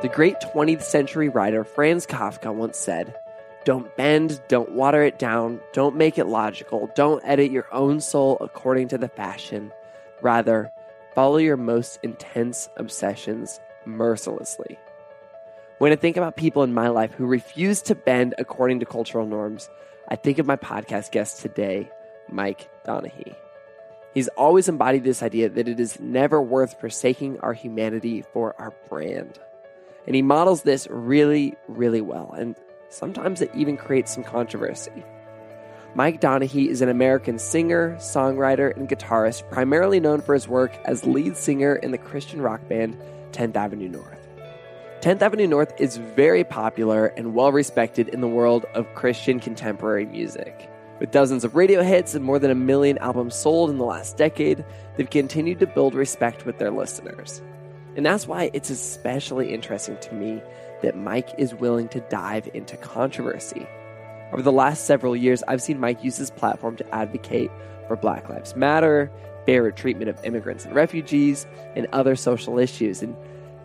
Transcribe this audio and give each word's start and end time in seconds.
The 0.00 0.08
great 0.08 0.36
20th 0.38 0.82
century 0.82 1.28
writer 1.28 1.64
Franz 1.64 2.06
Kafka 2.06 2.54
once 2.54 2.78
said, 2.78 3.16
Don't 3.64 3.96
bend, 3.96 4.40
don't 4.46 4.70
water 4.70 5.02
it 5.02 5.18
down, 5.18 5.58
don't 5.72 5.96
make 5.96 6.18
it 6.18 6.26
logical, 6.26 6.88
don't 6.94 7.20
edit 7.24 7.50
your 7.50 7.66
own 7.74 8.00
soul 8.00 8.38
according 8.40 8.86
to 8.88 8.98
the 8.98 9.08
fashion. 9.08 9.72
Rather, 10.22 10.70
follow 11.16 11.38
your 11.38 11.56
most 11.56 11.98
intense 12.04 12.68
obsessions 12.76 13.58
mercilessly. 13.86 14.78
When 15.78 15.90
I 15.90 15.96
think 15.96 16.16
about 16.16 16.36
people 16.36 16.62
in 16.62 16.72
my 16.72 16.90
life 16.90 17.14
who 17.14 17.26
refuse 17.26 17.82
to 17.82 17.96
bend 17.96 18.36
according 18.38 18.78
to 18.78 18.86
cultural 18.86 19.26
norms, 19.26 19.68
I 20.06 20.14
think 20.14 20.38
of 20.38 20.46
my 20.46 20.54
podcast 20.54 21.10
guest 21.10 21.42
today, 21.42 21.90
Mike 22.30 22.70
Donehey. 22.86 23.34
He's 24.14 24.28
always 24.28 24.68
embodied 24.68 25.02
this 25.02 25.24
idea 25.24 25.48
that 25.48 25.66
it 25.66 25.80
is 25.80 25.98
never 25.98 26.40
worth 26.40 26.80
forsaking 26.80 27.40
our 27.40 27.52
humanity 27.52 28.22
for 28.32 28.54
our 28.60 28.72
brand. 28.88 29.40
And 30.08 30.14
he 30.14 30.22
models 30.22 30.62
this 30.62 30.88
really, 30.90 31.54
really 31.68 32.00
well. 32.00 32.34
And 32.34 32.56
sometimes 32.88 33.42
it 33.42 33.50
even 33.54 33.76
creates 33.76 34.14
some 34.14 34.24
controversy. 34.24 35.04
Mike 35.94 36.22
Donehey 36.22 36.68
is 36.68 36.80
an 36.80 36.88
American 36.88 37.38
singer, 37.38 37.94
songwriter, 37.98 38.74
and 38.74 38.88
guitarist, 38.88 39.50
primarily 39.50 40.00
known 40.00 40.22
for 40.22 40.32
his 40.32 40.48
work 40.48 40.74
as 40.86 41.04
lead 41.04 41.36
singer 41.36 41.76
in 41.76 41.90
the 41.90 41.98
Christian 41.98 42.40
rock 42.40 42.66
band 42.70 42.98
10th 43.32 43.54
Avenue 43.54 43.90
North. 43.90 44.26
10th 45.02 45.20
Avenue 45.20 45.46
North 45.46 45.78
is 45.78 45.98
very 45.98 46.42
popular 46.42 47.08
and 47.08 47.34
well 47.34 47.52
respected 47.52 48.08
in 48.08 48.22
the 48.22 48.28
world 48.28 48.64
of 48.72 48.94
Christian 48.94 49.38
contemporary 49.38 50.06
music. 50.06 50.70
With 51.00 51.10
dozens 51.10 51.44
of 51.44 51.54
radio 51.54 51.82
hits 51.82 52.14
and 52.14 52.24
more 52.24 52.38
than 52.38 52.50
a 52.50 52.54
million 52.54 52.96
albums 52.98 53.34
sold 53.34 53.68
in 53.68 53.76
the 53.76 53.84
last 53.84 54.16
decade, 54.16 54.64
they've 54.96 55.10
continued 55.10 55.60
to 55.60 55.66
build 55.66 55.92
respect 55.92 56.46
with 56.46 56.56
their 56.56 56.70
listeners. 56.70 57.42
And 57.98 58.06
that's 58.06 58.28
why 58.28 58.52
it's 58.52 58.70
especially 58.70 59.52
interesting 59.52 59.98
to 60.02 60.14
me 60.14 60.40
that 60.82 60.96
Mike 60.96 61.30
is 61.36 61.52
willing 61.52 61.88
to 61.88 62.00
dive 62.02 62.48
into 62.54 62.76
controversy. 62.76 63.66
Over 64.32 64.40
the 64.40 64.52
last 64.52 64.86
several 64.86 65.16
years, 65.16 65.42
I've 65.48 65.60
seen 65.60 65.80
Mike 65.80 66.04
use 66.04 66.16
his 66.16 66.30
platform 66.30 66.76
to 66.76 66.94
advocate 66.94 67.50
for 67.88 67.96
Black 67.96 68.28
Lives 68.28 68.54
Matter, 68.54 69.10
fairer 69.46 69.72
treatment 69.72 70.08
of 70.08 70.24
immigrants 70.24 70.64
and 70.64 70.76
refugees, 70.76 71.44
and 71.74 71.88
other 71.92 72.14
social 72.14 72.56
issues. 72.56 73.02
And 73.02 73.16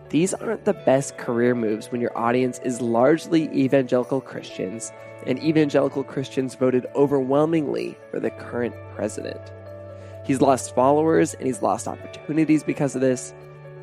these 0.08 0.34
aren't 0.34 0.64
the 0.64 0.74
best 0.74 1.16
career 1.16 1.54
moves 1.54 1.92
when 1.92 2.00
your 2.00 2.18
audience 2.18 2.58
is 2.64 2.80
largely 2.80 3.44
evangelical 3.56 4.20
Christians, 4.20 4.90
and 5.28 5.38
evangelical 5.44 6.02
Christians 6.02 6.56
voted 6.56 6.86
overwhelmingly 6.96 7.96
for 8.10 8.18
the 8.18 8.30
current 8.30 8.74
president. 8.96 9.52
He's 10.24 10.40
lost 10.40 10.74
followers 10.74 11.34
and 11.34 11.46
he's 11.46 11.62
lost 11.62 11.86
opportunities 11.86 12.64
because 12.64 12.96
of 12.96 13.00
this, 13.00 13.32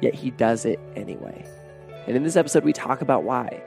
yet 0.02 0.14
he 0.14 0.32
does 0.32 0.66
it 0.66 0.80
anyway. 0.96 1.46
And 2.08 2.16
in 2.16 2.24
this 2.24 2.36
episode, 2.36 2.64
we 2.64 2.74
talk 2.74 3.02
about 3.02 3.24
why. 3.24 3.62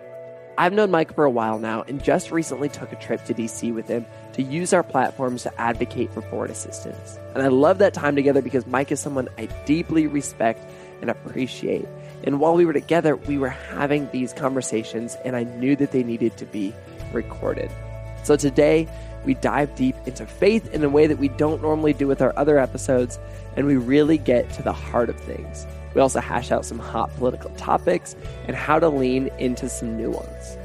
I've 0.56 0.72
known 0.72 0.90
Mike 0.90 1.14
for 1.14 1.24
a 1.24 1.30
while 1.30 1.58
now 1.58 1.82
and 1.82 2.02
just 2.02 2.30
recently 2.30 2.68
took 2.68 2.92
a 2.92 2.96
trip 2.96 3.24
to 3.24 3.34
DC 3.34 3.74
with 3.74 3.88
him 3.88 4.06
to 4.34 4.42
use 4.42 4.72
our 4.72 4.84
platforms 4.84 5.42
to 5.42 5.60
advocate 5.60 6.12
for 6.12 6.20
board 6.22 6.50
assistance. 6.50 7.18
And 7.34 7.42
I 7.42 7.48
love 7.48 7.78
that 7.78 7.92
time 7.92 8.14
together 8.14 8.40
because 8.40 8.66
Mike 8.66 8.92
is 8.92 9.00
someone 9.00 9.28
I 9.36 9.46
deeply 9.66 10.06
respect 10.06 10.64
and 11.00 11.10
appreciate. 11.10 11.86
And 12.22 12.38
while 12.38 12.54
we 12.54 12.64
were 12.64 12.72
together, 12.72 13.16
we 13.16 13.36
were 13.36 13.48
having 13.48 14.08
these 14.10 14.32
conversations, 14.32 15.16
and 15.24 15.34
I 15.34 15.42
knew 15.42 15.76
that 15.76 15.90
they 15.90 16.04
needed 16.04 16.36
to 16.38 16.46
be 16.46 16.72
recorded. 17.12 17.70
So 18.22 18.36
today, 18.36 18.88
we 19.24 19.34
dive 19.34 19.74
deep 19.74 19.96
into 20.06 20.26
faith 20.26 20.72
in 20.72 20.84
a 20.84 20.88
way 20.88 21.06
that 21.06 21.18
we 21.18 21.28
don't 21.28 21.60
normally 21.60 21.92
do 21.92 22.06
with 22.06 22.22
our 22.22 22.32
other 22.38 22.58
episodes, 22.58 23.18
and 23.56 23.66
we 23.66 23.76
really 23.76 24.18
get 24.18 24.50
to 24.52 24.62
the 24.62 24.72
heart 24.72 25.10
of 25.10 25.16
things. 25.16 25.66
We 25.94 26.00
also 26.00 26.20
hash 26.20 26.50
out 26.50 26.64
some 26.64 26.80
hot 26.80 27.14
political 27.16 27.50
topics 27.50 28.16
and 28.46 28.56
how 28.56 28.80
to 28.80 28.88
lean 28.88 29.28
into 29.38 29.68
some 29.68 29.96
new 29.96 30.10
ones. 30.10 30.58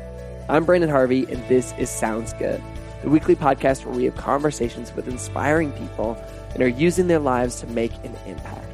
I'm 0.49 0.65
Branden 0.65 0.89
Harvey, 0.89 1.25
and 1.31 1.47
this 1.47 1.71
is 1.77 1.91
Sounds 1.91 2.33
Good, 2.33 2.59
the 3.03 3.09
weekly 3.09 3.35
podcast 3.35 3.85
where 3.85 3.95
we 3.95 4.05
have 4.05 4.15
conversations 4.15 4.91
with 4.95 5.07
inspiring 5.07 5.71
people 5.73 6.17
and 6.53 6.63
are 6.63 6.67
using 6.67 7.07
their 7.07 7.19
lives 7.19 7.59
to 7.59 7.67
make 7.67 7.93
an 8.03 8.15
impact. 8.25 8.65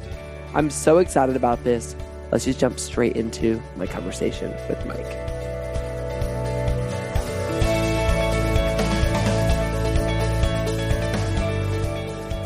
I'm 0.54 0.70
so 0.70 0.96
excited 0.98 1.36
about 1.36 1.62
this. 1.62 1.94
Let's 2.32 2.46
just 2.46 2.58
jump 2.58 2.78
straight 2.78 3.16
into 3.16 3.62
my 3.76 3.86
conversation 3.86 4.50
with 4.68 4.84
Mike. 4.86 5.04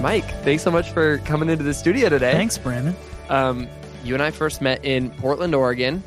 Mike, 0.02 0.28
thanks 0.42 0.64
so 0.64 0.70
much 0.70 0.90
for 0.90 1.18
coming 1.18 1.48
into 1.48 1.62
the 1.62 1.74
studio 1.74 2.08
today. 2.08 2.32
Thanks, 2.32 2.58
Branden. 2.58 2.94
Um, 3.28 3.68
you 4.04 4.14
and 4.14 4.22
I 4.22 4.30
first 4.30 4.60
met 4.62 4.84
in 4.84 5.10
Portland, 5.10 5.54
Oregon, 5.54 6.02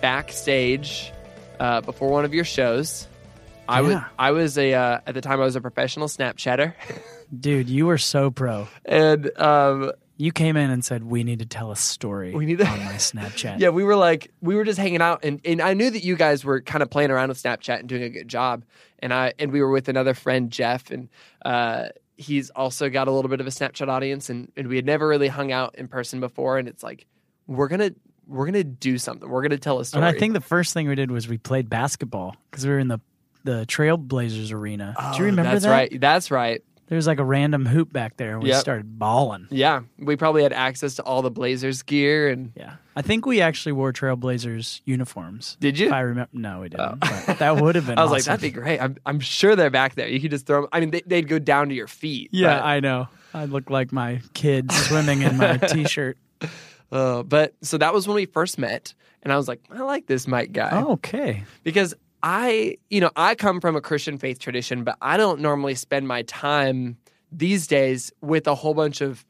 backstage 0.00 1.12
uh, 1.60 1.80
before 1.80 2.10
one 2.10 2.24
of 2.24 2.34
your 2.34 2.44
shows. 2.44 3.06
I 3.68 3.80
was 3.80 3.96
I 4.18 4.30
was 4.32 4.58
a 4.58 4.74
uh, 4.74 5.00
at 5.06 5.14
the 5.14 5.20
time 5.20 5.40
I 5.40 5.44
was 5.44 5.56
a 5.56 5.60
professional 5.60 6.08
Snapchatter, 6.08 6.74
Dude, 7.40 7.70
you 7.70 7.86
were 7.86 7.96
so 7.96 8.30
pro. 8.30 8.68
and 8.84 9.30
um, 9.38 9.92
You 10.18 10.32
came 10.32 10.56
in 10.58 10.68
and 10.70 10.84
said, 10.84 11.04
We 11.04 11.24
need 11.24 11.38
to 11.38 11.46
tell 11.46 11.70
a 11.70 11.76
story 11.76 12.34
We 12.34 12.44
need 12.44 12.58
to- 12.58 12.66
on 12.66 12.78
my 12.80 12.94
Snapchat. 12.94 13.58
yeah, 13.60 13.70
we 13.70 13.84
were 13.84 13.96
like 13.96 14.30
we 14.42 14.56
were 14.56 14.64
just 14.64 14.78
hanging 14.78 15.00
out, 15.00 15.24
and, 15.24 15.40
and 15.44 15.62
I 15.62 15.72
knew 15.74 15.88
that 15.88 16.02
you 16.04 16.16
guys 16.16 16.44
were 16.44 16.60
kind 16.60 16.82
of 16.82 16.90
playing 16.90 17.10
around 17.10 17.28
with 17.30 17.42
Snapchat 17.42 17.78
and 17.80 17.88
doing 17.88 18.02
a 18.02 18.10
good 18.10 18.28
job, 18.28 18.64
and 18.98 19.14
I 19.14 19.32
and 19.38 19.52
we 19.52 19.62
were 19.62 19.70
with 19.70 19.88
another 19.88 20.12
friend 20.12 20.50
Jeff, 20.50 20.90
and 20.90 21.08
uh, 21.44 21.86
he's 22.16 22.50
also 22.50 22.90
got 22.90 23.08
a 23.08 23.12
little 23.12 23.30
bit 23.30 23.40
of 23.40 23.46
a 23.46 23.50
Snapchat 23.50 23.88
audience, 23.88 24.28
and, 24.28 24.50
and 24.56 24.66
we 24.68 24.76
had 24.76 24.84
never 24.84 25.06
really 25.08 25.28
hung 25.28 25.52
out 25.52 25.76
in 25.76 25.86
person 25.88 26.20
before, 26.20 26.58
and 26.58 26.68
it's 26.68 26.82
like 26.82 27.06
we're 27.46 27.68
gonna 27.68 27.90
we're 28.26 28.46
gonna 28.46 28.64
do 28.64 28.98
something, 28.98 29.28
we're 29.28 29.42
gonna 29.42 29.58
tell 29.58 29.78
a 29.80 29.84
story. 29.84 30.04
And 30.06 30.16
I 30.16 30.18
think 30.18 30.32
the 30.34 30.40
first 30.40 30.72
thing 30.74 30.88
we 30.88 30.94
did 30.94 31.10
was 31.10 31.28
we 31.28 31.38
played 31.38 31.68
basketball 31.68 32.36
because 32.50 32.64
we 32.64 32.72
were 32.72 32.78
in 32.78 32.88
the, 32.88 33.00
the 33.44 33.64
Trailblazers 33.66 34.52
arena. 34.52 34.94
Do 34.98 35.04
you 35.18 35.24
Oh, 35.24 35.26
remember 35.26 35.50
that's 35.52 35.64
that? 35.64 35.70
right. 35.70 36.00
That's 36.00 36.30
right. 36.30 36.62
There 36.88 36.96
was 36.96 37.06
like 37.06 37.18
a 37.20 37.24
random 37.24 37.64
hoop 37.64 37.90
back 37.92 38.18
there 38.18 38.34
and 38.34 38.42
we 38.42 38.50
Yep. 38.50 38.60
started 38.60 38.98
balling. 38.98 39.46
Yeah, 39.50 39.80
we 39.98 40.16
probably 40.16 40.42
had 40.42 40.52
access 40.52 40.96
to 40.96 41.02
all 41.02 41.22
the 41.22 41.30
Blazers 41.30 41.82
gear, 41.82 42.28
and 42.28 42.52
Yeah. 42.54 42.74
I 42.94 43.00
think 43.00 43.24
we 43.24 43.40
actually 43.40 43.72
wore 43.72 43.92
Trailblazers 43.94 44.82
uniforms. 44.84 45.56
Did 45.58 45.78
you? 45.78 45.90
I 45.90 46.00
remember. 46.00 46.28
No, 46.34 46.60
we 46.60 46.68
didn't. 46.68 46.98
Oh. 47.02 47.22
But 47.26 47.38
that 47.38 47.56
would 47.56 47.76
have 47.76 47.86
been 47.88 47.98
I 47.98 48.02
was 48.02 48.10
like, 48.12 48.24
that'd 48.24 48.42
be 48.42 48.50
great. 48.50 48.78
I'm 48.78 48.96
I'm 49.06 49.20
sure 49.20 49.56
they're 49.56 49.70
back 49.70 49.94
there. 49.94 50.06
You 50.08 50.20
could 50.20 50.30
just 50.32 50.44
throw 50.46 50.60
them. 50.62 50.68
I 50.72 50.80
mean, 50.80 50.90
they, 50.90 51.02
they'd 51.06 51.28
go 51.28 51.38
down 51.38 51.70
to 51.70 51.74
your 51.74 51.88
feet. 51.88 52.28
Yeah, 52.32 52.58
but, 52.58 52.64
I 52.66 52.80
know. 52.80 53.08
I 53.32 53.46
look 53.46 53.70
like 53.70 53.90
my 53.92 54.20
kid 54.34 54.70
swimming 54.70 55.22
in 55.22 55.38
my 55.38 55.56
t 55.56 55.84
shirt. 55.88 56.18
Uh, 56.92 57.22
but 57.22 57.54
so 57.62 57.78
that 57.78 57.92
was 57.92 58.06
when 58.06 58.14
we 58.14 58.26
first 58.26 58.58
met, 58.58 58.94
and 59.22 59.32
I 59.32 59.36
was 59.36 59.48
like, 59.48 59.60
I 59.70 59.80
like 59.80 60.06
this 60.06 60.28
Mike 60.28 60.52
guy 60.52 60.70
Oh, 60.72 60.92
okay. 60.92 61.42
because 61.64 61.94
I, 62.22 62.76
you 62.90 63.00
know, 63.00 63.10
I 63.16 63.34
come 63.34 63.60
from 63.60 63.74
a 63.74 63.80
Christian 63.80 64.18
faith 64.18 64.38
tradition, 64.38 64.84
but 64.84 64.96
I 65.02 65.16
don't 65.16 65.40
normally 65.40 65.74
spend 65.74 66.06
my 66.06 66.22
time 66.22 66.98
these 67.32 67.66
days 67.66 68.12
with 68.20 68.46
a 68.46 68.54
whole 68.54 68.74
bunch 68.74 69.00
of, 69.00 69.24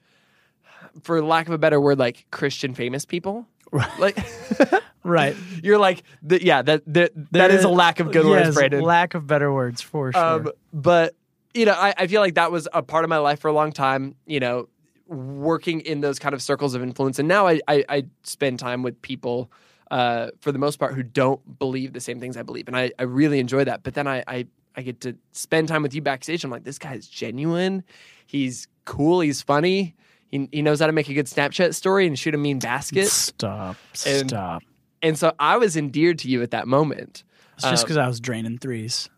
for 1.03 1.23
lack 1.23 1.47
of 1.47 1.55
a 1.55 1.59
better 1.59 1.81
word, 1.81 1.99
like 1.99 2.27
Christian 2.31 2.75
famous 2.75 3.07
people. 3.07 3.47
Right. 3.71 3.99
Like 3.99 4.19
Right. 5.05 5.37
you're 5.63 5.79
like, 5.79 6.03
the, 6.23 6.43
yeah, 6.45 6.63
that 6.63 6.83
that, 6.87 7.13
that 7.33 7.51
is 7.51 7.65
a 7.65 7.69
lack 7.69 8.01
of 8.01 8.13
good 8.13 8.27
yes, 8.27 8.55
words, 8.55 8.57
Branden. 8.57 8.83
Lack 8.83 9.15
of 9.15 9.27
better 9.27 9.53
words 9.53 9.81
for 9.81 10.13
sure. 10.13 10.25
Um, 10.25 10.51
but 10.73 11.15
you 11.55 11.67
know, 11.67 11.73
I, 11.73 11.95
I 11.97 12.07
feel 12.07 12.21
like 12.21 12.35
that 12.35 12.51
was 12.51 12.69
a 12.73 12.83
part 12.83 13.05
of 13.05 13.11
my 13.11 13.19
life 13.19 13.41
for 13.41 13.49
a 13.49 13.53
long 13.53 13.73
time. 13.73 14.15
You 14.27 14.41
know, 14.41 14.69
working 15.13 15.81
in 15.81 16.01
those 16.01 16.19
kind 16.19 16.35
of 16.35 16.43
circles 16.43 16.75
of 16.75 16.83
influence, 16.83 17.19
and 17.19 17.29
now 17.29 17.47
I 17.47 17.61
I, 17.69 17.85
I 17.89 18.05
spend 18.23 18.59
time 18.59 18.83
with 18.83 19.01
people 19.03 19.51
uh, 19.91 20.29
for 20.41 20.53
the 20.53 20.59
most 20.59 20.79
part 20.79 20.95
who 20.95 21.03
don't 21.03 21.59
believe 21.59 21.93
the 21.93 22.01
same 22.01 22.19
things 22.21 22.37
I 22.37 22.43
believe, 22.43 22.67
and 22.69 22.77
I, 22.77 22.93
I 22.99 23.03
really 23.05 23.39
enjoy 23.39 23.65
that. 23.65 23.83
But 23.83 23.95
then 23.95 24.07
I, 24.07 24.25
I 24.27 24.47
I 24.75 24.83
get 24.83 25.01
to 25.03 25.17
spend 25.33 25.69
time 25.69 25.83
with 25.83 25.95
you 25.95 26.01
backstage. 26.03 26.45
I'm 26.45 26.51
like, 26.51 26.65
this 26.65 26.79
guy's 26.79 27.07
genuine. 27.07 27.85
He's 28.27 28.69
cool. 28.87 29.21
He's 29.21 29.43
funny. 29.43 29.95
He, 30.31 30.49
he 30.51 30.63
knows 30.63 30.81
how 30.81 30.87
to 30.87 30.93
make 30.93 31.11
a 31.11 31.15
good 31.15 31.27
Snapchat 31.27 31.75
story 31.75 32.07
and 32.07 32.19
shoot 32.19 32.35
a 32.35 32.39
mean 32.39 32.59
basket. 32.59 33.09
Stop. 33.09 33.77
And- 34.07 34.31
Stop. 34.31 34.63
And 35.03 35.19
so 35.19 35.33
I 35.39 35.57
was 35.59 35.77
endeared 35.77 36.21
to 36.21 36.29
you 36.29 36.43
at 36.43 36.53
that 36.53 36.67
moment. 36.69 37.25
It's 37.57 37.65
just 37.71 37.85
because 37.85 37.97
I 37.99 38.07
was 38.07 38.19
draining 38.21 38.57
threes. 38.59 39.11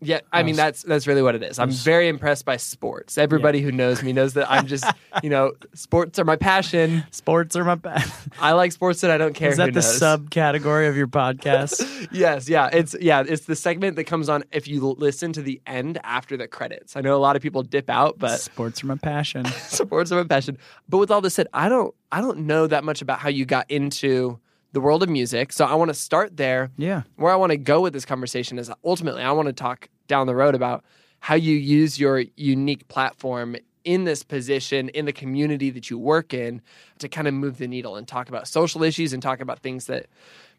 Yeah, 0.00 0.20
I 0.32 0.42
mean 0.42 0.56
that's 0.56 0.82
that's 0.82 1.06
really 1.06 1.22
what 1.22 1.34
it 1.34 1.42
is. 1.42 1.58
I'm 1.58 1.70
very 1.70 2.08
impressed 2.08 2.44
by 2.44 2.58
sports. 2.58 3.16
Everybody 3.16 3.62
who 3.62 3.72
knows 3.72 4.02
me 4.02 4.12
knows 4.12 4.34
that 4.34 4.50
I'm 4.50 4.66
just, 4.66 4.84
you 5.22 5.30
know, 5.30 5.52
sports 5.74 6.18
are 6.18 6.24
my 6.24 6.36
passion. 6.36 7.02
Sports 7.12 7.56
are 7.56 7.64
my 7.64 7.76
bad. 7.76 8.04
I 8.40 8.52
like 8.52 8.72
sports 8.72 9.02
and 9.02 9.10
I 9.10 9.16
don't 9.16 9.34
care 9.34 9.48
Is 9.50 9.56
who 9.56 9.64
that 9.64 9.72
the 9.72 9.80
knows. 9.80 10.00
subcategory 10.00 10.88
of 10.88 10.96
your 10.96 11.06
podcast? 11.06 11.84
Yes, 12.12 12.48
yeah. 12.48 12.68
It's 12.72 12.94
yeah, 13.00 13.24
it's 13.26 13.46
the 13.46 13.56
segment 13.56 13.96
that 13.96 14.04
comes 14.04 14.28
on 14.28 14.44
if 14.52 14.68
you 14.68 14.80
l- 14.86 14.94
listen 14.98 15.32
to 15.32 15.42
the 15.42 15.60
end 15.66 15.98
after 16.04 16.36
the 16.36 16.46
credits. 16.46 16.94
I 16.96 17.00
know 17.00 17.16
a 17.16 17.18
lot 17.18 17.34
of 17.36 17.42
people 17.42 17.62
dip 17.62 17.90
out, 17.90 18.18
but 18.18 18.38
Sports 18.38 18.82
are 18.82 18.86
my 18.86 18.94
passion. 18.96 19.44
sports 19.46 20.12
are 20.12 20.16
my 20.16 20.24
passion. 20.28 20.56
But 20.88 20.98
with 20.98 21.10
all 21.10 21.20
this 21.20 21.34
said, 21.34 21.48
I 21.52 21.68
don't 21.68 21.94
I 22.12 22.20
don't 22.20 22.40
know 22.40 22.66
that 22.66 22.84
much 22.84 23.02
about 23.02 23.18
how 23.18 23.28
you 23.28 23.44
got 23.44 23.70
into 23.70 24.38
the 24.76 24.80
world 24.82 25.02
of 25.02 25.08
music. 25.08 25.54
So 25.54 25.64
I 25.64 25.74
want 25.74 25.88
to 25.88 25.94
start 25.94 26.36
there. 26.36 26.70
Yeah. 26.76 27.02
Where 27.16 27.32
I 27.32 27.36
want 27.36 27.50
to 27.52 27.56
go 27.56 27.80
with 27.80 27.94
this 27.94 28.04
conversation 28.04 28.58
is 28.58 28.70
ultimately 28.84 29.22
I 29.22 29.32
want 29.32 29.46
to 29.46 29.54
talk 29.54 29.88
down 30.06 30.26
the 30.26 30.34
road 30.34 30.54
about 30.54 30.84
how 31.20 31.34
you 31.34 31.54
use 31.56 31.98
your 31.98 32.24
unique 32.36 32.86
platform 32.88 33.56
in 33.84 34.04
this 34.04 34.22
position 34.22 34.90
in 34.90 35.06
the 35.06 35.14
community 35.14 35.70
that 35.70 35.88
you 35.88 35.96
work 35.98 36.34
in 36.34 36.60
to 36.98 37.08
kind 37.08 37.26
of 37.26 37.32
move 37.32 37.56
the 37.56 37.66
needle 37.66 37.96
and 37.96 38.06
talk 38.06 38.28
about 38.28 38.46
social 38.46 38.82
issues 38.82 39.14
and 39.14 39.22
talk 39.22 39.40
about 39.40 39.60
things 39.60 39.86
that 39.86 40.06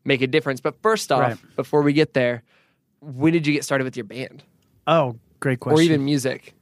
make 0.04 0.22
a 0.24 0.28
difference. 0.28 0.62
But 0.62 0.82
first 0.82 1.12
off, 1.12 1.22
Right. 1.22 1.56
before 1.56 1.84
we 1.84 1.94
get 1.94 2.16
there, 2.16 2.42
when 3.02 3.34
did 3.34 3.46
you 3.46 3.54
get 3.54 3.64
started 3.64 3.84
with 3.84 3.96
your 3.96 4.06
band 4.06 4.44
Oh, 4.88 5.16
great 5.40 5.60
question. 5.60 5.78
or 5.78 5.82
even 5.84 6.04
music? 6.04 6.56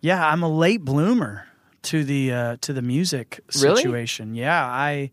Yeah, 0.00 0.24
I'm 0.24 0.44
a 0.44 0.48
late 0.48 0.84
bloomer 0.84 1.46
to 1.90 2.04
the 2.04 2.32
uh, 2.32 2.56
to 2.60 2.72
the 2.72 2.82
music 2.82 3.40
Really? 3.60 3.76
situation. 3.82 4.36
Yeah, 4.36 4.64
I 4.64 5.10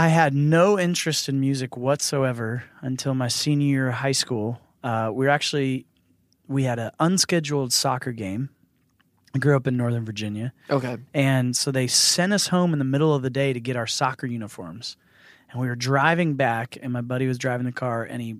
I 0.00 0.08
had 0.08 0.32
no 0.32 0.78
interest 0.78 1.28
in 1.28 1.40
music 1.40 1.76
whatsoever 1.76 2.62
until 2.82 3.14
my 3.14 3.26
senior 3.26 3.66
year 3.66 3.88
of 3.88 3.94
high 3.94 4.12
school. 4.12 4.60
Uh, 4.84 5.10
we 5.12 5.26
were 5.26 5.30
actually 5.30 5.86
we 6.46 6.62
had 6.64 6.78
an 6.78 6.92
unscheduled 7.00 7.72
soccer 7.72 8.12
game. 8.12 8.50
I 9.34 9.38
grew 9.38 9.56
up 9.56 9.66
in 9.66 9.76
Northern 9.76 10.04
Virginia, 10.06 10.54
Okay. 10.70 10.96
and 11.12 11.54
so 11.54 11.70
they 11.70 11.86
sent 11.86 12.32
us 12.32 12.46
home 12.46 12.72
in 12.72 12.78
the 12.78 12.84
middle 12.84 13.14
of 13.14 13.20
the 13.22 13.28
day 13.28 13.52
to 13.52 13.60
get 13.60 13.76
our 13.76 13.86
soccer 13.86 14.26
uniforms. 14.26 14.96
And 15.50 15.60
we 15.60 15.66
were 15.66 15.76
driving 15.76 16.34
back, 16.34 16.78
and 16.80 16.92
my 16.92 17.02
buddy 17.02 17.26
was 17.26 17.36
driving 17.36 17.66
the 17.66 17.72
car, 17.72 18.04
and 18.04 18.22
he 18.22 18.36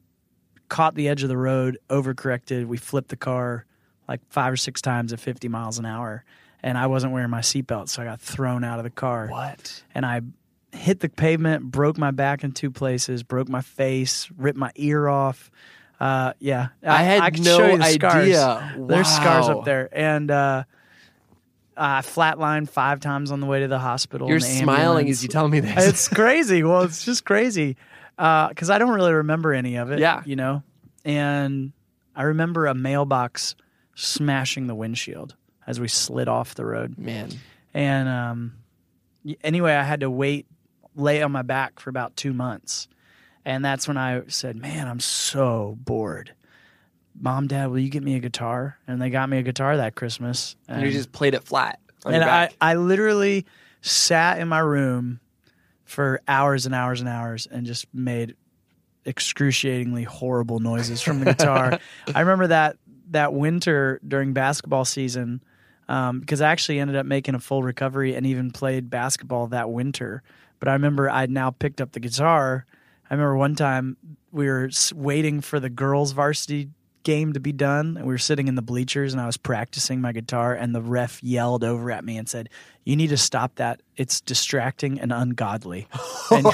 caught 0.69 0.95
the 0.95 1.09
edge 1.09 1.23
of 1.23 1.29
the 1.29 1.37
road, 1.37 1.79
overcorrected. 1.91 2.67
We 2.67 2.79
flipped 2.79 3.09
the 3.09 3.17
car 3.17 3.67
like 4.09 4.21
five 4.31 4.53
or 4.53 4.57
six 4.57 4.81
times 4.81 5.13
at 5.13 5.21
50 5.21 5.49
miles 5.49 5.79
an 5.79 5.85
hour. 5.85 6.25
And 6.63 6.79
I 6.79 6.87
wasn't 6.87 7.13
wearing 7.13 7.31
my 7.31 7.41
seatbelt, 7.41 7.89
so 7.91 8.01
I 8.03 8.07
got 8.07 8.21
thrown 8.21 8.65
out 8.65 8.79
of 8.79 8.85
the 8.85 8.91
car. 8.91 9.27
What? 9.29 9.83
And 9.95 10.07
I 10.07 10.23
hit 10.73 11.01
the 11.01 11.09
pavement, 11.09 11.65
broke 11.65 11.99
my 11.99 12.11
back 12.11 12.45
in 12.45 12.53
two 12.53 12.71
places, 12.71 13.23
broke 13.23 13.49
my 13.49 13.61
face, 13.61 14.29
ripped 14.37 14.59
my 14.59 14.71
ear 14.77 15.09
off. 15.09 15.51
Uh, 16.01 16.33
yeah, 16.39 16.69
I 16.83 17.03
had 17.03 17.35
can 17.35 17.45
no 17.45 17.77
the 17.77 17.85
scars. 17.85 18.15
idea. 18.15 18.75
There's 18.79 19.09
scars 19.09 19.49
up 19.49 19.65
there, 19.65 19.89
and 19.93 20.31
uh, 20.31 20.65
I 21.77 22.01
flatlined 22.03 22.69
five 22.69 23.01
times 23.01 23.33
on 23.33 23.41
the 23.41 23.47
way 23.47 23.61
to 23.61 23.69
the 23.69 23.79
hospital. 23.79 24.29
You're 24.29 24.39
the 24.39 24.47
smiling 24.47 25.09
as 25.09 25.23
you 25.23 25.29
tell 25.29 25.49
me 25.49 25.61
this. 25.61 25.87
It's 25.87 26.09
crazy. 26.09 26.63
Well, 26.63 26.83
it's 26.83 27.05
just 27.05 27.25
crazy 27.25 27.77
because 28.17 28.71
I 28.71 28.79
don't 28.79 28.91
really 28.91 29.13
remember 29.15 29.53
any 29.53 29.77
of 29.77 29.91
it. 29.91 29.99
Yeah. 29.99 30.23
you 30.25 30.37
know. 30.37 30.63
And 31.05 31.73
I 32.15 32.25
remember 32.25 32.67
a 32.67 32.75
mailbox 32.75 33.55
smashing 33.95 34.67
the 34.67 34.75
windshield 34.75 35.35
as 35.67 35.81
we 35.81 35.89
slid 35.89 36.29
off 36.29 36.55
the 36.55 36.65
road. 36.65 36.99
Man. 36.99 37.31
And 37.75 38.09
um, 38.09 38.55
anyway, 39.43 39.75
I 39.75 39.83
had 39.85 40.01
to 40.01 40.11
wait, 40.11 40.47
lay 40.99 41.23
on 41.23 41.33
my 41.33 41.43
back 41.43 41.81
for 41.81 41.91
about 41.91 42.17
two 42.17 42.33
months, 42.33 42.89
and 43.45 43.65
that's 43.65 43.89
when 43.89 43.97
I 43.97 44.23
said, 44.29 44.57
"Man, 44.57 44.87
I'm 44.89 45.01
so 45.01 45.77
bored." 45.81 46.33
Mom, 47.21 47.49
Dad, 47.49 47.71
will 47.71 47.81
you 47.81 47.91
get 47.91 48.03
me 48.03 48.15
a 48.15 48.21
guitar? 48.21 48.79
And 48.87 49.03
they 49.03 49.11
got 49.11 49.29
me 49.29 49.39
a 49.39 49.43
guitar 49.43 49.79
that 49.79 49.97
Christmas. 49.97 50.55
And 50.69 50.83
you 50.83 50.93
just 50.93 51.11
played 51.11 51.35
it 51.35 51.43
flat. 51.43 51.81
And 52.07 52.23
I. 52.23 52.51
I 52.61 52.75
literally 52.75 53.45
sat 53.81 54.39
in 54.39 54.47
my 54.47 54.61
room 54.61 55.19
for 55.85 56.21
hours 56.29 56.67
and 56.67 56.75
hours 56.75 57.01
and 57.01 57.09
hours 57.09 57.49
and 57.51 57.67
just 57.67 57.87
made 57.93 58.37
excruciatingly 59.07 60.05
horrible 60.05 60.61
noises 60.61 61.01
from 61.01 61.21
the 61.21 61.25
guitar. 61.25 61.79
I 62.15 62.21
remember 62.21 62.49
that 62.49 62.77
that 63.11 63.33
winter 63.33 64.01
during 64.07 64.35
basketball 64.35 64.85
season 64.85 65.43
um, 65.89 66.21
because 66.21 66.43
I 66.43 66.51
actually 66.51 66.79
ended 66.79 66.97
up 66.97 67.07
making 67.07 67.35
a 67.35 67.41
full 67.41 67.63
recovery 67.63 68.15
and 68.15 68.27
even 68.27 68.51
played 68.51 68.91
basketball 68.91 69.47
that 69.49 69.71
winter. 69.71 70.23
But 70.59 70.69
I 70.69 70.73
remember 70.73 71.09
I'd 71.11 71.31
now 71.31 71.51
picked 71.51 71.81
up 71.81 71.93
the 71.93 72.01
guitar. 72.01 72.67
I 73.11 73.15
remember 73.15 73.37
one 73.37 73.55
time 73.55 73.97
we 74.33 74.47
were 74.47 74.71
waiting 74.95 75.41
for 75.41 75.61
the 75.61 75.71
girls' 75.71 76.13
varsity 76.13 76.71
game 77.03 77.33
to 77.33 77.41
be 77.41 77.53
done, 77.53 77.97
and 77.97 78.07
we 78.07 78.13
were 78.13 78.19
sitting 78.19 78.49
in 78.49 78.55
the 78.55 78.63
bleachers, 78.63 79.13
and 79.13 79.21
I 79.21 79.27
was 79.27 79.37
practicing 79.37 80.01
my 80.01 80.13
guitar, 80.13 80.55
and 80.55 80.75
the 80.75 80.83
ref 80.83 81.23
yelled 81.23 81.65
over 81.65 81.91
at 81.91 82.05
me 82.05 82.17
and 82.17 82.29
said, 82.29 82.49
"You 82.85 82.97
need 82.97 83.09
to 83.09 83.17
stop 83.17 83.57
that. 83.57 83.83
It's 83.97 84.21
distracting 84.21 85.01
and 85.01 85.13
ungodly." 85.13 85.89
And 86.31 86.45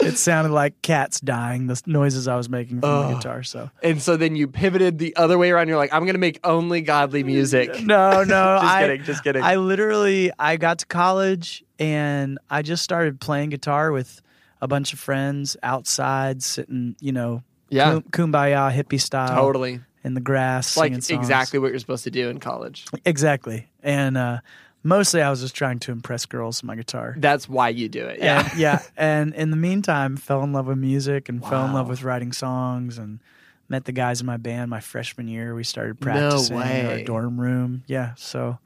it 0.00 0.16
sounded 0.16 0.50
like 0.50 0.80
cats 0.80 1.20
dying. 1.20 1.66
The 1.66 1.78
noises 1.84 2.26
I 2.26 2.36
was 2.36 2.48
making 2.48 2.80
from 2.80 3.10
the 3.10 3.16
guitar. 3.16 3.42
So 3.42 3.70
and 3.82 4.00
so 4.00 4.16
then 4.16 4.34
you 4.34 4.48
pivoted 4.48 4.98
the 4.98 5.14
other 5.14 5.36
way 5.36 5.50
around. 5.50 5.68
You're 5.68 5.76
like, 5.76 5.92
I'm 5.92 6.04
going 6.04 6.14
to 6.14 6.18
make 6.18 6.40
only 6.42 6.80
godly 6.80 7.22
music. 7.22 7.68
no, 7.82 8.24
no, 8.24 8.24
Just 8.24 8.64
I, 8.64 8.82
kidding, 8.82 9.04
just 9.04 9.24
kidding. 9.24 9.42
I 9.42 9.56
literally 9.56 10.32
I 10.38 10.56
got 10.56 10.78
to 10.78 10.86
college 10.86 11.64
and 11.78 12.38
I 12.48 12.62
just 12.62 12.82
started 12.82 13.20
playing 13.20 13.50
guitar 13.50 13.92
with 13.92 14.22
a 14.60 14.68
bunch 14.68 14.92
of 14.92 14.98
friends 14.98 15.56
outside, 15.62 16.42
sitting, 16.42 16.96
you 17.00 17.12
know, 17.12 17.42
Yeah. 17.68 18.00
kum- 18.10 18.32
kumbaya 18.32 18.72
hippie 18.72 19.00
style, 19.00 19.36
Totally. 19.36 19.80
in 20.04 20.14
the 20.14 20.20
grass, 20.20 20.76
Like 20.76 20.92
exactly 20.92 21.58
what 21.58 21.70
you're 21.70 21.78
supposed 21.80 22.04
to 22.04 22.10
do 22.10 22.28
in 22.28 22.38
college. 22.38 22.84
exactly. 23.04 23.66
And 23.82 24.16
uh, 24.16 24.38
mostly, 24.82 25.20
I 25.22 25.30
was 25.30 25.40
just 25.40 25.54
trying 25.56 25.78
to 25.80 25.92
impress 25.92 26.26
girls 26.26 26.62
with 26.62 26.66
my 26.68 26.76
guitar. 26.76 27.14
That's 27.18 27.48
why 27.48 27.70
you 27.70 27.88
do 27.88 28.04
it. 28.06 28.20
Yeah. 28.20 28.48
And, 28.50 28.58
yeah. 28.60 28.82
And 28.96 29.34
in 29.34 29.50
the 29.50 29.56
meantime, 29.56 30.16
fell 30.16 30.42
in 30.44 30.52
love 30.52 30.66
with 30.66 30.78
music 30.78 31.28
and 31.28 31.42
fell 31.44 31.64
in 31.64 31.72
love 31.72 31.88
with 31.88 32.02
writing 32.02 32.32
songs 32.32 32.98
and 32.98 33.20
met 33.68 33.84
the 33.84 33.92
guys 33.92 34.20
in 34.20 34.26
my 34.26 34.36
band 34.36 34.70
my 34.70 34.78
freshman 34.80 35.26
year. 35.26 35.54
We 35.54 35.64
started 35.64 36.00
practicing 36.00 36.56
in 36.56 36.86
our 36.86 37.02
dorm 37.02 37.40
room. 37.40 37.82
Yeah. 37.88 38.12
So. 38.16 38.58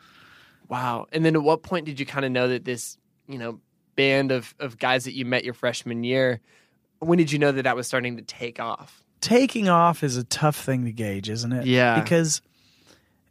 Wow. 0.68 1.06
And 1.12 1.24
then 1.24 1.34
at 1.36 1.42
what 1.42 1.62
point 1.62 1.86
did 1.86 1.98
you 1.98 2.06
kind 2.06 2.24
of 2.24 2.32
know 2.32 2.48
that 2.48 2.64
this, 2.64 2.96
you 3.26 3.38
know, 3.38 3.60
band 3.96 4.30
of, 4.30 4.54
of 4.60 4.78
guys 4.78 5.04
that 5.04 5.14
you 5.14 5.24
met 5.24 5.42
your 5.44 5.54
freshman 5.54 6.04
year, 6.04 6.40
when 7.00 7.18
did 7.18 7.32
you 7.32 7.38
know 7.38 7.52
that 7.52 7.62
that 7.62 7.76
was 7.76 7.86
starting 7.86 8.16
to 8.16 8.22
take 8.22 8.60
off? 8.60 9.02
taking 9.20 9.68
off 9.68 10.02
is 10.02 10.16
a 10.16 10.24
tough 10.24 10.56
thing 10.56 10.84
to 10.84 10.92
gauge, 10.92 11.28
isn't 11.28 11.52
it? 11.52 11.66
Yeah. 11.66 12.00
Because 12.00 12.42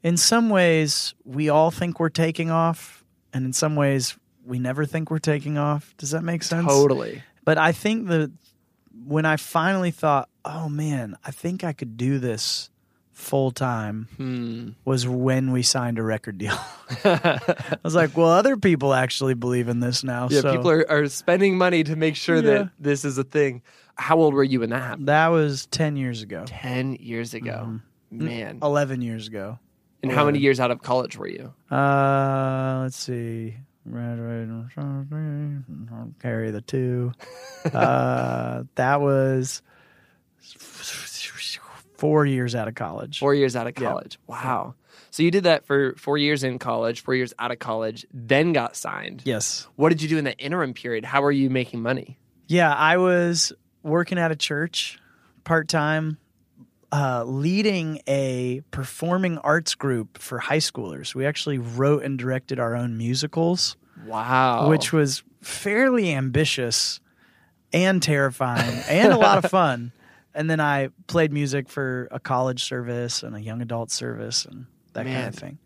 in 0.04 0.18
some 0.18 0.50
ways, 0.50 1.13
we 1.25 1.50
all 1.50 1.71
think 1.71 2.00
we're 2.00 2.10
taking 2.10 2.51
off, 2.51 3.04
and 3.33 3.45
in 3.45 3.54
some 3.54 3.75
ways, 3.75 4.18
we 4.45 4.60
never 4.60 4.86
think 4.86 5.12
we're 5.12 5.19
taking 5.19 5.57
off. 5.57 5.94
Does 5.98 6.12
that 6.12 6.24
make 6.24 6.44
sense? 6.44 6.68
Totally. 6.68 7.23
But 7.44 7.57
I 7.57 7.71
think 7.71 8.07
that 8.07 8.31
when 9.06 9.26
I 9.26 9.38
finally 9.38 9.92
thought, 9.92 10.30
oh 10.45 10.69
man, 10.69 11.18
I 11.26 11.31
think 11.31 11.64
I 11.64 11.73
could 11.73 11.97
do 11.97 12.19
this 12.19 12.69
full 13.19 13.52
time 13.52 14.07
Hmm. 14.18 14.69
was 14.85 15.06
when 15.07 15.52
we 15.52 15.61
signed 15.61 15.99
a 15.99 16.04
record 16.04 16.38
deal. 16.38 16.57
I 17.04 17.78
was 17.83 17.94
like, 17.94 18.16
well, 18.16 18.30
other 18.30 18.56
people 18.56 18.94
actually 18.94 19.33
believe 19.33 19.68
in 19.68 19.81
this 19.81 20.04
now. 20.04 20.30
Yeah, 20.31 20.42
so 20.42 20.52
people 20.56 20.71
are, 20.71 20.90
are 20.90 21.07
spending 21.09 21.57
money 21.57 21.83
to 21.83 21.95
make 21.97 22.16
sure 22.16 22.38
Yeah. 22.38 22.42
that 22.42 22.69
this 22.80 23.04
is 23.04 23.18
a 23.18 23.23
thing. 23.26 23.61
How 23.95 24.18
old 24.18 24.33
were 24.33 24.44
you 24.44 24.61
when 24.61 24.69
that 24.69 24.81
happened? 24.81 25.07
that 25.09 25.28
was 25.28 25.66
10 25.68 25.97
years 25.97 26.21
ago, 26.21 26.44
10 26.47 26.94
years 26.95 27.33
ago. 27.33 27.68
Mm-hmm. 28.14 28.26
Man. 28.26 28.59
11 28.64 29.02
years 29.02 29.28
ago. 29.28 29.59
And 30.02 30.11
how 30.14 30.26
many 30.26 30.40
years 30.40 30.61
out 30.61 30.71
of 30.71 30.81
college 30.81 31.18
were 31.18 31.28
you? 31.28 31.54
Uh, 31.69 32.80
let's 32.83 32.95
see. 32.97 33.57
Graduated, 33.92 34.69
carry 36.21 36.52
the 36.52 36.61
two. 36.61 37.11
Uh, 37.73 38.64
that 38.76 39.02
was 39.02 39.61
four 41.99 42.25
years 42.25 42.56
out 42.56 42.68
of 42.68 42.75
college. 42.75 43.19
Four 43.19 43.35
years 43.35 43.56
out 43.56 43.68
of 43.68 43.75
college. 43.75 44.18
Wow. 44.25 44.75
So 45.11 45.23
you 45.23 45.31
did 45.31 45.44
that 45.44 45.65
for 45.65 45.95
four 45.97 46.18
years 46.18 46.44
in 46.44 46.59
college, 46.59 47.01
four 47.01 47.15
years 47.15 47.33
out 47.39 47.51
of 47.51 47.59
college, 47.59 48.06
then 48.13 48.53
got 48.53 48.75
signed. 48.75 49.23
Yes. 49.25 49.68
What 49.75 49.89
did 49.89 50.01
you 50.01 50.07
do 50.07 50.18
in 50.18 50.25
that 50.25 50.35
interim 50.39 50.73
period? 50.73 51.03
How 51.03 51.21
were 51.21 51.31
you 51.31 51.49
making 51.49 51.81
money? 51.81 52.18
Yeah, 52.47 52.73
I 52.73 52.97
was 52.97 53.53
working 53.83 54.18
at 54.18 54.31
a 54.31 54.35
church 54.35 54.99
part 55.44 55.68
time, 55.68 56.18
uh, 56.91 57.23
leading 57.25 58.01
a 58.07 58.61
performing 58.71 59.37
arts 59.39 59.75
group 59.75 60.18
for 60.18 60.39
high 60.39 60.57
schoolers. 60.57 61.13
We 61.13 61.25
actually 61.25 61.57
wrote 61.57 62.03
and 62.03 62.18
directed 62.18 62.59
our 62.59 62.75
own 62.75 62.97
musicals. 62.97 63.75
Wow. 64.06 64.69
which 64.69 64.94
was 64.94 65.23
fairly 65.41 66.13
ambitious 66.13 67.01
and 67.73 68.01
terrifying 68.01 68.81
and 68.87 69.11
a 69.11 69.18
lot 69.18 69.44
of 69.44 69.51
fun. 69.51 69.91
And 70.33 70.50
then 70.50 70.59
I 70.59 70.90
played 71.07 71.33
music 71.33 71.69
for 71.69 72.07
a 72.12 72.19
college 72.19 72.64
service 72.64 73.24
and 73.24 73.36
a 73.36 73.42
young 73.42 73.62
adult 73.62 73.92
service 73.92 74.45
and 74.45 74.66
that 74.94 75.06
kind 75.06 75.28
of 75.28 75.36
thing. 75.36 75.57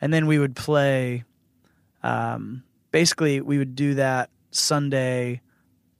And 0.00 0.12
then 0.12 0.26
we 0.26 0.38
would 0.38 0.56
play. 0.56 1.24
Um, 2.02 2.64
basically, 2.90 3.40
we 3.40 3.58
would 3.58 3.74
do 3.74 3.94
that 3.94 4.30
Sunday 4.50 5.40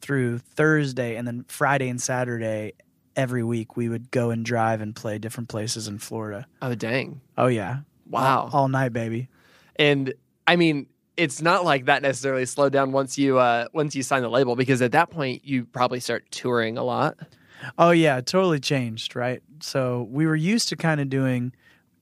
through 0.01 0.39
Thursday, 0.39 1.17
and 1.17 1.27
then 1.27 1.45
Friday 1.49 1.89
and 1.89 2.01
Saturday 2.01 2.73
every 3.17 3.43
week 3.45 3.77
we 3.77 3.89
would 3.89 4.11
go 4.11 4.31
and 4.31 4.45
drive 4.45 4.81
and 4.81 4.95
play 4.95 5.19
different 5.19 5.49
places 5.49 5.89
in 5.89 5.99
Florida. 5.99 6.47
Oh 6.61 6.75
dang. 6.75 7.21
Oh 7.39 7.47
yeah, 7.47 7.79
Wow. 8.11 8.51
all, 8.53 8.61
all 8.63 8.69
night, 8.69 8.93
baby. 8.93 9.29
And 9.77 10.13
I 10.47 10.57
mean, 10.57 10.89
it's 11.17 11.41
not 11.41 11.65
like 11.65 11.85
that 11.87 12.03
necessarily 12.03 12.45
slowed 12.45 12.73
down 12.73 12.91
once 12.93 13.17
you 13.17 13.39
uh 13.39 13.69
once 13.73 13.95
you 13.95 14.03
sign 14.03 14.23
the 14.23 14.29
label 14.29 14.57
because 14.57 14.83
at 14.83 14.93
that 14.93 15.11
point 15.11 15.45
you 15.45 15.65
probably 15.65 16.01
start 16.01 16.31
touring 16.31 16.77
a 16.77 16.83
lot. 16.83 17.17
Oh 17.78 17.90
yeah, 17.90 18.21
totally 18.21 18.61
changed, 18.61 19.16
right? 19.16 19.42
So 19.61 20.09
we 20.11 20.26
were 20.26 20.37
used 20.37 20.68
to 20.71 20.76
kind 20.76 21.00
of 21.00 21.09
doing 21.09 21.52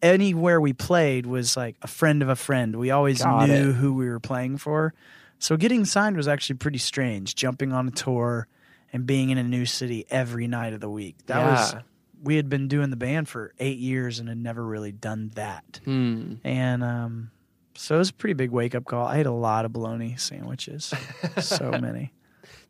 anywhere 0.02 0.60
we 0.60 0.72
played 0.72 1.26
was 1.26 1.56
like 1.56 1.76
a 1.82 1.86
friend 1.86 2.22
of 2.22 2.28
a 2.28 2.36
friend. 2.36 2.76
We 2.76 2.90
always 2.90 3.22
Got 3.22 3.48
knew 3.48 3.70
it. 3.70 3.74
who 3.74 3.94
we 3.94 4.08
were 4.08 4.20
playing 4.20 4.58
for. 4.58 4.94
So 5.38 5.56
getting 5.56 5.84
signed 5.84 6.16
was 6.16 6.28
actually 6.28 6.56
pretty 6.56 6.78
strange, 6.78 7.34
jumping 7.34 7.72
on 7.72 7.88
a 7.88 7.90
tour 7.90 8.46
and 8.92 9.06
being 9.06 9.30
in 9.30 9.38
a 9.38 9.42
new 9.42 9.64
city 9.64 10.04
every 10.10 10.46
night 10.46 10.72
of 10.72 10.80
the 10.80 10.90
week. 10.90 11.16
That 11.26 11.44
was 11.44 11.74
we 12.22 12.36
had 12.36 12.48
been 12.48 12.68
doing 12.68 12.90
the 12.90 12.96
band 12.96 13.28
for 13.28 13.52
8 13.58 13.78
years 13.78 14.20
and 14.20 14.28
had 14.28 14.38
never 14.38 14.64
really 14.64 14.92
done 14.92 15.32
that. 15.34 15.80
Hmm. 15.84 16.34
And 16.44 16.84
um 16.84 17.30
so 17.74 17.96
it 17.96 17.98
was 17.98 18.10
a 18.10 18.14
pretty 18.14 18.34
big 18.34 18.50
wake 18.50 18.74
up 18.74 18.84
call. 18.84 19.06
I 19.06 19.18
ate 19.18 19.26
a 19.26 19.32
lot 19.32 19.64
of 19.64 19.72
bologna 19.72 20.16
sandwiches. 20.16 20.92
so 21.40 21.70
many. 21.70 22.12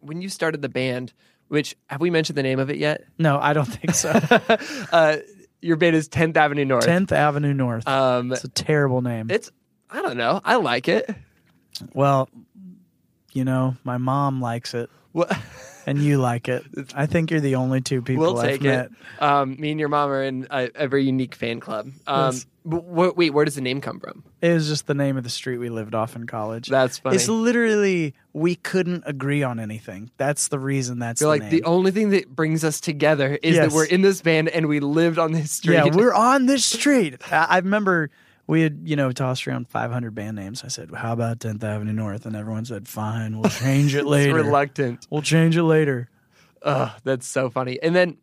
When 0.01 0.23
you 0.23 0.29
started 0.29 0.63
the 0.63 0.69
band, 0.69 1.13
which 1.53 1.77
have 1.89 2.01
we 2.01 2.09
mentioned 2.09 2.39
the 2.39 2.43
name 2.43 2.59
of 2.59 2.71
it 2.71 2.79
yet? 2.79 3.05
No, 3.19 3.39
I 3.39 3.53
don't 3.53 3.67
think 3.67 3.93
so. 3.95 4.09
uh, 4.93 5.19
your 5.61 5.77
band 5.77 5.95
is 5.95 6.09
10th 6.09 6.35
Avenue 6.35 6.65
North. 6.65 6.87
10th 6.87 7.13
Avenue 7.13 7.53
North. 7.53 7.87
Um, 7.87 8.33
It's 8.33 8.43
a 8.45 8.49
terrible 8.49 9.03
name. 9.03 9.31
it's 9.31 9.51
I 9.91 10.01
don't 10.01 10.17
know. 10.17 10.41
I 10.43 10.57
like 10.57 10.89
it. 10.89 11.15
Well, 11.93 12.31
you 13.35 13.45
know, 13.45 13.77
my 13.85 13.99
mom 13.99 14.41
likes 14.41 14.73
it 14.73 14.89
Well, 15.13 15.29
and 15.87 15.99
you 15.99 16.17
like 16.17 16.49
it. 16.49 16.65
I 16.95 17.05
think 17.05 17.31
you're 17.31 17.41
the 17.41 17.57
only 17.57 17.83
two 17.83 18.01
people 18.01 18.23
we'll 18.25 18.39
I've 18.39 18.49
take 18.49 18.63
met. 18.63 18.87
it. 18.87 19.23
Um, 19.23 19.57
me 19.61 19.73
and 19.73 19.79
your 19.79 19.91
mom 19.91 20.09
are 20.09 20.23
in 20.23 20.47
a, 20.51 20.71
a 20.75 20.89
very 20.89 21.05
unique 21.05 21.35
fan 21.35 21.61
club. 21.61 21.91
Um, 22.07 22.33
Yes. 22.33 22.47
But 22.65 22.81
wh- 22.81 23.17
wait, 23.17 23.31
where 23.35 23.45
does 23.45 23.55
the 23.57 23.61
name 23.61 23.81
come 23.81 23.99
from? 24.01 24.25
It 24.41 24.53
was 24.53 24.69
just 24.69 24.87
the 24.87 24.95
name 24.95 25.17
of 25.17 25.25
the 25.25 25.31
street 25.31 25.59
we 25.59 25.69
lived 25.69 25.95
off 25.95 26.15
in 26.17 26.27
college. 26.27 26.69
That's 26.69 26.99
funny. 26.99 27.17
It's 27.17 27.29
literally 27.29 28.15
we 28.33 28.55
couldn't 28.57 29.05
agree 29.07 29.43
on 29.43 29.59
anything. 29.61 30.11
That's 30.17 30.49
the 30.49 30.59
reason 30.59 30.99
that's 30.99 31.21
You're 31.21 31.27
the 31.27 31.31
like 31.31 31.43
name. 31.43 31.51
the 31.51 31.65
only 31.65 31.91
thing 31.91 32.11
that 32.11 32.35
brings 32.35 32.65
us 32.65 32.81
together 32.81 33.39
is 33.43 33.57
Yes. 33.57 33.71
that 33.71 33.75
we're 33.77 33.85
in 33.87 34.03
this 34.03 34.23
band 34.23 34.49
and 34.49 34.67
we 34.69 34.81
lived 34.81 35.19
on 35.19 35.33
this 35.33 35.53
street. 35.53 35.75
Yeah, 35.75 35.87
we're 35.95 36.15
on 36.15 36.47
this 36.47 36.65
street. 36.65 37.17
I, 37.33 37.47
I 37.51 37.59
remember 37.59 38.11
we 38.47 38.63
had, 38.63 38.81
you 38.85 38.97
know, 38.97 39.13
tossed 39.13 39.47
around 39.47 39.69
500 39.69 40.15
band 40.15 40.37
names. 40.37 40.65
I 40.65 40.69
said, 40.69 40.91
"How 40.95 41.13
about 41.13 41.39
10th 41.39 41.63
Avenue 41.63 41.93
North?" 41.93 42.27
And 42.27 42.35
everyone 42.35 42.65
said, 42.65 42.89
"Fine, 42.89 43.39
we'll 43.39 43.51
change 43.51 43.95
it 43.95 43.99
It's 44.01 44.07
later. 44.09 44.35
reluctant. 44.35 45.07
we'll 45.11 45.23
change 45.23 45.57
it 45.57 45.63
later." 45.63 46.09
Ugh, 46.63 46.91
that's 47.05 47.27
so 47.27 47.51
funny. 47.51 47.81
And 47.83 47.95
then 47.95 48.17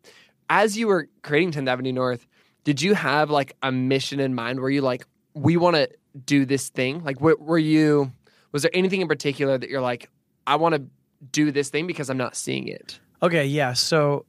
as 0.48 0.76
you 0.76 0.86
were 0.88 1.08
creating 1.22 1.52
10th 1.52 1.68
Avenue 1.68 1.92
North, 1.92 2.26
did 2.70 2.82
you 2.82 2.94
have 2.94 3.30
like 3.30 3.56
a 3.64 3.72
mission 3.72 4.20
in 4.20 4.32
mind? 4.32 4.60
Were 4.60 4.70
you 4.70 4.80
like, 4.80 5.04
we 5.34 5.56
want 5.56 5.74
to 5.74 5.90
do 6.24 6.44
this 6.44 6.68
thing? 6.68 7.02
Like, 7.02 7.20
were, 7.20 7.34
were 7.36 7.58
you, 7.58 8.12
was 8.52 8.62
there 8.62 8.70
anything 8.72 9.00
in 9.00 9.08
particular 9.08 9.58
that 9.58 9.68
you're 9.68 9.80
like, 9.80 10.08
I 10.46 10.54
want 10.54 10.76
to 10.76 10.84
do 11.32 11.50
this 11.50 11.68
thing 11.68 11.88
because 11.88 12.10
I'm 12.10 12.16
not 12.16 12.36
seeing 12.36 12.68
it? 12.68 13.00
Okay, 13.24 13.44
yeah. 13.46 13.72
So 13.72 14.24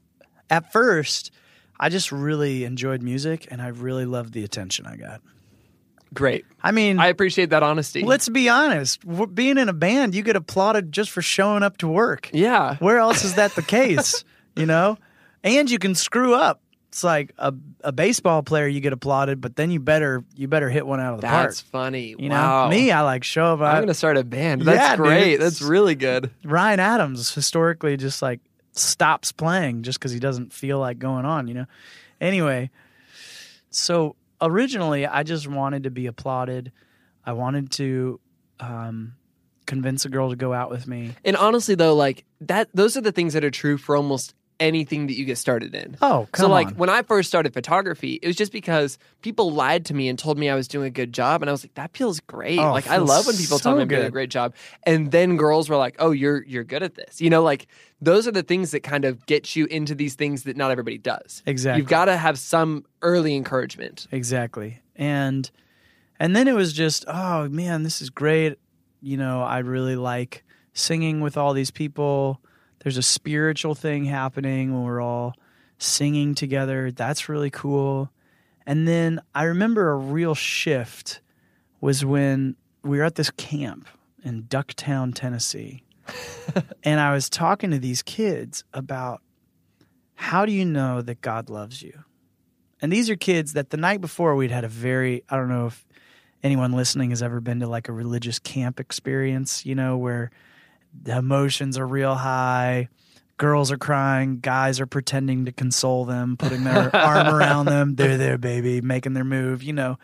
at 0.49 0.71
first, 0.73 1.29
I 1.79 1.89
just 1.89 2.11
really 2.11 2.63
enjoyed 2.63 3.03
music 3.03 3.47
and 3.51 3.61
I 3.61 3.67
really 3.67 4.05
loved 4.05 4.33
the 4.33 4.43
attention 4.43 4.87
I 4.87 4.95
got. 4.95 5.21
Great. 6.11 6.43
I 6.63 6.71
mean, 6.71 6.97
I 6.97 7.09
appreciate 7.09 7.51
that 7.51 7.61
honesty. 7.61 8.01
let's 8.01 8.27
be 8.27 8.49
honest. 8.49 9.03
Being 9.35 9.59
in 9.59 9.69
a 9.69 9.73
band, 9.73 10.15
you 10.15 10.23
get 10.23 10.35
applauded 10.35 10.91
just 10.91 11.11
for 11.11 11.21
showing 11.21 11.61
up 11.61 11.77
to 11.77 11.87
work. 11.87 12.31
yeah. 12.33 12.77
Where 12.77 12.97
else 12.97 13.23
is 13.23 13.35
that 13.35 13.53
the 13.53 13.61
case? 13.61 14.23
you 14.55 14.65
know? 14.65 14.97
And 15.43 15.69
you 15.69 15.77
can 15.77 15.93
screw 15.93 16.33
up. 16.33 16.59
It's 16.91 17.05
like 17.05 17.31
a, 17.37 17.53
a 17.85 17.93
baseball 17.93 18.43
player 18.43 18.67
you 18.67 18.81
get 18.81 18.91
applauded, 18.91 19.39
but 19.39 19.55
then 19.55 19.71
you 19.71 19.79
better 19.79 20.25
you 20.35 20.49
better 20.49 20.69
hit 20.69 20.85
one 20.85 20.99
out 20.99 21.13
of 21.13 21.21
the 21.21 21.21
That's 21.21 21.33
park. 21.33 21.47
That's 21.49 21.61
funny. 21.61 22.15
You 22.19 22.27
know, 22.27 22.67
me, 22.69 22.91
I 22.91 22.99
like 23.01 23.23
show 23.23 23.45
up. 23.53 23.61
I'm 23.61 23.75
going 23.77 23.87
to 23.87 23.93
start 23.93 24.17
a 24.17 24.25
band. 24.25 24.63
That's 24.63 24.77
Yeah, 24.77 24.95
great. 24.97 25.33
it's- 25.35 25.39
That's 25.39 25.61
really 25.61 25.95
good. 25.95 26.31
Ryan 26.43 26.81
Adams 26.81 27.33
historically 27.33 27.95
just 27.95 28.21
like 28.21 28.41
stops 28.73 29.31
playing 29.31 29.83
just 29.83 29.99
because 29.99 30.11
he 30.11 30.19
doesn't 30.19 30.51
feel 30.51 30.79
like 30.79 30.99
going 30.99 31.23
on, 31.23 31.47
you 31.47 31.53
know? 31.53 31.65
Anyway, 32.19 32.69
so 33.69 34.15
originally 34.41 35.05
I 35.07 35.23
just 35.23 35.47
wanted 35.47 35.83
to 35.83 35.91
be 35.91 36.07
applauded. 36.07 36.71
I 37.25 37.33
wanted 37.33 37.71
to 37.73 38.19
um, 38.59 39.13
convince 39.65 40.03
a 40.05 40.09
girl 40.09 40.29
to 40.29 40.35
go 40.35 40.53
out 40.53 40.69
with 40.69 40.87
me. 40.87 41.13
And 41.23 41.37
honestly, 41.37 41.75
though, 41.75 41.95
like 41.95 42.25
that, 42.41 42.69
those 42.73 42.97
are 42.97 43.01
the 43.01 43.11
things 43.13 43.33
that 43.33 43.43
are 43.45 43.51
true 43.51 43.77
for 43.77 43.95
almost 43.95 44.33
anything 44.61 45.07
that 45.07 45.15
you 45.15 45.25
get 45.25 45.37
started 45.37 45.75
in. 45.75 45.97
Oh, 46.01 46.27
come 46.31 46.45
so 46.45 46.49
like 46.49 46.67
on. 46.67 46.75
when 46.75 46.89
I 46.89 47.01
first 47.01 47.27
started 47.27 47.53
photography, 47.53 48.19
it 48.21 48.27
was 48.27 48.35
just 48.35 48.51
because 48.51 48.97
people 49.21 49.51
lied 49.51 49.85
to 49.87 49.93
me 49.93 50.07
and 50.07 50.17
told 50.17 50.37
me 50.37 50.49
I 50.49 50.55
was 50.55 50.67
doing 50.67 50.87
a 50.87 50.91
good 50.91 51.11
job, 51.11 51.41
and 51.41 51.49
I 51.49 51.51
was 51.51 51.63
like, 51.63 51.73
"That 51.73 51.95
feels 51.95 52.19
great." 52.21 52.59
Oh, 52.59 52.71
like 52.71 52.87
I 52.87 52.97
love 52.97 53.25
when 53.27 53.35
people 53.35 53.59
tell 53.59 53.75
me 53.75 53.81
I'm 53.81 53.87
doing 53.87 54.05
a 54.05 54.11
great 54.11 54.29
job, 54.29 54.53
and 54.83 55.11
then 55.11 55.35
girls 55.35 55.67
were 55.67 55.77
like, 55.77 55.95
"Oh, 55.99 56.11
you're 56.11 56.43
you're 56.45 56.63
good 56.63 56.83
at 56.83 56.95
this." 56.95 57.19
You 57.19 57.29
know, 57.29 57.43
like 57.43 57.67
those 57.99 58.27
are 58.27 58.31
the 58.31 58.43
things 58.43 58.71
that 58.71 58.81
kind 58.81 59.05
of 59.05 59.25
get 59.25 59.55
you 59.55 59.65
into 59.65 59.93
these 59.93 60.15
things 60.15 60.43
that 60.43 60.55
not 60.57 60.71
everybody 60.71 60.97
does. 60.97 61.43
Exactly. 61.45 61.79
You've 61.79 61.89
got 61.89 62.05
to 62.05 62.17
have 62.17 62.39
some 62.39 62.85
early 63.01 63.35
encouragement. 63.35 64.07
Exactly. 64.11 64.81
And 64.95 65.49
and 66.19 66.35
then 66.35 66.47
it 66.47 66.53
was 66.53 66.73
just, 66.73 67.05
oh 67.07 67.49
man, 67.49 67.83
this 67.83 68.01
is 68.01 68.09
great. 68.09 68.57
You 69.01 69.17
know, 69.17 69.41
I 69.41 69.59
really 69.59 69.95
like 69.95 70.43
singing 70.73 71.21
with 71.21 71.37
all 71.37 71.53
these 71.53 71.71
people. 71.71 72.41
There's 72.83 72.97
a 72.97 73.03
spiritual 73.03 73.75
thing 73.75 74.05
happening 74.05 74.73
when 74.73 74.83
we're 74.83 75.01
all 75.01 75.35
singing 75.77 76.35
together. 76.35 76.91
That's 76.91 77.29
really 77.29 77.51
cool. 77.51 78.11
And 78.65 78.87
then 78.87 79.21
I 79.35 79.43
remember 79.43 79.91
a 79.91 79.95
real 79.95 80.35
shift 80.35 81.21
was 81.79 82.03
when 82.05 82.55
we 82.83 82.97
were 82.97 83.03
at 83.03 83.15
this 83.15 83.31
camp 83.31 83.87
in 84.23 84.43
Ducktown, 84.43 85.13
Tennessee. 85.13 85.83
and 86.83 86.99
I 86.99 87.13
was 87.13 87.29
talking 87.29 87.71
to 87.71 87.79
these 87.79 88.01
kids 88.01 88.63
about 88.73 89.21
how 90.15 90.45
do 90.45 90.51
you 90.51 90.65
know 90.65 91.01
that 91.01 91.21
God 91.21 91.49
loves 91.49 91.81
you? 91.81 92.03
And 92.81 92.91
these 92.91 93.09
are 93.09 93.15
kids 93.15 93.53
that 93.53 93.69
the 93.69 93.77
night 93.77 94.01
before 94.01 94.35
we'd 94.35 94.51
had 94.51 94.63
a 94.63 94.67
very, 94.67 95.23
I 95.29 95.35
don't 95.35 95.49
know 95.49 95.67
if 95.67 95.85
anyone 96.43 96.71
listening 96.73 97.11
has 97.11 97.21
ever 97.21 97.39
been 97.39 97.59
to 97.59 97.67
like 97.67 97.89
a 97.89 97.93
religious 97.93 98.39
camp 98.39 98.79
experience, 98.79 99.65
you 99.65 99.75
know, 99.75 99.97
where 99.97 100.31
the 100.99 101.17
emotions 101.17 101.77
are 101.77 101.87
real 101.87 102.15
high, 102.15 102.89
girls 103.37 103.71
are 103.71 103.77
crying, 103.77 104.39
guys 104.39 104.79
are 104.79 104.85
pretending 104.85 105.45
to 105.45 105.51
console 105.51 106.05
them, 106.05 106.37
putting 106.37 106.63
their 106.63 106.95
arm 106.95 107.27
around 107.27 107.65
them, 107.65 107.95
they're 107.95 108.17
there, 108.17 108.37
baby, 108.37 108.81
making 108.81 109.13
their 109.13 109.23
move, 109.23 109.63
you 109.63 109.73
know. 109.73 109.97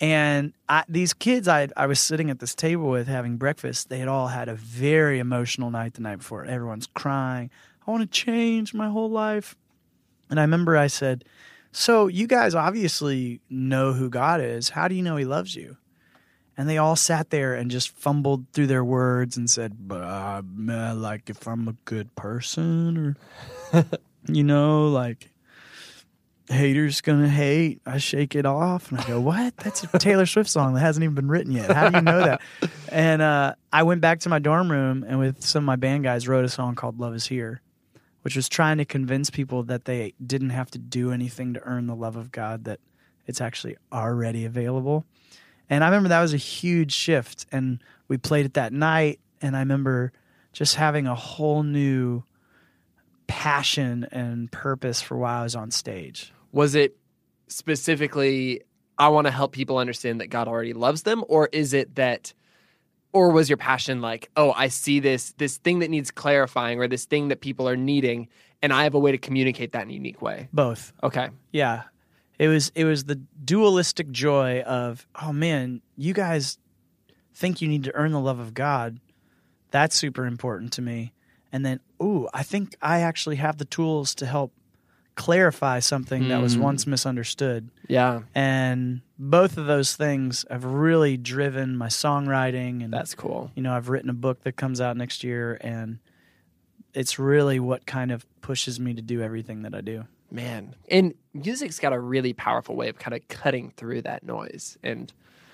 And 0.00 0.54
I, 0.66 0.84
these 0.88 1.12
kids 1.12 1.46
I, 1.46 1.68
I 1.76 1.86
was 1.86 2.00
sitting 2.00 2.30
at 2.30 2.38
this 2.38 2.54
table 2.54 2.88
with 2.88 3.06
having 3.06 3.36
breakfast, 3.36 3.90
they 3.90 3.98
had 3.98 4.08
all 4.08 4.28
had 4.28 4.48
a 4.48 4.54
very 4.54 5.18
emotional 5.18 5.70
night 5.70 5.94
the 5.94 6.00
night 6.00 6.16
before. 6.16 6.44
Everyone's 6.46 6.86
crying. 6.86 7.50
I 7.86 7.90
want 7.90 8.02
to 8.02 8.08
change 8.08 8.72
my 8.72 8.88
whole 8.88 9.10
life. 9.10 9.56
And 10.30 10.40
I 10.40 10.42
remember 10.42 10.76
I 10.76 10.86
said, 10.86 11.24
So 11.72 12.06
you 12.06 12.26
guys 12.26 12.54
obviously 12.54 13.42
know 13.50 13.92
who 13.92 14.08
God 14.08 14.40
is. 14.40 14.70
How 14.70 14.88
do 14.88 14.94
you 14.94 15.02
know 15.02 15.16
he 15.16 15.26
loves 15.26 15.54
you? 15.54 15.76
And 16.60 16.68
they 16.68 16.76
all 16.76 16.94
sat 16.94 17.30
there 17.30 17.54
and 17.54 17.70
just 17.70 17.88
fumbled 17.88 18.44
through 18.52 18.66
their 18.66 18.84
words 18.84 19.38
and 19.38 19.48
said, 19.48 19.88
But 19.88 20.02
uh, 20.02 20.42
like 20.94 21.30
if 21.30 21.48
I'm 21.48 21.68
a 21.68 21.76
good 21.86 22.14
person 22.14 23.16
or, 23.72 23.86
you 24.28 24.44
know, 24.44 24.88
like 24.88 25.30
haters 26.50 27.00
gonna 27.00 27.30
hate. 27.30 27.80
I 27.86 27.96
shake 27.96 28.34
it 28.34 28.44
off 28.44 28.90
and 28.90 29.00
I 29.00 29.06
go, 29.06 29.20
What? 29.20 29.56
That's 29.56 29.84
a 29.84 29.86
Taylor 29.98 30.26
Swift 30.26 30.50
song 30.50 30.74
that 30.74 30.80
hasn't 30.80 31.02
even 31.02 31.14
been 31.14 31.28
written 31.28 31.52
yet. 31.52 31.72
How 31.72 31.88
do 31.88 31.96
you 31.96 32.02
know 32.02 32.20
that? 32.20 32.42
And 32.92 33.22
uh, 33.22 33.54
I 33.72 33.84
went 33.84 34.00
back 34.00 34.18
to 34.20 34.28
my 34.28 34.40
dorm 34.40 34.68
room 34.68 35.04
and 35.06 35.20
with 35.20 35.42
some 35.42 35.62
of 35.62 35.66
my 35.66 35.76
band 35.76 36.02
guys 36.02 36.26
wrote 36.26 36.44
a 36.44 36.48
song 36.48 36.74
called 36.74 36.98
Love 36.98 37.14
Is 37.14 37.26
Here 37.26 37.62
which 38.22 38.36
was 38.36 38.48
trying 38.48 38.78
to 38.78 38.84
convince 38.84 39.30
people 39.30 39.62
that 39.62 39.84
they 39.86 40.12
didn't 40.24 40.50
have 40.50 40.70
to 40.72 40.78
do 40.78 41.10
anything 41.12 41.54
to 41.54 41.62
earn 41.62 41.86
the 41.86 41.94
love 41.94 42.16
of 42.16 42.30
God, 42.30 42.64
that 42.64 42.80
it's 43.26 43.40
actually 43.40 43.76
already 43.92 44.44
available. 44.44 45.04
And 45.70 45.82
I 45.82 45.86
remember 45.86 46.10
that 46.10 46.20
was 46.20 46.34
a 46.34 46.38
huge 46.38 46.92
shift. 46.92 47.46
And 47.50 47.82
we 48.08 48.18
played 48.18 48.44
it 48.44 48.54
that 48.54 48.72
night. 48.72 49.20
And 49.40 49.56
I 49.56 49.60
remember 49.60 50.12
just 50.52 50.74
having 50.74 51.06
a 51.06 51.14
whole 51.14 51.62
new 51.62 52.24
passion 53.28 54.06
and 54.10 54.50
purpose 54.50 55.00
for 55.00 55.16
why 55.16 55.38
I 55.38 55.42
was 55.44 55.54
on 55.54 55.70
stage. 55.70 56.32
Was 56.52 56.74
it 56.74 56.96
specifically, 57.46 58.62
I 58.98 59.08
want 59.08 59.28
to 59.28 59.30
help 59.30 59.52
people 59.52 59.78
understand 59.78 60.20
that 60.20 60.26
God 60.26 60.48
already 60.48 60.72
loves 60.72 61.02
them, 61.04 61.24
or 61.28 61.48
is 61.52 61.72
it 61.72 61.94
that, 61.94 62.34
or 63.12 63.30
was 63.30 63.48
your 63.48 63.56
passion 63.56 64.00
like, 64.00 64.30
oh, 64.36 64.52
I 64.56 64.68
see 64.68 64.98
this 64.98 65.32
this 65.38 65.58
thing 65.58 65.78
that 65.78 65.90
needs 65.90 66.10
clarifying, 66.10 66.80
or 66.80 66.88
this 66.88 67.04
thing 67.04 67.28
that 67.28 67.40
people 67.40 67.68
are 67.68 67.76
needing, 67.76 68.28
and 68.62 68.72
I 68.72 68.82
have 68.82 68.94
a 68.94 68.98
way 68.98 69.12
to 69.12 69.18
communicate 69.18 69.72
that 69.72 69.82
in 69.82 69.90
a 69.90 69.94
unique 69.94 70.20
way? 70.20 70.48
Both. 70.52 70.92
Okay, 71.02 71.30
Yeah. 71.52 71.84
It 72.40 72.48
was 72.48 72.72
it 72.74 72.84
was 72.84 73.04
the 73.04 73.16
dualistic 73.44 74.10
joy 74.10 74.60
of, 74.62 75.06
oh 75.22 75.30
man, 75.32 75.82
you 75.96 76.14
guys 76.14 76.56
think 77.34 77.60
you 77.60 77.68
need 77.68 77.84
to 77.84 77.94
earn 77.94 78.12
the 78.12 78.20
love 78.20 78.38
of 78.38 78.54
God. 78.54 78.98
That's 79.70 79.94
super 79.94 80.24
important 80.24 80.72
to 80.72 80.82
me. 80.82 81.12
And 81.52 81.66
then, 81.66 81.80
ooh, 82.02 82.28
I 82.32 82.42
think 82.42 82.76
I 82.80 83.00
actually 83.00 83.36
have 83.36 83.58
the 83.58 83.64
tools 83.66 84.14
to 84.16 84.26
help 84.26 84.52
clarify 85.16 85.80
something 85.80 86.28
that 86.28 86.40
was 86.40 86.56
Mm. 86.56 86.60
once 86.62 86.86
misunderstood. 86.86 87.68
Yeah, 87.88 88.22
And 88.34 89.02
both 89.18 89.58
of 89.58 89.66
those 89.66 89.94
things 89.94 90.46
have 90.48 90.64
really 90.64 91.18
driven 91.18 91.76
my 91.76 91.88
songwriting 91.88 92.82
and 92.82 92.90
that's 92.92 93.14
cool. 93.14 93.50
you 93.54 93.62
know, 93.62 93.74
I've 93.76 93.90
written 93.90 94.08
a 94.08 94.14
book 94.14 94.44
that 94.44 94.56
comes 94.56 94.80
out 94.80 94.96
next 94.96 95.22
year 95.22 95.58
and 95.60 95.98
it's 96.94 97.18
really 97.18 97.60
what 97.60 97.84
kind 97.84 98.10
of 98.12 98.24
pushes 98.40 98.80
me 98.80 98.94
to 98.94 99.02
do 99.02 99.20
everything 99.20 99.60
that 99.62 99.74
I 99.74 99.82
do. 99.82 100.06
Man, 100.30 100.76
and 100.88 101.14
music's 101.34 101.78
got 101.78 101.92
a 101.92 101.98
really 101.98 102.32
powerful 102.32 102.76
way 102.76 102.88
of 102.88 102.98
kind 102.98 103.14
of 103.14 103.26
cutting 103.28 103.72
through 103.76 104.02
that 104.02 104.22
noise 104.22 104.78
and 104.82 105.12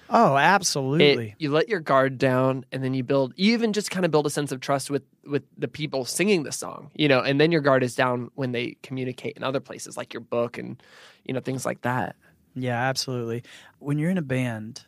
Oh, 0.08 0.36
it, 0.36 0.38
absolutely. 0.38 1.34
you 1.38 1.50
let 1.50 1.68
your 1.68 1.80
guard 1.80 2.16
down 2.18 2.64
and 2.70 2.84
then 2.84 2.94
you 2.94 3.02
build 3.02 3.32
you 3.36 3.54
even 3.54 3.72
just 3.72 3.90
kind 3.90 4.04
of 4.04 4.10
build 4.12 4.26
a 4.26 4.30
sense 4.30 4.52
of 4.52 4.60
trust 4.60 4.90
with 4.90 5.02
with 5.24 5.42
the 5.58 5.66
people 5.66 6.04
singing 6.04 6.44
the 6.44 6.52
song 6.52 6.90
you 6.94 7.08
know 7.08 7.20
and 7.20 7.40
then 7.40 7.50
your 7.50 7.60
guard 7.60 7.82
is 7.82 7.96
down 7.96 8.30
when 8.34 8.52
they 8.52 8.76
communicate 8.82 9.36
in 9.36 9.42
other 9.42 9.58
places 9.60 9.96
like 9.96 10.14
your 10.14 10.20
book 10.20 10.58
and 10.58 10.80
you 11.24 11.34
know 11.34 11.40
things 11.40 11.66
like 11.66 11.80
that 11.82 12.14
Yeah, 12.54 12.78
absolutely. 12.80 13.42
When 13.80 13.98
you're 13.98 14.10
in 14.10 14.16
a 14.18 14.22
band, 14.22 14.84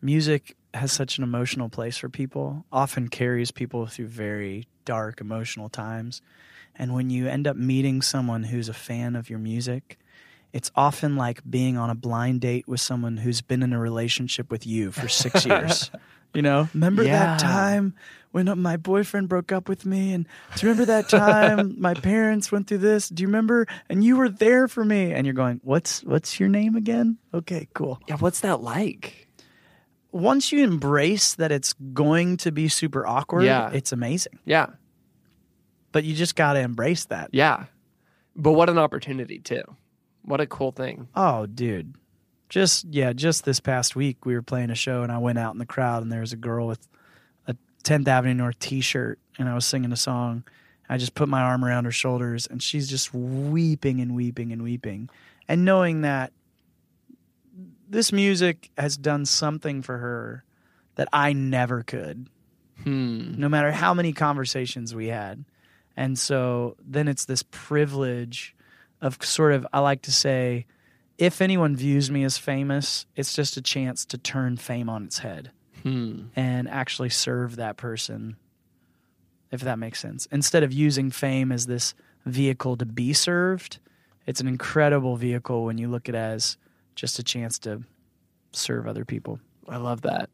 music 0.00 0.56
has 0.72 0.92
such 0.92 1.18
an 1.18 1.24
emotional 1.24 1.68
place 1.68 1.96
for 1.98 2.08
people, 2.08 2.64
often 2.72 3.08
carries 3.08 3.50
people 3.50 3.86
through 3.86 4.08
very 4.08 4.68
dark 4.84 5.20
emotional 5.20 5.68
times. 5.68 6.22
And 6.76 6.92
when 6.94 7.10
you 7.10 7.28
end 7.28 7.46
up 7.46 7.56
meeting 7.56 8.02
someone 8.02 8.44
who's 8.44 8.68
a 8.68 8.74
fan 8.74 9.14
of 9.16 9.30
your 9.30 9.38
music, 9.38 9.98
it's 10.52 10.70
often 10.74 11.16
like 11.16 11.40
being 11.48 11.76
on 11.76 11.90
a 11.90 11.94
blind 11.94 12.40
date 12.40 12.66
with 12.68 12.80
someone 12.80 13.18
who's 13.18 13.40
been 13.42 13.62
in 13.62 13.72
a 13.72 13.78
relationship 13.78 14.50
with 14.50 14.66
you 14.66 14.90
for 14.92 15.08
six 15.08 15.44
years. 15.46 15.90
You 16.32 16.42
know, 16.42 16.68
remember 16.74 17.04
Yeah. 17.04 17.26
that 17.26 17.38
time 17.38 17.94
when 18.32 18.48
uh, 18.48 18.56
my 18.56 18.76
boyfriend 18.76 19.28
broke 19.28 19.52
up 19.52 19.68
with 19.68 19.86
me? 19.86 20.12
And 20.12 20.26
do 20.56 20.66
you 20.66 20.72
remember 20.72 20.86
that 20.86 21.08
time 21.08 21.76
my 21.80 21.94
parents 21.94 22.50
went 22.50 22.66
through 22.66 22.78
this? 22.78 23.08
Do 23.08 23.22
you 23.22 23.28
remember? 23.28 23.66
And 23.88 24.02
you 24.02 24.16
were 24.16 24.28
there 24.28 24.66
for 24.66 24.84
me. 24.84 25.12
And 25.12 25.26
you're 25.26 25.34
going, 25.34 25.60
what's 25.62 26.02
what's 26.02 26.40
your 26.40 26.48
name 26.48 26.74
again? 26.74 27.18
Okay, 27.32 27.68
cool. 27.74 28.00
yeah 28.08 28.16
what's 28.16 28.40
that 28.40 28.60
like 28.62 29.28
Once 30.10 30.50
you 30.52 30.62
embrace 30.64 31.34
that 31.34 31.50
it's 31.52 31.72
going 31.92 32.36
to 32.38 32.50
be 32.52 32.68
super 32.68 33.06
awkward, 33.06 33.44
Yeah. 33.44 33.70
it's 33.72 33.92
amazing. 33.92 34.38
yeah 34.44 34.66
But 35.94 36.04
you 36.04 36.14
just 36.14 36.36
got 36.36 36.52
to 36.54 36.60
embrace 36.60 37.06
that. 37.06 37.30
yeah 37.32 37.64
but 38.36 38.52
what 38.52 38.68
an 38.68 38.76
opportunity 38.78 39.38
too 39.38 39.62
what 40.22 40.40
a 40.40 40.46
cool 40.46 40.72
thing 40.72 41.08
Oh, 41.14 41.46
dude. 41.46 41.94
Just 42.48 42.84
yeah, 42.90 43.12
just 43.12 43.44
this 43.44 43.60
past 43.60 43.94
week 43.96 44.26
we 44.26 44.34
were 44.34 44.42
playing 44.42 44.70
a 44.70 44.74
show 44.74 45.02
and 45.02 45.10
I 45.10 45.18
went 45.18 45.38
out 45.38 45.52
in 45.54 45.58
the 45.58 45.66
crowd 45.66 46.02
and 46.02 46.10
there 46.12 46.20
was 46.20 46.32
a 46.32 46.36
girl 46.36 46.66
with 46.66 46.86
a 47.46 47.54
10th 47.84 48.06
Avenue 48.08 48.34
North 48.34 48.58
t-shirt 48.58 49.18
and 49.38 49.48
I 49.48 49.54
was 49.54 49.64
singing 49.66 49.92
a 49.92 49.96
song. 49.96 50.44
I 50.88 50.98
just 50.98 51.14
put 51.14 51.28
my 51.28 51.40
arm 51.40 51.64
around 51.64 51.84
her 51.86 51.90
shoulders 51.92 52.46
and 52.46 52.62
she's 52.62 52.88
just 52.90 53.14
weeping 53.14 54.00
and 54.00 54.14
weeping 54.14 54.52
and 54.52 54.62
weeping. 54.62 55.08
And 55.48 55.64
knowing 55.64 56.02
that 56.02 56.32
this 57.88 58.12
music 58.12 58.70
has 58.76 58.96
done 58.96 59.24
something 59.26 59.82
for 59.82 59.98
her 59.98 60.44
that 60.96 61.08
I 61.12 61.32
never 61.32 61.82
could 61.82 62.28
hmm 62.82 63.34
no 63.38 63.48
matter 63.48 63.70
how 63.70 63.94
many 63.94 64.12
conversations 64.12 64.94
we 64.94 65.06
had. 65.08 65.44
And 65.96 66.18
so 66.18 66.76
then 66.84 67.08
it's 67.08 67.24
this 67.24 67.42
privilege 67.50 68.54
of 69.00 69.18
sort 69.22 69.52
of, 69.52 69.66
I 69.72 69.80
like 69.80 70.02
to 70.02 70.12
say, 70.12 70.66
if 71.18 71.40
anyone 71.40 71.76
views 71.76 72.10
me 72.10 72.24
as 72.24 72.38
famous, 72.38 73.06
it's 73.14 73.32
just 73.32 73.56
a 73.56 73.62
chance 73.62 74.04
to 74.06 74.18
turn 74.18 74.56
fame 74.56 74.88
on 74.88 75.04
its 75.04 75.18
head 75.18 75.50
hmm 75.82 76.22
and 76.34 76.68
actually 76.68 77.10
serve 77.10 77.56
that 77.56 77.76
person, 77.76 78.36
if 79.52 79.60
that 79.60 79.78
makes 79.78 80.00
sense. 80.00 80.26
Instead 80.32 80.62
of 80.62 80.72
using 80.72 81.10
fame 81.10 81.52
as 81.52 81.66
this 81.66 81.94
vehicle 82.24 82.76
to 82.76 82.86
be 82.86 83.12
served, 83.12 83.78
it's 84.26 84.40
an 84.40 84.48
incredible 84.48 85.16
vehicle 85.16 85.64
when 85.64 85.78
you 85.78 85.88
look 85.88 86.08
at 86.08 86.14
it 86.14 86.18
as 86.18 86.56
just 86.94 87.18
a 87.18 87.22
chance 87.22 87.58
to 87.60 87.82
serve 88.52 88.88
other 88.88 89.04
people. 89.04 89.38
I 89.68 89.76
love 89.76 90.02
that. 90.02 90.30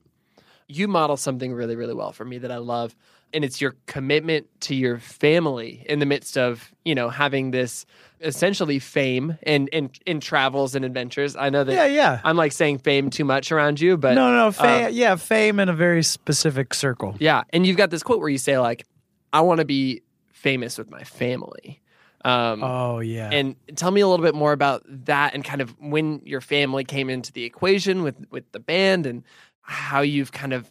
You 0.69 0.87
model 0.87 1.17
something 1.17 1.52
really, 1.52 1.75
really 1.75 1.95
well 1.95 2.12
for 2.12 2.25
me 2.25 2.38
that 2.38 2.52
I 2.52 2.59
love. 2.59 2.95
And 3.32 3.44
it's 3.44 3.60
your 3.60 3.76
commitment 3.87 4.46
to 4.62 4.75
your 4.75 4.99
family 4.99 5.84
in 5.88 5.99
the 6.00 6.06
midst 6.06 6.37
of, 6.37 6.72
you 6.84 6.94
know, 6.94 7.08
having 7.10 7.50
this 7.52 7.86
essentially 8.21 8.78
fame 8.78 9.38
and 9.45 9.69
and 9.73 9.97
in 10.04 10.21
travels 10.21 10.75
and 10.75 10.84
adventures. 10.84 11.36
I 11.36 11.49
know 11.49 11.64
that 11.64 11.73
Yeah, 11.73 11.86
yeah. 11.86 12.21
I'm 12.25 12.36
like 12.36 12.52
saying 12.52 12.78
fame 12.78 13.08
too 13.10 13.25
much 13.25 13.50
around 13.52 13.80
you, 13.80 13.97
but 13.97 14.14
no, 14.14 14.34
no, 14.36 14.52
fa- 14.52 14.86
uh, 14.86 14.88
yeah, 14.88 15.16
fame 15.16 15.58
in 15.60 15.69
a 15.69 15.73
very 15.75 16.02
specific 16.02 16.75
circle. 16.75 17.16
yeah. 17.21 17.43
And 17.52 17.66
you've 17.66 17.76
got 17.76 17.90
this 17.90 18.02
quote 18.02 18.19
where 18.21 18.28
you 18.28 18.38
say, 18.38 18.58
like, 18.58 18.84
I 19.32 19.40
want 19.43 19.58
to 19.60 19.64
be 19.64 20.02
famous 20.32 20.76
with 20.76 20.90
my 20.90 21.04
family. 21.04 21.80
Um, 22.23 22.62
Oh, 22.62 22.99
yeah. 23.00 23.30
and 23.32 23.56
tell 23.76 23.90
me 23.90 24.02
a 24.02 24.06
little 24.08 24.25
bit 24.25 24.34
more 24.34 24.52
about 24.52 24.82
that 25.06 25.32
and 25.34 25.43
kind 25.43 25.62
of 25.62 25.75
when 25.80 26.21
your 26.25 26.43
family 26.43 26.84
came 26.84 27.08
into 27.08 27.32
the 27.32 27.45
equation 27.45 28.02
with 28.02 28.16
with 28.30 28.50
the 28.52 28.60
band 28.60 29.06
and 29.06 29.23
how 29.62 30.00
you've 30.02 30.32
kind 30.32 30.52
of 30.52 30.71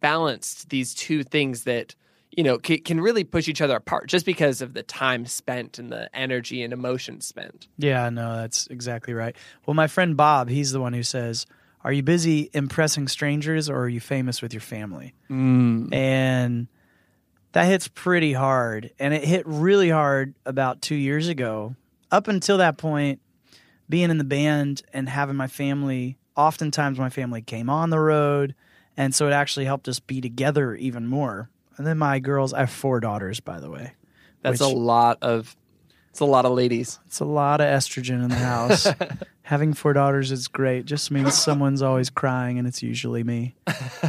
balanced 0.00 0.70
these 0.70 0.94
two 0.94 1.22
things 1.22 1.64
that 1.64 1.94
you 2.30 2.42
know 2.42 2.58
can, 2.58 2.78
can 2.80 3.00
really 3.00 3.24
push 3.24 3.48
each 3.48 3.60
other 3.60 3.76
apart 3.76 4.08
just 4.08 4.26
because 4.26 4.60
of 4.60 4.74
the 4.74 4.82
time 4.82 5.26
spent 5.26 5.78
and 5.78 5.90
the 5.90 6.14
energy 6.14 6.62
and 6.62 6.72
emotion 6.72 7.20
spent. 7.20 7.68
Yeah, 7.78 8.08
no, 8.10 8.36
that's 8.36 8.66
exactly 8.68 9.14
right. 9.14 9.36
Well, 9.64 9.74
my 9.74 9.86
friend 9.86 10.16
Bob, 10.16 10.48
he's 10.48 10.72
the 10.72 10.80
one 10.80 10.92
who 10.92 11.02
says, 11.02 11.46
Are 11.82 11.92
you 11.92 12.02
busy 12.02 12.50
impressing 12.52 13.08
strangers 13.08 13.68
or 13.70 13.78
are 13.78 13.88
you 13.88 14.00
famous 14.00 14.42
with 14.42 14.52
your 14.52 14.60
family? 14.60 15.14
Mm. 15.30 15.94
And 15.94 16.68
that 17.52 17.64
hits 17.64 17.88
pretty 17.88 18.34
hard. 18.34 18.90
And 18.98 19.14
it 19.14 19.24
hit 19.24 19.46
really 19.46 19.88
hard 19.88 20.34
about 20.44 20.82
two 20.82 20.94
years 20.94 21.28
ago. 21.28 21.74
Up 22.10 22.28
until 22.28 22.58
that 22.58 22.76
point, 22.76 23.20
being 23.88 24.10
in 24.10 24.18
the 24.18 24.24
band 24.24 24.82
and 24.92 25.08
having 25.08 25.36
my 25.36 25.46
family, 25.46 26.18
oftentimes 26.36 26.98
my 26.98 27.08
family 27.08 27.40
came 27.40 27.70
on 27.70 27.90
the 27.90 27.98
road. 27.98 28.54
And 28.96 29.14
so 29.14 29.26
it 29.26 29.32
actually 29.32 29.66
helped 29.66 29.88
us 29.88 30.00
be 30.00 30.20
together 30.20 30.74
even 30.74 31.06
more. 31.06 31.50
And 31.76 31.86
then 31.86 31.98
my 31.98 32.18
girls, 32.18 32.54
I 32.54 32.60
have 32.60 32.70
four 32.70 33.00
daughters, 33.00 33.40
by 33.40 33.60
the 33.60 33.70
way. 33.70 33.92
That's 34.42 34.60
Which- 34.60 34.72
a 34.72 34.76
lot 34.76 35.18
of 35.22 35.56
it's 36.16 36.20
a 36.22 36.24
lot 36.24 36.46
of 36.46 36.52
ladies. 36.52 36.98
It's 37.04 37.20
a 37.20 37.26
lot 37.26 37.60
of 37.60 37.66
estrogen 37.66 38.24
in 38.24 38.30
the 38.30 38.36
house. 38.36 38.88
Having 39.42 39.74
four 39.74 39.92
daughters 39.92 40.32
is 40.32 40.48
great. 40.48 40.86
Just 40.86 41.10
means 41.10 41.34
someone's 41.34 41.82
always 41.82 42.08
crying, 42.08 42.58
and 42.58 42.66
it's 42.66 42.82
usually 42.82 43.22
me. 43.22 43.54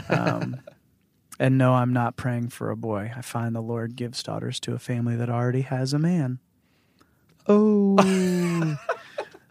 Um, 0.08 0.62
and 1.39 1.58
no, 1.58 1.73
I'm 1.73 1.91
not 1.91 2.15
praying 2.15 2.47
for 2.47 2.71
a 2.71 2.78
boy. 2.78 3.12
I 3.13 3.19
find 3.19 3.54
the 3.54 3.62
Lord 3.62 3.97
gives 3.97 4.23
daughters 4.23 4.62
to 4.62 4.73
a 4.73 4.80
family 4.80 5.17
that 5.17 5.30
already 5.30 5.63
has 5.63 5.91
a 5.91 6.00
man. 6.00 6.39
Oh. 7.45 7.97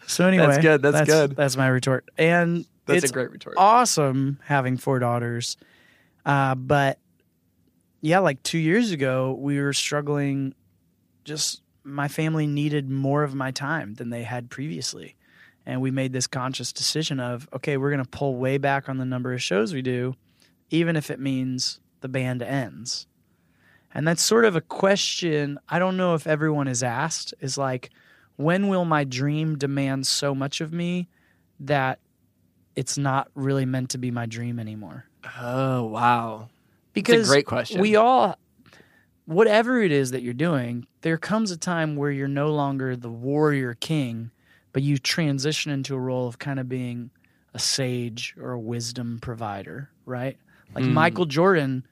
so 0.06 0.26
anyway, 0.26 0.46
That's 0.46 0.62
good, 0.62 0.80
that's 0.80 1.06
good. 1.06 1.36
That's 1.36 1.58
my 1.58 1.68
retort. 1.68 2.08
And 2.16 2.64
That's 2.86 3.04
it's 3.04 3.10
a 3.10 3.14
great 3.14 3.30
retort. 3.30 3.56
awesome 3.58 4.38
having 4.44 4.76
four 4.76 4.98
daughters. 4.98 5.56
Uh, 6.24 6.54
but 6.54 6.98
yeah, 8.00 8.20
like 8.20 8.42
two 8.42 8.58
years 8.58 8.92
ago, 8.92 9.36
we 9.38 9.60
were 9.60 9.72
struggling. 9.72 10.54
Just 11.24 11.62
my 11.82 12.08
family 12.08 12.46
needed 12.46 12.90
more 12.90 13.22
of 13.22 13.34
my 13.34 13.50
time 13.50 13.94
than 13.94 14.10
they 14.10 14.22
had 14.22 14.50
previously. 14.50 15.16
And 15.64 15.80
we 15.80 15.90
made 15.90 16.12
this 16.12 16.28
conscious 16.28 16.72
decision 16.72 17.18
of, 17.18 17.48
okay, 17.52 17.76
we're 17.76 17.90
going 17.90 18.04
to 18.04 18.08
pull 18.08 18.36
way 18.36 18.58
back 18.58 18.88
on 18.88 18.98
the 18.98 19.04
number 19.04 19.32
of 19.32 19.42
shows 19.42 19.74
we 19.74 19.82
do, 19.82 20.14
even 20.70 20.94
if 20.94 21.10
it 21.10 21.18
means 21.18 21.80
the 22.00 22.08
band 22.08 22.42
ends. 22.42 23.06
And 23.92 24.06
that's 24.06 24.22
sort 24.22 24.44
of 24.44 24.54
a 24.54 24.60
question 24.60 25.58
I 25.68 25.78
don't 25.78 25.96
know 25.96 26.14
if 26.14 26.26
everyone 26.26 26.68
is 26.68 26.82
asked 26.82 27.34
is 27.40 27.58
like, 27.58 27.90
when 28.36 28.68
will 28.68 28.84
my 28.84 29.04
dream 29.04 29.56
demand 29.56 30.06
so 30.06 30.34
much 30.34 30.60
of 30.60 30.72
me 30.72 31.08
that 31.60 31.98
it's 32.76 32.96
not 32.98 33.28
really 33.34 33.64
meant 33.64 33.90
to 33.90 33.98
be 33.98 34.10
my 34.10 34.26
dream 34.26 34.58
anymore? 34.60 35.06
Oh 35.40 35.84
wow, 35.84 36.48
Because 36.92 37.28
great 37.28 37.46
question. 37.46 37.80
We 37.80 37.96
all, 37.96 38.36
whatever 39.24 39.82
it 39.82 39.90
is 39.92 40.12
that 40.12 40.22
you're 40.22 40.34
doing, 40.34 40.86
there 41.00 41.18
comes 41.18 41.50
a 41.50 41.56
time 41.56 41.96
where 41.96 42.10
you're 42.10 42.28
no 42.28 42.52
longer 42.52 42.94
the 42.96 43.10
warrior 43.10 43.74
king, 43.74 44.30
but 44.72 44.82
you 44.82 44.98
transition 44.98 45.72
into 45.72 45.94
a 45.94 45.98
role 45.98 46.28
of 46.28 46.38
kind 46.38 46.60
of 46.60 46.68
being 46.68 47.10
a 47.54 47.58
sage 47.58 48.34
or 48.38 48.52
a 48.52 48.58
wisdom 48.60 49.18
provider, 49.20 49.90
right? 50.04 50.36
Like 50.74 50.84
Mm. 50.84 50.92
Michael 50.92 51.24
Jordan, 51.26 51.86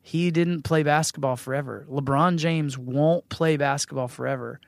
he 0.00 0.30
didn't 0.30 0.62
play 0.62 0.82
basketball 0.82 1.36
forever. 1.36 1.84
LeBron 1.90 2.36
James 2.38 2.78
won't 2.78 3.28
play 3.28 3.56
basketball 3.56 4.08
forever. 4.08 4.60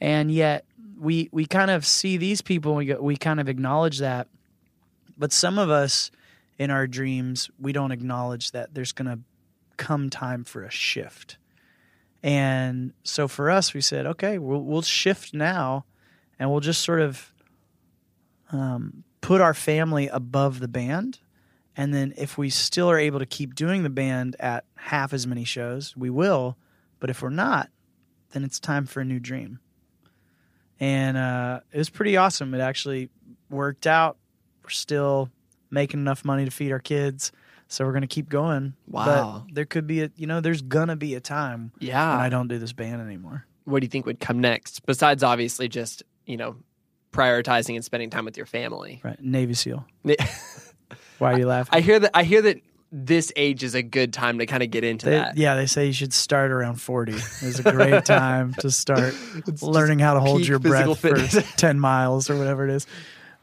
And 0.00 0.30
yet 0.30 0.64
we 0.98 1.28
we 1.32 1.46
kind 1.46 1.70
of 1.70 1.86
see 1.86 2.16
these 2.16 2.42
people 2.42 2.72
and 2.72 2.78
we 2.78 2.86
go, 2.86 3.00
we 3.00 3.16
kind 3.16 3.40
of 3.40 3.48
acknowledge 3.48 3.98
that. 4.00 4.28
But 5.16 5.32
some 5.32 5.58
of 5.58 5.70
us 5.70 6.10
in 6.58 6.70
our 6.70 6.86
dreams, 6.86 7.50
we 7.58 7.72
don't 7.72 7.92
acknowledge 7.92 8.50
that 8.52 8.74
there's 8.74 8.92
going 8.92 9.08
to 9.08 9.20
come 9.76 10.10
time 10.10 10.44
for 10.44 10.62
a 10.62 10.70
shift. 10.70 11.38
And 12.22 12.92
so 13.02 13.28
for 13.28 13.50
us, 13.50 13.74
we 13.74 13.80
said, 13.80 14.06
okay, 14.06 14.38
we'll, 14.38 14.62
we'll 14.62 14.82
shift 14.82 15.34
now 15.34 15.84
and 16.38 16.50
we'll 16.50 16.60
just 16.60 16.82
sort 16.82 17.00
of 17.00 17.32
um, 18.52 19.04
put 19.20 19.40
our 19.40 19.54
family 19.54 20.08
above 20.08 20.60
the 20.60 20.68
band. 20.68 21.20
And 21.76 21.92
then 21.92 22.14
if 22.16 22.38
we 22.38 22.48
still 22.48 22.90
are 22.90 22.98
able 22.98 23.18
to 23.18 23.26
keep 23.26 23.54
doing 23.54 23.82
the 23.82 23.90
band 23.90 24.34
at 24.40 24.64
half 24.76 25.12
as 25.12 25.26
many 25.26 25.44
shows, 25.44 25.94
we 25.96 26.08
will. 26.08 26.56
But 27.00 27.10
if 27.10 27.20
we're 27.22 27.28
not, 27.30 27.68
then 28.32 28.44
it's 28.44 28.58
time 28.58 28.86
for 28.86 29.00
a 29.00 29.04
new 29.04 29.20
dream. 29.20 29.60
and 30.80 31.16
uh, 31.16 31.60
it 31.72 31.78
was 31.78 31.90
pretty 31.90 32.16
awesome. 32.16 32.54
It 32.54 32.60
actually 32.60 33.10
worked 33.50 33.86
out. 33.86 34.16
We're 34.66 34.70
still 34.70 35.30
making 35.70 36.00
enough 36.00 36.24
money 36.24 36.44
to 36.44 36.50
feed 36.50 36.72
our 36.72 36.80
kids, 36.80 37.30
so 37.68 37.84
we're 37.84 37.92
gonna 37.92 38.08
keep 38.08 38.28
going. 38.28 38.74
Wow. 38.88 39.44
But 39.46 39.54
there 39.54 39.64
could 39.64 39.86
be 39.86 40.02
a, 40.02 40.10
you 40.16 40.26
know, 40.26 40.40
there's 40.40 40.60
gonna 40.62 40.96
be 40.96 41.14
a 41.14 41.20
time 41.20 41.70
when 41.78 41.88
Yeah. 41.90 42.18
I 42.18 42.28
don't 42.28 42.48
do 42.48 42.58
this 42.58 42.72
band 42.72 43.00
anymore. 43.00 43.46
what 43.64 43.78
do 43.80 43.84
you 43.84 43.88
think 43.90 44.06
would 44.06 44.18
come 44.18 44.40
next? 44.40 44.84
Besides, 44.86 45.22
obviously, 45.22 45.68
just 45.68 46.02
you 46.26 46.36
know, 46.36 46.56
prioritizing 47.12 47.76
and 47.76 47.84
spending 47.84 48.10
time 48.10 48.24
with 48.24 48.36
your 48.36 48.46
family. 48.46 49.00
Right, 49.04 49.20
Navy 49.22 49.54
SEAL. 49.54 49.84
Why 51.18 51.32
are 51.32 51.38
you 51.38 51.46
laughing? 51.46 51.70
I 51.72 51.80
hear 51.80 52.00
that. 52.00 52.10
I 52.12 52.24
hear 52.24 52.42
that 52.42 52.56
this 52.92 53.32
age 53.36 53.62
is 53.62 53.74
a 53.74 53.82
good 53.82 54.12
time 54.12 54.38
to 54.38 54.46
kind 54.46 54.62
of 54.62 54.70
get 54.70 54.82
into 54.84 55.06
They- 55.06 55.12
that. 55.16 55.36
yeah, 55.36 55.54
they 55.56 55.66
say 55.66 55.86
you 55.86 55.92
should 55.92 56.12
start 56.12 56.50
around 56.50 56.76
40. 56.80 57.12
It's 57.14 57.58
a 57.58 57.72
great 57.72 58.04
time 58.04 58.54
to 58.54 58.70
start 58.70 59.14
learning 59.62 59.98
how 60.00 60.14
to 60.14 60.20
hold 60.20 60.46
your 60.46 60.58
breath 60.58 60.98
for 61.00 61.16
10 61.56 61.78
miles 61.80 62.28
or 62.30 62.36
whatever 62.36 62.64
it 62.64 62.70
is. 62.70 62.86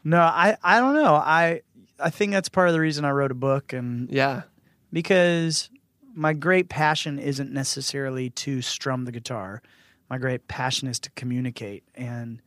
No, 0.04 0.20
I, 0.20 0.56
I 0.62 0.80
don't 0.80 0.94
know. 0.94 1.14
I 1.14 1.62
I 1.98 2.10
think 2.10 2.32
that's 2.32 2.48
part 2.48 2.68
of 2.68 2.74
the 2.74 2.80
reason 2.80 3.04
I 3.04 3.10
wrote 3.10 3.30
a 3.30 3.34
book 3.36 3.72
and 3.72 4.10
Yeah. 4.10 4.42
because 4.92 5.70
my 6.14 6.32
great 6.32 6.68
passion 6.68 7.18
isn't 7.18 7.52
necessarily 7.52 8.30
to 8.30 8.60
strum 8.62 9.04
the 9.04 9.12
guitar. 9.12 9.62
My 10.10 10.18
great 10.18 10.46
passion 10.46 10.86
is 10.88 11.00
to 11.00 11.10
communicate 11.12 11.84
and 11.94 12.40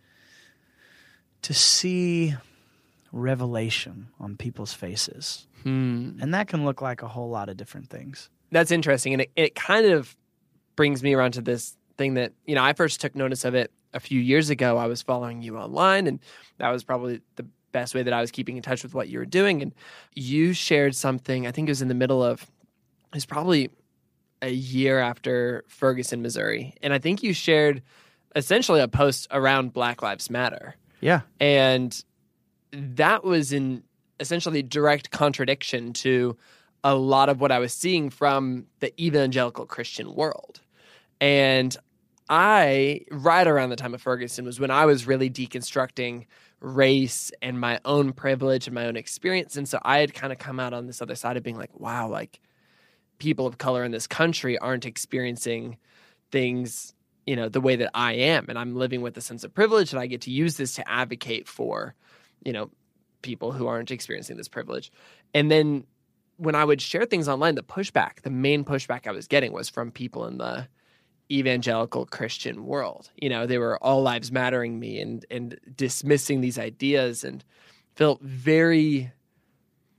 to 1.42 1.54
see 1.54 2.36
revelation 3.12 4.10
on 4.20 4.36
people's 4.38 4.74
faces. 4.74 5.48
Hmm. 5.64 6.12
And 6.22 6.34
that 6.34 6.48
can 6.48 6.66
look 6.66 6.82
like 6.82 7.02
a 7.02 7.08
whole 7.08 7.30
lot 7.30 7.50
of 7.50 7.58
different 7.58 7.90
things. 7.90 8.30
That's 8.52 8.72
interesting, 8.72 9.14
and 9.14 9.22
it, 9.24 9.32
it 9.36 9.56
kind 9.56 9.86
of 9.88 10.16
brings 10.76 11.04
me 11.04 11.14
around 11.14 11.32
to 11.34 11.42
this 11.42 11.76
thing 11.98 12.14
that 12.14 12.32
you 12.46 12.56
know 12.56 12.64
I 12.64 12.74
first 12.74 13.02
took 13.02 13.16
notice 13.16 13.44
of 13.44 13.56
it 13.56 13.72
a 13.94 14.00
few 14.00 14.20
years 14.20 14.50
ago. 14.50 14.78
I 14.78 14.88
was 14.88 15.02
following 15.02 15.42
you 15.42 15.58
online, 15.58 16.08
and 16.08 16.20
that 16.58 16.70
was 16.70 16.84
probably 16.84 17.22
the 17.36 17.46
best 17.72 17.94
way 17.96 18.04
that 18.04 18.14
I 18.14 18.22
was 18.22 18.32
keeping 18.32 18.58
in 18.58 18.64
touch 18.64 18.84
with 18.84 18.94
what 18.94 19.10
you 19.10 19.20
were 19.20 19.26
doing. 19.26 19.62
And 19.62 19.74
you 20.14 20.54
shared 20.54 20.96
something. 20.96 21.48
I 21.48 21.52
think 21.52 21.68
it 21.68 21.72
was 21.72 21.82
in 21.82 21.88
the 21.88 21.94
middle 21.94 22.24
of. 22.24 22.42
It 22.42 23.16
was 23.16 23.26
probably 23.26 23.70
a 24.42 24.50
year 24.50 25.00
after 25.00 25.64
Ferguson, 25.68 26.22
Missouri, 26.22 26.76
and 26.82 26.94
I 26.94 27.00
think 27.00 27.24
you 27.24 27.34
shared 27.34 27.82
essentially 28.36 28.82
a 28.82 28.88
post 28.88 29.28
around 29.32 29.74
Black 29.74 30.02
Lives 30.02 30.30
Matter. 30.30 30.76
Yeah. 31.02 31.22
And 31.40 32.04
that 32.72 33.24
was 33.24 33.54
in 33.54 33.84
essentially 34.20 34.62
direct 34.62 35.12
contradiction 35.12 35.94
to 35.94 36.38
a 36.84 36.96
lot 36.96 37.30
of 37.30 37.42
what 37.42 37.52
I 37.52 37.60
was 37.60 37.74
seeing 37.74 38.10
from 38.10 38.68
the 38.80 38.94
evangelical 39.02 39.66
Christian 39.66 40.14
world. 40.14 40.62
And 41.20 41.76
I, 42.30 43.02
right 43.12 43.48
around 43.48 43.70
the 43.70 43.76
time 43.76 43.94
of 43.94 44.02
Ferguson, 44.02 44.46
was 44.46 44.60
when 44.60 44.72
I 44.72 44.86
was 44.86 45.08
really 45.08 45.30
deconstructing 45.30 46.26
race 46.60 47.32
and 47.42 47.60
my 47.60 47.80
own 47.86 48.14
privilege 48.14 48.68
and 48.68 48.74
my 48.74 48.86
own 48.86 48.96
experience. 48.98 49.56
And 49.58 49.68
so 49.68 49.80
I 49.84 50.00
had 50.00 50.14
kind 50.14 50.34
of 50.34 50.40
come 50.40 50.60
out 50.60 50.74
on 50.74 50.88
this 50.88 51.02
other 51.02 51.16
side 51.16 51.38
of 51.38 51.44
being 51.44 51.58
like, 51.58 51.80
wow, 51.80 52.08
like 52.08 52.40
people 53.20 53.48
of 53.48 53.58
color 53.58 53.84
in 53.84 53.92
this 53.92 54.08
country 54.08 54.58
aren't 54.58 54.86
experiencing 54.86 55.78
things 56.32 56.94
you 57.26 57.36
know 57.36 57.50
the 57.50 57.62
way 57.62 57.76
that 57.76 57.90
i 57.94 58.14
am 58.14 58.46
and 58.50 58.58
i'm 58.58 58.76
living 58.76 59.02
with 59.02 59.18
a 59.18 59.22
sense 59.22 59.44
of 59.44 59.54
privilege 59.54 59.92
and 59.92 60.00
i 60.00 60.08
get 60.08 60.22
to 60.22 60.32
use 60.32 60.58
this 60.58 60.76
to 60.76 60.90
advocate 60.90 61.48
for 61.48 61.96
you 62.44 62.54
know 62.54 62.70
people 63.22 63.52
who 63.52 63.68
aren't 63.68 63.92
experiencing 63.92 64.38
this 64.38 64.48
privilege 64.48 64.92
and 65.34 65.52
then 65.52 65.84
when 66.38 66.56
i 66.56 66.64
would 66.64 66.82
share 66.82 67.06
things 67.06 67.28
online 67.28 67.56
the 67.56 67.64
pushback 67.64 68.22
the 68.22 68.30
main 68.30 68.64
pushback 68.64 69.08
i 69.08 69.12
was 69.12 69.28
getting 69.28 69.52
was 69.52 69.70
from 69.70 69.92
people 69.92 70.26
in 70.26 70.38
the 70.38 70.68
evangelical 71.30 72.06
christian 72.06 72.66
world 72.66 73.12
you 73.18 73.28
know 73.30 73.46
they 73.46 73.58
were 73.58 73.78
all 73.84 74.02
lives 74.02 74.32
mattering 74.32 74.80
me 74.80 75.00
and 75.02 75.26
and 75.30 75.60
dismissing 75.76 76.40
these 76.42 76.58
ideas 76.58 77.24
and 77.24 77.44
felt 77.96 78.22
very 78.22 79.12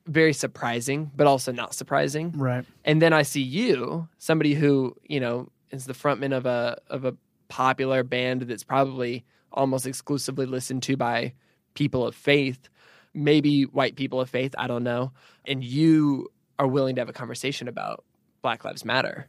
very 0.06 0.32
surprising 0.32 1.10
but 1.14 1.26
also 1.26 1.52
not 1.52 1.74
surprising 1.74 2.32
Right. 2.32 2.64
and 2.84 3.02
then 3.02 3.12
I 3.12 3.22
see 3.22 3.42
you, 3.42 4.08
somebody 4.18 4.54
who 4.54 4.96
you 5.06 5.20
know 5.20 5.50
is 5.70 5.84
the 5.84 5.92
frontman 5.92 6.34
of 6.34 6.46
a 6.46 6.78
of 6.88 7.04
a 7.04 7.14
popular 7.48 8.02
band 8.02 8.42
that's 8.42 8.64
probably 8.64 9.24
almost 9.52 9.86
exclusively 9.86 10.46
listened 10.46 10.82
to 10.84 10.96
by 10.96 11.34
people 11.74 12.06
of 12.06 12.14
faith, 12.14 12.68
maybe 13.12 13.64
white 13.64 13.96
people 13.96 14.18
of 14.20 14.30
faith. 14.30 14.54
I 14.56 14.66
don't 14.66 14.82
know. 14.82 15.12
And 15.46 15.62
you 15.62 16.28
are 16.58 16.66
willing 16.66 16.94
to 16.96 17.00
have 17.02 17.08
a 17.08 17.12
conversation 17.12 17.68
about 17.68 18.04
Black 18.42 18.64
Lives 18.64 18.84
Matter. 18.84 19.28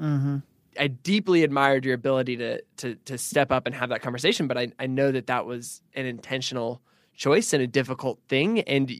Mm-hmm. 0.00 0.38
I 0.78 0.86
deeply 0.88 1.42
admired 1.42 1.84
your 1.84 1.94
ability 1.94 2.36
to 2.36 2.62
to 2.78 2.94
to 2.94 3.18
step 3.18 3.50
up 3.50 3.66
and 3.66 3.74
have 3.74 3.88
that 3.90 4.02
conversation, 4.02 4.46
but 4.46 4.56
I 4.56 4.68
I 4.78 4.86
know 4.86 5.10
that 5.12 5.26
that 5.26 5.46
was 5.46 5.82
an 5.94 6.06
intentional 6.06 6.80
choice 7.16 7.52
and 7.52 7.62
a 7.62 7.66
difficult 7.66 8.20
thing, 8.28 8.60
and 8.60 8.90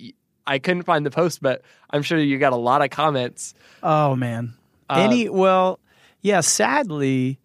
I 0.47 0.59
couldn't 0.59 0.83
find 0.83 1.07
the 1.07 1.11
post, 1.11 1.41
but 1.41 1.63
I'm 1.91 2.03
sure 2.03 2.19
you 2.19 2.39
got 2.39 2.53
a 2.53 2.57
lot 2.57 2.83
of 2.83 2.91
comments. 2.91 3.55
Oh 3.83 4.17
man. 4.17 4.55
Uh, 4.91 5.01
Any 5.01 5.29
well, 5.29 5.79
yeah, 6.23 6.41
sadly, 6.41 7.39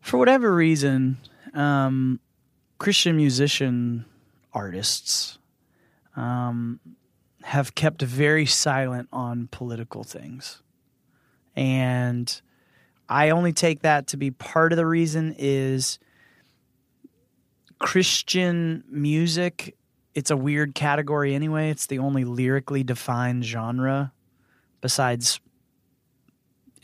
for 0.00 0.18
whatever 0.18 0.54
reason, 0.54 1.18
um, 1.54 2.20
Christian 2.78 3.16
musician 3.16 4.04
artists 4.52 5.38
um, 6.16 6.78
have 7.42 7.74
kept 7.74 8.02
very 8.02 8.46
silent 8.46 9.08
on 9.12 9.48
political 9.50 10.04
things. 10.04 10.62
And 11.56 12.40
I 13.08 13.30
only 13.30 13.52
take 13.52 13.82
that 13.82 14.08
to 14.08 14.16
be 14.16 14.30
part 14.30 14.72
of 14.72 14.76
the 14.76 14.86
reason 14.86 15.34
is 15.38 15.98
Christian 17.78 18.84
music 18.88 19.76
it's 20.14 20.30
a 20.30 20.36
weird 20.36 20.76
category 20.76 21.34
anyway. 21.34 21.70
It's 21.70 21.86
the 21.86 21.98
only 21.98 22.24
lyrically 22.24 22.84
defined 22.84 23.44
genre 23.44 24.12
besides 24.80 25.40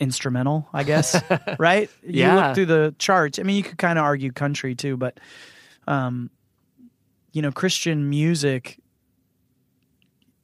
instrumental, 0.01 0.67
I 0.73 0.83
guess. 0.83 1.15
right? 1.57 1.89
You 2.03 2.23
Yeah. 2.23 2.35
look 2.47 2.55
through 2.55 2.65
the 2.65 2.95
charts. 2.99 3.39
I 3.39 3.43
mean, 3.43 3.55
you 3.55 3.63
could 3.63 3.77
kind 3.77 3.97
of 3.97 4.03
argue 4.03 4.33
country 4.33 4.75
too, 4.75 4.97
but 4.97 5.17
um, 5.87 6.29
you 7.31 7.41
know, 7.41 7.53
Christian 7.53 8.09
music 8.09 8.79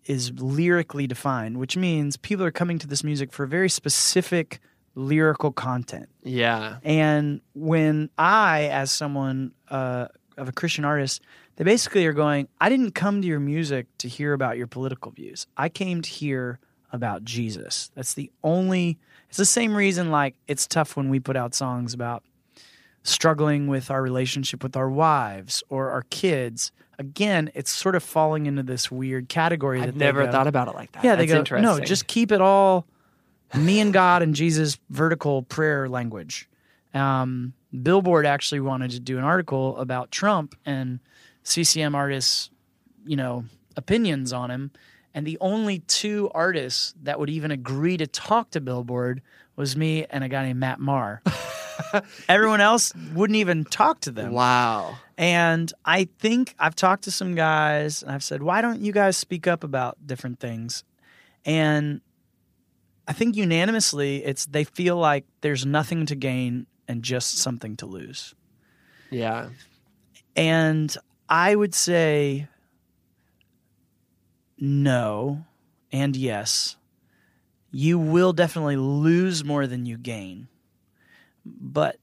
is 0.06 0.32
lyrically 0.40 1.08
defined, 1.08 1.58
which 1.58 1.76
means 1.76 2.16
people 2.16 2.46
are 2.46 2.52
coming 2.52 2.80
to 2.80 2.88
this 2.88 3.04
music 3.04 3.34
for 3.34 3.44
a 3.44 3.48
very 3.50 3.70
specific 3.70 4.62
lyrical 4.98 5.52
content. 5.52 6.10
Yeah. 6.24 6.78
And 6.84 7.42
when 7.54 8.10
I, 8.18 8.64
as 8.66 8.92
someone 8.92 9.52
uh, 9.70 10.08
of 10.38 10.50
a 10.50 10.52
Christian 10.52 10.84
artist, 10.86 11.22
they 11.56 11.64
basically 11.64 12.06
are 12.08 12.14
going, 12.14 12.48
I 12.60 12.68
didn't 12.70 12.92
come 12.92 13.22
to 13.22 13.28
your 13.28 13.40
music 13.40 13.86
to 14.00 14.08
hear 14.08 14.34
about 14.34 14.58
your 14.58 14.68
political 14.68 15.12
views. 15.12 15.46
I 15.56 15.70
came 15.70 16.02
to 16.02 16.10
hear 16.10 16.60
about 16.92 17.24
Jesus. 17.24 17.92
That's 17.94 18.16
the 18.16 18.32
only, 18.44 18.98
it's 19.30 19.38
the 19.38 19.46
same 19.46 19.76
reason, 19.76 20.10
like, 20.10 20.36
it's 20.48 20.66
tough 20.66 20.96
when 20.98 21.10
we 21.10 21.20
put 21.20 21.36
out 21.36 21.54
songs 21.54 21.94
about 21.94 22.24
struggling 23.04 23.68
with 23.68 23.92
our 23.92 24.02
relationship 24.02 24.64
with 24.64 24.76
our 24.76 24.90
wives 24.90 25.64
or 25.70 25.92
our 25.92 26.04
kids. 26.10 26.72
Again, 27.00 27.52
it's 27.54 27.70
sort 27.72 27.96
of 27.96 28.04
falling 28.04 28.48
into 28.48 28.64
this 28.64 28.90
weird 28.90 29.30
category 29.30 29.80
that 29.80 29.90
I've 29.90 29.98
they 29.98 30.06
never 30.06 30.26
go- 30.26 30.32
thought 30.32 30.48
about 30.48 30.68
it 30.68 30.74
like 30.76 30.92
that. 30.94 31.04
yeah, 31.04 31.16
they 31.16 31.28
That's 31.28 31.34
go, 31.34 31.40
interesting. 31.40 31.64
no, 31.64 31.80
just 31.80 32.08
keep 32.08 32.32
it 32.32 32.42
all 32.42 32.88
me 33.56 33.80
and 33.80 33.94
God 33.94 34.22
and 34.22 34.36
Jesus 34.36 34.78
vertical 34.90 35.44
prayer 35.44 35.88
language. 35.88 36.50
Um, 36.94 37.54
Billboard 37.84 38.26
actually 38.26 38.60
wanted 38.60 38.92
to 38.92 39.00
do 39.00 39.18
an 39.18 39.24
article 39.24 39.78
about 39.78 40.12
Trump 40.12 40.56
and 40.66 41.00
CCM 41.44 41.96
artists, 41.96 42.50
you 43.06 43.16
know, 43.16 43.46
opinions 43.76 44.34
on 44.34 44.52
him. 44.52 44.72
And 45.14 45.26
the 45.26 45.38
only 45.42 45.80
two 45.80 46.30
artists 46.34 46.94
that 47.04 47.20
would 47.20 47.30
even 47.30 47.52
agree 47.52 47.98
to 47.98 48.08
talk 48.08 48.52
to 48.52 48.62
Billboard 48.62 49.22
was 49.56 49.76
me 49.76 50.06
and 50.10 50.24
a 50.24 50.30
guy 50.30 50.44
named 50.44 50.60
Matt 50.60 50.80
Maher. 50.80 51.22
Everyone 52.30 52.62
else 52.62 52.94
wouldn't 53.14 53.38
even 53.38 53.66
talk 53.66 54.02
to 54.02 54.12
them. 54.12 54.32
Wow. 54.32 54.98
And 55.18 55.72
I 55.84 56.08
think 56.20 56.54
I've 56.60 56.76
talked 56.76 57.06
to 57.06 57.12
some 57.12 57.34
guys 57.34 58.04
and 58.04 58.12
I've 58.12 58.24
said, 58.24 58.44
why 58.44 58.62
don't 58.62 58.82
you 58.82 58.92
guys 58.92 59.18
speak 59.18 59.48
up 59.48 59.64
about 59.64 59.98
different 60.06 60.40
things? 60.40 60.84
And 61.46 62.02
I 63.08 63.14
think 63.14 63.36
unanimously 63.36 64.24
it's 64.26 64.46
they 64.46 64.64
feel 64.66 64.98
like 64.98 65.26
there's 65.42 65.66
nothing 65.66 66.06
to 66.08 66.16
gain 66.16 66.68
and 66.88 67.04
just 67.04 67.38
something 67.38 67.78
to 67.78 67.86
lose. 67.86 68.36
Yeah. 69.10 69.50
And 70.36 70.96
I 71.30 71.56
would 71.56 71.74
say 71.74 72.48
no 74.58 75.46
and 75.92 76.16
yes. 76.16 76.76
You 77.72 78.00
will 78.00 78.34
definitely 78.34 78.78
lose 78.78 79.44
more 79.44 79.68
than 79.68 79.86
you 79.86 79.98
gain. 79.98 80.48
But 81.46 81.98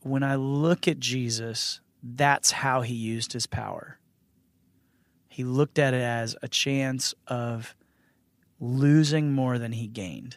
when 0.00 0.22
I 0.22 0.36
look 0.36 0.88
at 0.88 0.98
Jesus, 0.98 1.80
that's 2.02 2.50
how 2.50 2.82
he 2.82 2.94
used 2.94 3.32
his 3.32 3.46
power. 3.46 3.98
He 5.28 5.44
looked 5.44 5.78
at 5.78 5.94
it 5.94 6.02
as 6.02 6.36
a 6.42 6.48
chance 6.48 7.14
of 7.26 7.74
losing 8.60 9.32
more 9.32 9.58
than 9.58 9.72
he 9.72 9.86
gained. 9.86 10.36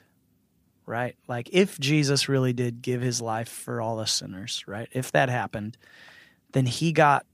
Right? 0.86 1.16
Like 1.28 1.50
if 1.54 1.80
Jesus 1.80 2.28
really 2.28 2.54
did 2.54 2.82
give 2.82 3.02
his 3.02 3.22
life 3.22 3.48
for 3.50 3.82
all 3.82 3.96
the 3.98 4.08
sinners, 4.08 4.64
right? 4.68 4.90
If 4.92 5.12
that 5.14 5.30
happened, 5.30 5.78
then 6.52 6.66
he 6.66 6.92
got 6.92 7.26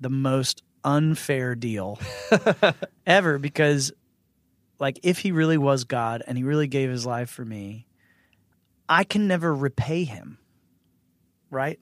the 0.00 0.10
most 0.10 0.62
unfair 0.82 1.54
deal 1.54 1.98
ever 3.06 3.38
because 3.38 3.92
like 4.78 4.98
if 5.02 5.18
he 5.18 5.32
really 5.32 5.58
was 5.58 5.84
God 5.84 6.22
and 6.26 6.36
he 6.36 6.44
really 6.44 6.66
gave 6.66 6.90
his 6.90 7.06
life 7.06 7.30
for 7.30 7.44
me, 7.44 7.86
I 8.88 9.04
can 9.04 9.28
never 9.28 9.54
repay 9.54 10.04
him. 10.04 10.38
Right? 11.50 11.78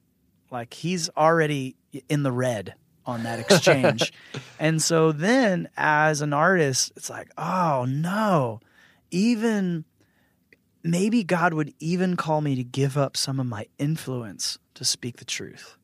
Like 0.51 0.75
he's 0.75 1.09
already 1.17 1.77
in 2.09 2.23
the 2.23 2.33
red 2.33 2.75
on 3.07 3.25
that 3.25 3.39
exchange. 3.41 4.13
and 4.59 4.81
so 4.81 5.13
then 5.13 5.69
as 5.77 6.21
an 6.21 6.33
artist, 6.33 6.93
it's 6.97 7.11
like, 7.11 7.31
oh 7.37 7.85
no, 7.89 8.61
even 9.11 9.85
maybe 10.83 11.23
God 11.25 11.55
would 11.55 11.75
even 11.81 12.17
call 12.17 12.41
me 12.41 12.55
to 12.57 12.65
give 12.65 12.97
up 12.97 13.17
some 13.17 13.39
of 13.39 13.47
my 13.47 13.67
influence 13.79 14.59
to 14.75 14.85
speak 14.85 15.19
the 15.19 15.25
truth. 15.25 15.77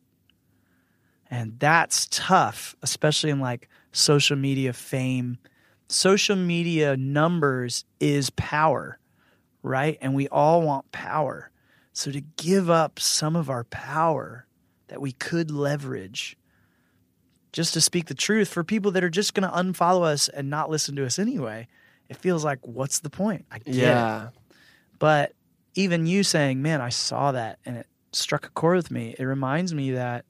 And 1.31 1.59
that's 1.59 2.09
tough, 2.11 2.75
especially 2.83 3.31
in 3.31 3.41
like 3.41 3.69
social 3.93 4.37
media 4.37 4.73
fame. 4.73 5.39
Social 5.89 6.37
media 6.37 6.97
numbers 6.97 7.85
is 8.01 8.31
power, 8.31 8.99
right? 9.63 9.99
And 10.01 10.15
we 10.15 10.29
all 10.29 10.63
want 10.63 10.91
power. 10.91 11.51
So 11.93 12.11
to 12.11 12.21
give 12.21 12.71
up 12.71 12.99
some 12.99 13.37
of 13.37 13.51
our 13.51 13.65
power 13.65 14.47
that 14.89 15.01
we 15.01 15.13
could 15.13 15.51
leverage 15.51 16.37
just 17.59 17.75
to 17.75 17.81
speak 17.81 18.07
the 18.07 18.15
truth 18.15 18.49
for 18.49 18.63
people 18.63 18.93
that 18.93 19.03
are 19.03 19.11
just 19.11 19.35
going 19.35 19.43
to 19.51 19.53
unfollow 19.53 20.05
us 20.05 20.29
and 20.29 20.49
not 20.49 20.71
listen 20.71 20.95
to 20.95 21.05
us 21.05 21.19
anyway, 21.19 21.67
it 22.09 22.17
feels 22.17 22.45
like 22.45 22.61
what's 22.63 23.01
the 23.01 23.11
point? 23.11 23.47
I 23.51 23.59
get 23.59 23.75
Yeah. 23.75 24.27
it. 24.29 24.33
But 25.01 25.33
even 25.75 26.07
you 26.07 26.23
saying, 26.23 26.63
"Man, 26.63 26.81
I 26.81 26.91
saw 26.91 27.33
that 27.33 27.59
and 27.67 27.77
it 27.77 27.89
struck 28.13 28.47
a 28.47 28.51
chord 28.51 28.77
with 28.77 28.93
me." 28.93 29.17
It 29.19 29.25
reminds 29.25 29.75
me 29.75 29.91
that 29.91 30.25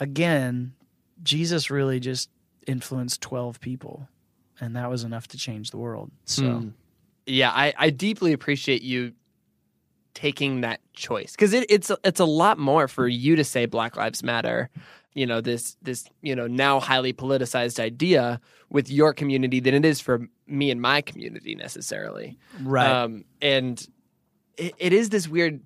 again, 0.00 0.72
Jesus 1.22 1.70
really 1.70 2.00
just 2.00 2.28
influenced 2.66 3.20
12 3.20 3.60
people 3.60 4.08
and 4.60 4.74
that 4.74 4.90
was 4.90 5.04
enough 5.04 5.28
to 5.28 5.38
change 5.38 5.70
the 5.70 5.78
world. 5.78 6.10
So, 6.24 6.42
Mm. 6.42 6.72
Yeah, 7.26 7.52
I, 7.52 7.72
I 7.78 7.90
deeply 7.90 8.32
appreciate 8.32 8.82
you 8.82 9.12
taking 10.14 10.62
that 10.62 10.80
choice 10.94 11.30
because 11.32 11.52
it, 11.52 11.64
it's 11.70 11.92
it's 12.02 12.18
a 12.18 12.24
lot 12.24 12.58
more 12.58 12.88
for 12.88 13.06
you 13.06 13.36
to 13.36 13.44
say 13.44 13.66
Black 13.66 13.96
Lives 13.96 14.24
Matter, 14.24 14.68
you 15.14 15.26
know 15.26 15.40
this 15.40 15.76
this 15.82 16.04
you 16.22 16.36
know 16.36 16.46
now 16.46 16.80
highly 16.80 17.12
politicized 17.12 17.80
idea 17.80 18.40
with 18.70 18.90
your 18.90 19.12
community 19.12 19.60
than 19.60 19.74
it 19.74 19.84
is 19.84 20.00
for 20.00 20.28
me 20.46 20.70
and 20.70 20.80
my 20.80 21.00
community 21.00 21.54
necessarily. 21.54 22.38
right. 22.62 22.88
Um, 22.88 23.24
and 23.42 23.84
it, 24.56 24.74
it 24.78 24.92
is 24.92 25.10
this 25.10 25.28
weird 25.28 25.60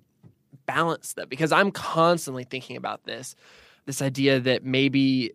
balance 0.65 1.13
though, 1.13 1.25
because 1.25 1.51
I'm 1.51 1.71
constantly 1.71 2.43
thinking 2.43 2.77
about 2.77 3.03
this, 3.03 3.35
this 3.85 4.01
idea 4.01 4.39
that 4.39 4.63
maybe, 4.63 5.33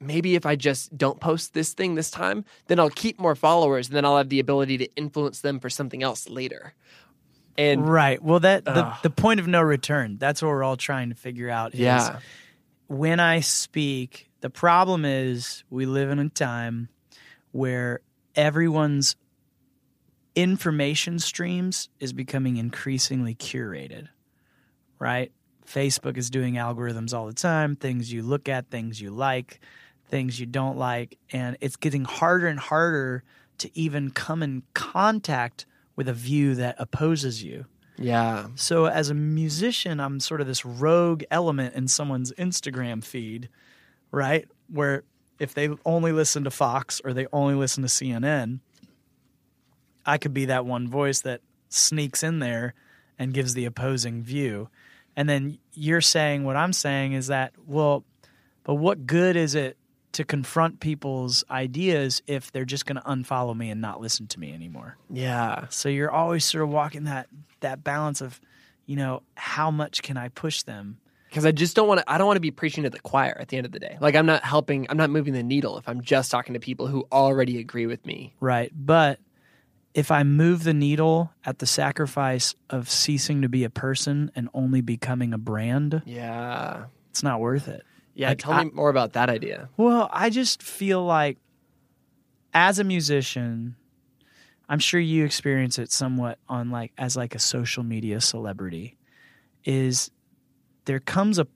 maybe 0.00 0.34
if 0.34 0.46
I 0.46 0.56
just 0.56 0.96
don't 0.96 1.20
post 1.20 1.54
this 1.54 1.72
thing 1.74 1.94
this 1.94 2.10
time, 2.10 2.44
then 2.66 2.80
I'll 2.80 2.90
keep 2.90 3.20
more 3.20 3.34
followers, 3.34 3.88
and 3.88 3.96
then 3.96 4.04
I'll 4.04 4.16
have 4.16 4.28
the 4.28 4.40
ability 4.40 4.78
to 4.78 4.94
influence 4.96 5.40
them 5.40 5.60
for 5.60 5.70
something 5.70 6.02
else 6.02 6.28
later. 6.28 6.74
And 7.58 7.86
right. 7.86 8.22
Well, 8.22 8.40
that 8.40 8.64
the, 8.64 8.94
the 9.02 9.10
point 9.10 9.38
of 9.38 9.46
no 9.46 9.60
return. 9.60 10.16
That's 10.18 10.40
what 10.40 10.48
we're 10.48 10.62
all 10.62 10.78
trying 10.78 11.10
to 11.10 11.14
figure 11.14 11.50
out. 11.50 11.74
is 11.74 11.80
yeah, 11.80 12.20
when 12.90 13.20
I 13.20 13.38
speak, 13.38 14.28
the 14.40 14.50
problem 14.50 15.04
is 15.04 15.62
we 15.70 15.86
live 15.86 16.10
in 16.10 16.18
a 16.18 16.28
time 16.28 16.88
where 17.52 18.00
everyone's 18.34 19.14
information 20.34 21.20
streams 21.20 21.88
is 22.00 22.12
becoming 22.12 22.56
increasingly 22.56 23.36
curated, 23.36 24.08
right? 24.98 25.30
Facebook 25.64 26.16
is 26.16 26.30
doing 26.30 26.54
algorithms 26.54 27.14
all 27.14 27.28
the 27.28 27.32
time, 27.32 27.76
things 27.76 28.12
you 28.12 28.24
look 28.24 28.48
at, 28.48 28.70
things 28.70 29.00
you 29.00 29.12
like, 29.12 29.60
things 30.08 30.40
you 30.40 30.46
don't 30.46 30.76
like, 30.76 31.16
and 31.30 31.56
it's 31.60 31.76
getting 31.76 32.04
harder 32.04 32.48
and 32.48 32.58
harder 32.58 33.22
to 33.58 33.70
even 33.78 34.10
come 34.10 34.42
in 34.42 34.64
contact 34.74 35.64
with 35.94 36.08
a 36.08 36.12
view 36.12 36.56
that 36.56 36.74
opposes 36.76 37.40
you. 37.40 37.66
Yeah, 38.00 38.48
So 38.54 38.86
as 38.86 39.10
a 39.10 39.14
musician, 39.14 40.00
I'm 40.00 40.20
sort 40.20 40.40
of 40.40 40.46
this 40.46 40.64
rogue 40.64 41.22
element 41.30 41.74
in 41.74 41.86
someone's 41.86 42.32
Instagram 42.32 43.04
feed, 43.04 43.50
right? 44.10 44.48
Where 44.68 45.04
if 45.38 45.52
they 45.52 45.68
only 45.84 46.12
listen 46.12 46.44
to 46.44 46.50
Fox 46.50 47.00
or 47.04 47.12
they 47.12 47.26
only 47.32 47.54
listen 47.54 47.82
to 47.82 47.88
CNN, 47.88 48.60
I 50.06 50.16
could 50.16 50.32
be 50.32 50.46
that 50.46 50.64
one 50.64 50.88
voice 50.88 51.20
that 51.20 51.42
sneaks 51.68 52.22
in 52.22 52.38
there 52.38 52.74
and 53.18 53.34
gives 53.34 53.52
the 53.52 53.66
opposing 53.66 54.22
view. 54.22 54.70
And 55.14 55.28
then 55.28 55.58
you're 55.74 56.00
saying 56.00 56.44
what 56.44 56.56
I'm 56.56 56.72
saying 56.72 57.12
is 57.12 57.26
that, 57.26 57.52
well, 57.66 58.04
but 58.64 58.74
what 58.74 59.06
good 59.06 59.36
is 59.36 59.54
it 59.54 59.76
to 60.12 60.24
confront 60.24 60.80
people's 60.80 61.44
ideas 61.50 62.22
if 62.26 62.50
they're 62.52 62.64
just 62.64 62.84
going 62.86 62.96
to 62.96 63.02
unfollow 63.02 63.56
me 63.56 63.70
and 63.70 63.80
not 63.80 64.00
listen 64.00 64.26
to 64.28 64.40
me 64.40 64.52
anymore? 64.52 64.96
yeah, 65.08 65.66
So 65.70 65.88
you're 65.88 66.10
always 66.10 66.44
sort 66.44 66.64
of 66.64 66.70
walking 66.70 67.04
that 67.04 67.28
that 67.60 67.84
balance 67.84 68.20
of, 68.20 68.40
you 68.86 68.96
know, 68.96 69.22
how 69.36 69.70
much 69.70 70.02
can 70.02 70.16
I 70.16 70.28
push 70.28 70.62
them? 70.62 70.98
because 71.28 71.46
I 71.46 71.52
just 71.52 71.76
don't 71.76 71.86
want 71.86 72.00
to. 72.00 72.10
I 72.10 72.18
don't 72.18 72.26
want 72.26 72.38
to 72.38 72.40
be 72.40 72.50
preaching 72.50 72.82
to 72.82 72.90
the 72.90 72.98
choir 72.98 73.36
at 73.38 73.46
the 73.48 73.56
end 73.56 73.64
of 73.64 73.70
the 73.70 73.78
day. 73.78 73.96
Like 74.00 74.16
I'm 74.16 74.26
not 74.26 74.42
helping. 74.42 74.86
I'm 74.90 74.96
not 74.96 75.10
moving 75.10 75.32
the 75.32 75.44
needle 75.44 75.78
if 75.78 75.88
I'm 75.88 76.00
just 76.00 76.28
talking 76.28 76.54
to 76.54 76.58
people 76.60 76.88
who 76.88 77.06
already 77.12 77.60
agree 77.60 77.86
with 77.86 78.04
me. 78.04 78.34
Right. 78.40 78.72
But 78.74 79.20
if 79.94 80.10
I 80.10 80.24
move 80.24 80.64
the 80.64 80.74
needle 80.74 81.32
at 81.44 81.60
the 81.60 81.66
sacrifice 81.66 82.56
of 82.68 82.90
ceasing 82.90 83.42
to 83.42 83.48
be 83.48 83.62
a 83.62 83.70
person 83.70 84.32
and 84.34 84.48
only 84.54 84.80
becoming 84.80 85.32
a 85.32 85.38
brand, 85.38 86.02
Yeah, 86.04 86.86
it's 87.10 87.22
not 87.22 87.38
worth 87.38 87.68
it. 87.68 87.84
Yeah. 88.20 88.28
Like, 88.30 88.38
tell 88.38 88.52
I- 88.52 88.64
me 88.64 88.70
more 88.72 88.90
about 88.90 89.14
that 89.14 89.30
idea. 89.30 89.68
Well, 89.76 90.08
I 90.12 90.30
just 90.30 90.62
feel 90.62 91.04
like 91.04 91.38
as 92.52 92.78
a 92.78 92.84
musician, 92.84 93.76
I'm 94.68 94.78
sure 94.78 95.00
you 95.00 95.24
experience 95.24 95.78
it 95.78 95.90
somewhat 95.90 96.38
on 96.48 96.70
like 96.70 96.92
as 96.98 97.16
like 97.16 97.34
a 97.34 97.38
social 97.38 97.82
media 97.82 98.20
celebrity 98.20 98.96
is 99.64 100.10
there 100.84 101.00
comes 101.00 101.38
a 101.38 101.46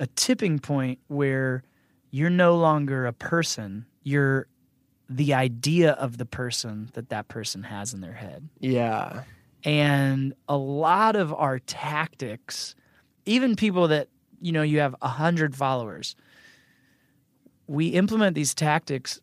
a 0.00 0.06
tipping 0.08 0.58
point 0.58 0.98
where 1.08 1.62
you're 2.10 2.30
no 2.30 2.56
longer 2.56 3.06
a 3.06 3.12
person, 3.12 3.86
you're 4.02 4.46
the 5.08 5.34
idea 5.34 5.92
of 5.92 6.16
the 6.18 6.24
person 6.26 6.88
that 6.94 7.08
that 7.10 7.28
person 7.28 7.62
has 7.64 7.92
in 7.94 8.00
their 8.00 8.14
head. 8.14 8.48
Yeah, 8.58 9.22
And 9.64 10.34
a 10.48 10.56
lot 10.56 11.14
of 11.14 11.32
our 11.34 11.58
tactics, 11.58 12.74
even 13.26 13.54
people 13.54 13.88
that, 13.88 14.08
you 14.42 14.52
know, 14.52 14.62
you 14.62 14.80
have 14.80 14.94
a 15.00 15.08
hundred 15.08 15.54
followers, 15.54 16.16
we 17.66 17.88
implement 17.88 18.34
these 18.34 18.54
tactics 18.54 19.20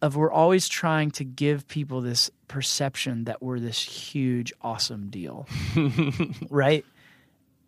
of 0.00 0.16
we're 0.16 0.30
always 0.30 0.68
trying 0.68 1.10
to 1.10 1.24
give 1.24 1.66
people 1.66 2.00
this 2.00 2.30
perception 2.46 3.24
that 3.24 3.42
we're 3.42 3.58
this 3.58 3.80
huge, 3.80 4.52
awesome 4.62 5.08
deal. 5.08 5.48
right? 6.50 6.84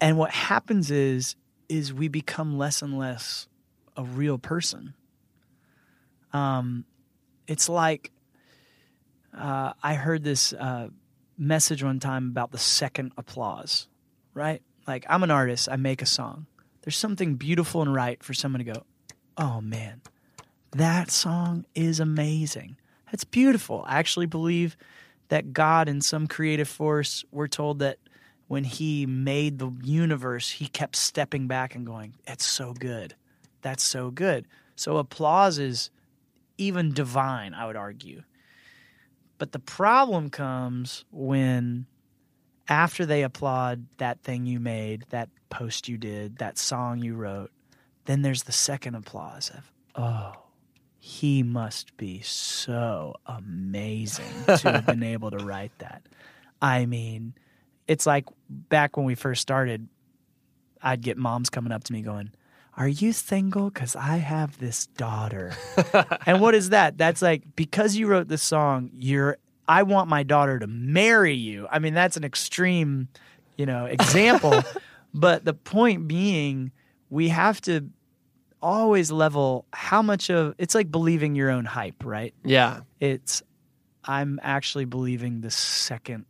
And 0.01 0.19
what 0.19 0.31
happens 0.31 0.91
is 0.91 1.37
is 1.69 1.93
we 1.93 2.07
become 2.07 2.59
less 2.59 2.81
and 2.83 2.97
less 2.97 3.49
a 3.97 4.05
real 4.05 4.39
person. 4.39 4.95
Um, 6.33 6.85
it's 7.49 7.69
like 7.69 8.13
uh, 9.37 9.73
I 9.83 9.95
heard 9.95 10.23
this 10.23 10.53
uh, 10.53 10.89
message 11.39 11.83
one 11.83 12.01
time 12.01 12.29
about 12.29 12.53
the 12.53 12.59
second 12.59 13.13
applause, 13.17 13.89
right? 14.35 14.63
Like 14.87 15.05
I'm 15.09 15.23
an 15.23 15.31
artist, 15.31 15.69
I 15.71 15.77
make 15.77 16.03
a 16.03 16.07
song. 16.07 16.47
There's 16.83 16.97
something 16.97 17.35
beautiful 17.35 17.83
and 17.83 17.93
right 17.93 18.23
for 18.23 18.35
someone 18.35 18.65
to 18.65 18.73
go, 18.73 18.85
"Oh 19.37 19.61
man, 19.61 20.03
that 20.71 21.11
song 21.11 21.67
is 21.75 21.99
amazing. 21.99 22.77
That's 23.11 23.25
beautiful." 23.25 23.85
I 23.87 23.99
actually 23.99 24.27
believe 24.27 24.77
that 25.29 25.53
God 25.53 25.89
in 25.89 26.01
some 26.01 26.29
creative 26.29 26.69
force, 26.69 27.25
we're 27.33 27.49
told 27.49 27.81
that 27.81 27.99
when 28.47 28.63
he 28.63 29.07
made 29.07 29.59
the 29.59 29.73
universe, 29.83 30.51
he 30.51 30.69
kept 30.69 30.95
stepping 30.95 31.49
back 31.49 31.75
and 31.75 31.85
going, 31.85 32.15
"It's 32.27 32.47
so 32.47 32.73
good. 32.73 33.17
That's 33.63 33.83
so 33.83 34.13
good." 34.13 34.47
So 34.77 34.99
applause 34.99 35.59
is 35.59 35.91
even 36.59 36.93
divine, 36.93 37.55
I 37.55 37.67
would 37.67 37.77
argue. 37.77 38.23
But 39.39 39.53
the 39.53 39.59
problem 39.59 40.31
comes 40.31 41.05
when 41.11 41.87
after 42.69 43.07
they 43.07 43.23
applaud 43.23 43.87
that 43.99 44.23
thing 44.23 44.47
you 44.47 44.61
made, 44.61 45.05
that 45.11 45.29
post 45.51 45.89
you 45.89 45.97
did, 45.97 46.39
that 46.39 46.59
song 46.59 46.99
you 47.01 47.15
wrote, 47.15 47.51
then 48.07 48.23
there's 48.23 48.45
the 48.45 48.53
second 48.53 48.95
applause 48.95 49.51
of, 49.51 49.73
oh, 49.95 50.33
he 50.99 51.43
must 51.43 51.97
be 51.97 52.21
so 52.23 53.15
amazing 53.27 54.33
to 54.47 54.73
have 54.73 54.87
been 54.87 55.03
able 55.05 55.31
to 55.31 55.39
write 55.39 55.73
that. 55.79 56.03
I 56.61 56.87
mean, 56.87 57.35
it's 57.87 58.07
like 58.07 58.25
back 58.49 58.97
when 58.97 59.07
we 59.07 59.15
first 59.15 59.43
started, 59.43 59.89
I'd 60.83 61.03
get 61.03 61.17
moms 61.17 61.51
coming 61.51 61.73
up 61.73 61.85
to 61.85 61.93
me 61.93 62.03
going, 62.03 62.31
Are 62.77 62.89
you 62.89 63.13
single? 63.13 63.71
Because 63.71 63.95
I 63.95 64.17
have 64.17 64.59
this 64.59 64.87
daughter. 64.87 65.53
and 66.27 66.41
what 66.41 66.55
is 66.55 66.71
that? 66.71 66.99
That's 66.99 67.23
like, 67.23 67.55
because 67.55 67.95
you 67.97 68.09
wrote 68.09 68.29
this 68.29 68.43
song, 68.43 68.91
you're, 68.93 69.39
I 69.69 69.83
want 69.83 70.09
my 70.09 70.23
daughter 70.23 70.59
to 70.59 70.67
marry 70.67 71.35
you. 71.35 71.67
I 71.71 71.79
mean, 71.79 71.95
that's 71.95 72.17
an 72.17 72.25
extreme, 72.25 73.09
you 73.57 73.67
know, 73.67 73.87
example. 73.87 74.63
but 75.15 75.45
the 75.45 75.55
point 75.55 76.07
being, 76.09 76.73
we 77.11 77.29
have 77.29 77.61
to 77.63 77.89
always 78.63 79.13
level 79.13 79.67
how 79.73 80.03
much 80.03 80.31
of 80.31 80.55
it's 80.59 80.75
like 80.75 80.91
believing 80.91 81.35
your 81.35 81.51
own 81.51 81.65
hype, 81.65 82.05
right? 82.05 82.35
Yeah. 82.45 82.81
It's 83.01 83.43
I'm 84.05 84.39
actually 84.43 84.85
believing 84.85 85.41
the 85.41 85.51
second 85.51 86.27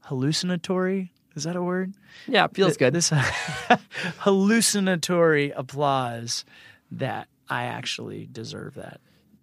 hallucinatory. 0.00 1.12
Is 1.36 1.44
that 1.44 1.56
a 1.56 1.62
word? 1.62 1.94
Yeah, 2.26 2.44
it 2.46 2.54
feels 2.54 2.76
Th- 2.76 2.78
good. 2.78 2.92
This 2.92 3.12
hallucinatory 4.18 5.52
applause 5.52 6.44
that 6.90 7.28
I 7.48 7.64
actually 7.64 8.28
deserve 8.30 8.74
that. 8.74 9.00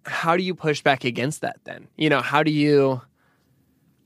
How 0.08 0.36
do 0.36 0.42
you 0.42 0.54
push 0.54 0.82
back 0.82 1.04
against 1.04 1.42
that 1.42 1.60
then? 1.64 1.88
You 1.96 2.08
know, 2.10 2.20
how 2.20 2.42
do 2.42 2.50
you 2.50 3.00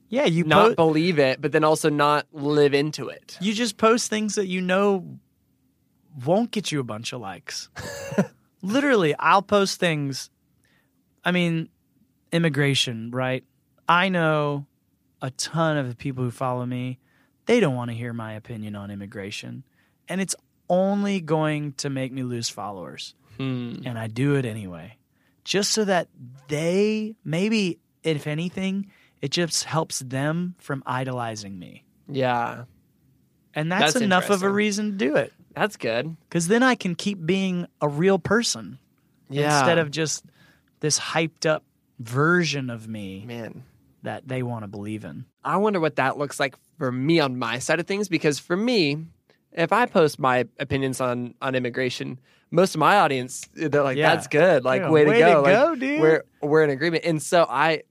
Yeah, 0.09 0.25
you 0.25 0.43
not 0.43 0.69
po- 0.69 0.75
believe 0.75 1.17
it, 1.19 1.41
but 1.41 1.51
then 1.51 1.63
also 1.63 1.89
not 1.89 2.27
live 2.31 2.73
into 2.73 3.09
it? 3.09 3.37
you 3.41 3.53
just 3.53 3.77
post 3.77 4.09
things 4.09 4.35
that 4.35 4.47
you 4.47 4.61
know 4.61 5.17
won't 6.25 6.51
get 6.51 6.71
you 6.71 6.79
a 6.79 6.83
bunch 6.83 7.13
of 7.13 7.21
likes. 7.21 7.69
Literally, 8.61 9.15
I'll 9.17 9.41
post 9.41 9.79
things. 9.79 10.29
I 11.25 11.31
mean, 11.31 11.69
immigration, 12.31 13.11
right? 13.11 13.43
I 13.87 14.09
know 14.09 14.65
a 15.21 15.31
ton 15.31 15.77
of 15.77 15.89
the 15.89 15.95
people 15.95 16.23
who 16.23 16.31
follow 16.31 16.65
me, 16.65 16.99
they 17.45 17.59
don't 17.59 17.75
want 17.75 17.91
to 17.91 17.95
hear 17.97 18.13
my 18.13 18.33
opinion 18.33 18.75
on 18.75 18.91
immigration. 18.91 19.63
And 20.07 20.21
it's 20.21 20.35
only 20.69 21.19
going 21.21 21.73
to 21.73 21.89
make 21.89 22.11
me 22.11 22.23
lose 22.23 22.49
followers. 22.49 23.15
Hmm. 23.37 23.75
And 23.85 23.97
I 23.97 24.07
do 24.07 24.35
it 24.35 24.45
anyway. 24.45 24.97
Just 25.43 25.71
so 25.71 25.83
that 25.85 26.07
they, 26.47 27.15
maybe, 27.25 27.79
if 28.03 28.27
anything, 28.27 28.87
it 29.21 29.31
just 29.31 29.65
helps 29.65 29.99
them 29.99 30.55
from 30.59 30.83
idolizing 30.85 31.57
me. 31.59 31.83
Yeah, 32.07 32.65
And 33.53 33.71
that's, 33.71 33.93
That's 33.93 34.03
enough 34.03 34.29
of 34.29 34.43
a 34.43 34.49
reason 34.49 34.91
to 34.91 34.97
do 34.97 35.15
it. 35.15 35.31
that's 35.55 35.77
good. 35.77 36.15
Because 36.27 36.47
then 36.47 36.63
I 36.63 36.75
can 36.75 36.95
keep 36.95 37.23
being 37.25 37.67
a 37.81 37.87
real 37.87 38.19
person 38.19 38.79
Yeah, 39.29 39.57
instead 39.57 39.77
of 39.77 39.91
just 39.91 40.25
this 40.81 40.99
hyped 40.99 41.45
up 41.49 41.63
version 41.99 42.69
of 42.69 42.87
me 42.87 43.23
man. 43.25 43.63
that 44.01 44.27
they 44.27 44.43
want 44.43 44.63
to 44.63 44.67
believe 44.67 45.05
in. 45.05 45.25
I 45.43 45.57
wonder 45.57 45.79
what 45.79 45.95
that 45.97 46.17
looks 46.17 46.39
like 46.39 46.55
for 46.77 46.91
me 46.91 47.19
on 47.19 47.37
my 47.39 47.59
side 47.59 47.79
of 47.79 47.87
things 47.87 48.09
because 48.09 48.39
for 48.39 48.57
me, 48.57 49.05
if 49.53 49.71
I 49.71 49.85
post 49.85 50.19
my 50.19 50.45
opinions 50.59 50.99
on 50.99 51.35
on 51.41 51.55
immigration, 51.55 52.19
most 52.53 52.75
of 52.75 52.79
my 52.79 52.97
audience 52.99 53.43
eh, 53.59 53.67
they're 53.67 53.83
like, 53.83 53.97
Yeah. 53.97 54.15
"That's 54.15 54.27
good, 54.27 54.63
like 54.63 54.81
Yeah, 54.81 54.91
way, 54.91 55.05
way 55.05 55.19
to 55.19 55.25
to 55.25 55.31
go, 55.33 55.41
Like, 55.41 55.53
go, 55.55 55.75
dude." 55.75 55.99
We're 55.99 56.23
we're 56.41 56.63
in 56.63 56.69
agreement." 56.69 57.03
And 57.03 57.21
so 57.21 57.45
I, 57.49 57.81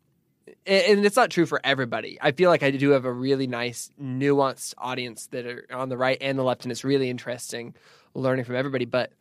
and 0.64 0.98
and 0.98 1.04
it's 1.04 1.16
not 1.16 1.30
true 1.30 1.46
for 1.46 1.60
everybody. 1.64 2.16
I 2.20 2.30
feel 2.30 2.48
like 2.48 2.62
I 2.62 2.70
do 2.70 2.90
have 2.90 3.04
a 3.04 3.12
really 3.12 3.48
nice, 3.48 3.90
nuanced 4.00 4.74
audience 4.78 5.26
that 5.32 5.46
are 5.46 5.66
on 5.72 5.88
the 5.88 5.96
right 5.98 6.16
and 6.20 6.38
the 6.38 6.44
left, 6.44 6.64
and 6.64 6.70
it's 6.70 6.84
really 6.84 7.10
interesting 7.10 7.74
learning 8.14 8.44
from 8.44 8.54
everybody. 8.54 8.84
But 8.84 9.12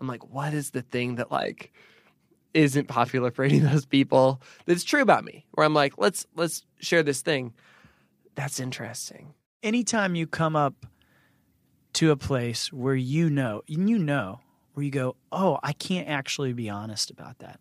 I'm 0.00 0.06
like, 0.06 0.28
what 0.28 0.52
is 0.52 0.70
the 0.70 0.82
thing 0.82 1.16
that 1.16 1.30
like 1.32 1.72
isn't 2.52 2.88
popular 2.88 3.30
for 3.30 3.44
any 3.44 3.56
of 3.58 3.70
those 3.70 3.86
people 3.86 4.42
that's 4.66 4.84
true 4.84 5.00
about 5.00 5.24
me? 5.24 5.46
Where 5.52 5.64
I'm 5.64 5.74
like, 5.74 5.94
let's 5.96 6.26
let's 6.36 6.66
share 6.78 7.02
this 7.02 7.22
thing. 7.22 7.54
That's 8.34 8.60
interesting. 8.60 9.32
Anytime 9.62 10.14
you 10.14 10.26
come 10.26 10.56
up 10.56 10.86
to 11.94 12.10
a 12.10 12.16
place 12.16 12.72
where 12.72 12.94
you 12.94 13.28
know, 13.30 13.62
and 13.68 13.88
you 13.90 13.98
know, 13.98 14.40
where 14.80 14.84
you 14.86 14.90
go, 14.90 15.14
oh, 15.30 15.58
I 15.62 15.74
can't 15.74 16.08
actually 16.08 16.54
be 16.54 16.70
honest 16.70 17.10
about 17.10 17.38
that. 17.40 17.60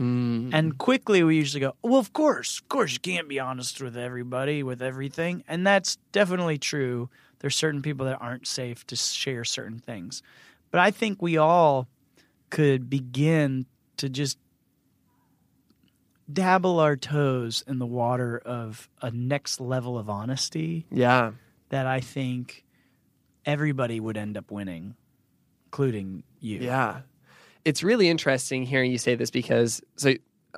Mm. 0.00 0.54
And 0.54 0.78
quickly 0.78 1.22
we 1.22 1.36
usually 1.36 1.60
go, 1.60 1.76
well, 1.82 1.98
of 1.98 2.14
course, 2.14 2.60
of 2.60 2.68
course, 2.70 2.94
you 2.94 2.98
can't 2.98 3.28
be 3.28 3.38
honest 3.38 3.82
with 3.82 3.94
everybody, 3.94 4.62
with 4.62 4.80
everything. 4.80 5.44
And 5.48 5.66
that's 5.66 5.96
definitely 6.12 6.56
true. 6.56 7.10
There's 7.40 7.54
certain 7.54 7.82
people 7.82 8.06
that 8.06 8.16
aren't 8.22 8.46
safe 8.46 8.86
to 8.86 8.96
share 8.96 9.44
certain 9.44 9.78
things. 9.78 10.22
But 10.70 10.80
I 10.80 10.90
think 10.92 11.20
we 11.20 11.36
all 11.36 11.88
could 12.48 12.88
begin 12.88 13.66
to 13.98 14.08
just 14.08 14.38
dabble 16.32 16.80
our 16.80 16.96
toes 16.96 17.62
in 17.66 17.78
the 17.78 17.86
water 17.86 18.38
of 18.46 18.88
a 19.02 19.10
next 19.10 19.60
level 19.60 19.98
of 19.98 20.08
honesty 20.08 20.86
Yeah. 20.90 21.32
that 21.68 21.86
I 21.86 22.00
think 22.00 22.64
everybody 23.44 24.00
would 24.00 24.16
end 24.16 24.36
up 24.38 24.50
winning, 24.50 24.96
including 25.66 26.24
you. 26.46 26.60
Yeah. 26.60 27.00
It's 27.64 27.82
really 27.82 28.08
interesting 28.08 28.64
hearing 28.64 28.92
you 28.92 28.98
say 28.98 29.14
this 29.14 29.30
because 29.30 29.82
so 29.96 30.14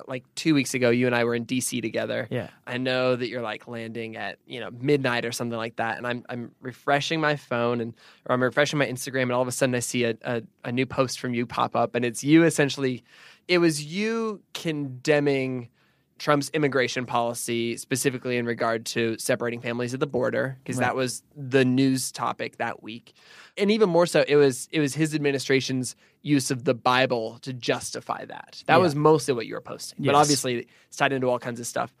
like 0.07 0.23
2 0.35 0.53
weeks 0.53 0.73
ago 0.73 0.91
you 0.91 1.07
and 1.07 1.15
I 1.15 1.25
were 1.25 1.35
in 1.35 1.45
DC 1.45 1.81
together. 1.81 2.27
Yeah. 2.31 2.49
I 2.65 2.77
know 2.77 3.15
that 3.15 3.27
you're 3.27 3.41
like 3.41 3.67
landing 3.67 4.15
at, 4.15 4.37
you 4.45 4.59
know, 4.61 4.69
midnight 4.71 5.25
or 5.25 5.31
something 5.31 5.57
like 5.57 5.75
that 5.77 5.97
and 5.97 6.07
I'm 6.07 6.23
I'm 6.29 6.51
refreshing 6.61 7.19
my 7.19 7.35
phone 7.35 7.81
and 7.81 7.93
or 8.25 8.33
I'm 8.33 8.43
refreshing 8.43 8.79
my 8.79 8.85
Instagram 8.85 9.23
and 9.23 9.33
all 9.33 9.41
of 9.41 9.47
a 9.47 9.51
sudden 9.51 9.75
I 9.75 9.79
see 9.79 10.05
a 10.05 10.15
a, 10.21 10.43
a 10.63 10.71
new 10.71 10.85
post 10.85 11.19
from 11.19 11.33
you 11.33 11.45
pop 11.45 11.75
up 11.75 11.95
and 11.95 12.05
it's 12.05 12.23
you 12.23 12.43
essentially 12.43 13.03
it 13.47 13.57
was 13.57 13.83
you 13.83 14.41
condemning 14.53 15.69
Trump's 16.19 16.49
immigration 16.53 17.05
policy, 17.05 17.77
specifically 17.77 18.37
in 18.37 18.45
regard 18.45 18.85
to 18.87 19.17
separating 19.17 19.61
families 19.61 19.93
at 19.93 19.99
the 19.99 20.07
border, 20.07 20.57
because 20.63 20.77
Right. 20.77 20.85
that 20.87 20.95
was 20.95 21.23
the 21.35 21.65
news 21.65 22.11
topic 22.11 22.57
that 22.57 22.83
week. 22.83 23.13
And 23.57 23.71
even 23.71 23.89
more 23.89 24.05
so, 24.05 24.23
it 24.27 24.35
was 24.35 24.67
it 24.71 24.79
was 24.79 24.93
his 24.93 25.15
administration's 25.15 25.95
use 26.21 26.51
of 26.51 26.65
the 26.65 26.73
Bible 26.73 27.39
to 27.41 27.53
justify 27.53 28.25
that. 28.25 28.63
That 28.67 28.75
Yeah. 28.75 28.81
was 28.83 28.95
mostly 28.95 29.33
what 29.33 29.47
you 29.47 29.55
were 29.55 29.61
posting. 29.61 30.05
But 30.05 30.15
obviously, 30.15 30.67
it's 30.87 30.97
tied 30.97 31.13
into 31.13 31.27
all 31.27 31.39
kinds 31.39 31.59
of 31.59 31.65
stuff. 31.67 31.93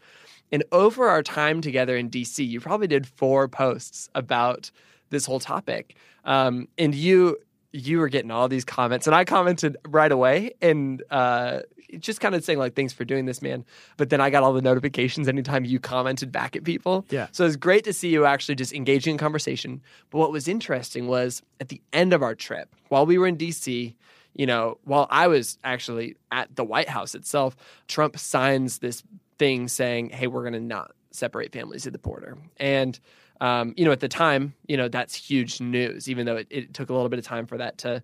And 0.51 0.63
over 0.71 1.07
our 1.09 1.23
time 1.23 1.61
together 1.61 1.95
in 1.95 2.09
DC, 2.09 2.43
you 2.43 2.59
probably 2.59 2.87
did 2.87 3.07
four 3.07 3.47
posts 3.47 4.09
about 4.15 4.71
this 5.09 5.25
whole 5.25 5.39
topic. 5.39 5.95
Um, 6.25 6.67
and 6.77 6.93
you 6.93 7.37
you 7.71 7.99
were 7.99 8.09
getting 8.09 8.31
all 8.31 8.47
these 8.49 8.65
comments, 8.65 9.05
and 9.05 9.15
I 9.15 9.25
commented 9.25 9.77
right 9.87 10.11
away, 10.11 10.55
and 10.59 11.03
uh, 11.11 11.59
just 11.97 12.21
kind 12.21 12.35
of 12.35 12.43
saying 12.43 12.59
like, 12.59 12.75
"Thanks 12.75 12.93
for 12.93 13.05
doing 13.05 13.25
this, 13.25 13.41
man." 13.41 13.65
But 13.97 14.09
then 14.09 14.21
I 14.21 14.29
got 14.29 14.43
all 14.43 14.53
the 14.53 14.61
notifications 14.61 15.27
anytime 15.27 15.65
you 15.65 15.79
commented 15.79 16.31
back 16.31 16.55
at 16.55 16.63
people. 16.63 17.05
Yeah. 17.09 17.27
So 17.31 17.45
it's 17.45 17.55
great 17.55 17.83
to 17.85 17.93
see 17.93 18.09
you 18.09 18.25
actually 18.25 18.55
just 18.55 18.73
engaging 18.73 19.11
in 19.11 19.17
conversation. 19.17 19.81
But 20.09 20.19
what 20.19 20.31
was 20.31 20.47
interesting 20.47 21.07
was 21.07 21.41
at 21.59 21.69
the 21.69 21.81
end 21.93 22.13
of 22.13 22.21
our 22.21 22.35
trip, 22.35 22.75
while 22.89 23.05
we 23.05 23.17
were 23.17 23.27
in 23.27 23.37
DC, 23.37 23.95
you 24.35 24.45
know, 24.45 24.77
while 24.83 25.07
I 25.09 25.27
was 25.27 25.57
actually 25.63 26.15
at 26.31 26.55
the 26.55 26.63
White 26.63 26.89
House 26.89 27.15
itself, 27.15 27.55
Trump 27.87 28.17
signs 28.17 28.79
this 28.79 29.03
thing 29.37 29.67
saying, 29.67 30.09
"Hey, 30.09 30.27
we're 30.27 30.43
going 30.43 30.53
to 30.53 30.59
not 30.59 30.91
separate 31.11 31.51
families 31.51 31.87
at 31.87 31.93
the 31.93 31.99
border." 31.99 32.37
And 32.57 32.99
um, 33.41 33.73
you 33.77 33.85
know, 33.85 33.91
at 33.91 34.01
the 34.01 34.09
time, 34.09 34.53
you 34.67 34.77
know, 34.77 34.89
that's 34.89 35.15
huge 35.15 35.61
news. 35.61 36.09
Even 36.09 36.25
though 36.25 36.37
it, 36.37 36.47
it 36.49 36.73
took 36.73 36.89
a 36.89 36.93
little 36.93 37.09
bit 37.09 37.19
of 37.19 37.25
time 37.25 37.45
for 37.45 37.57
that 37.57 37.77
to, 37.79 38.03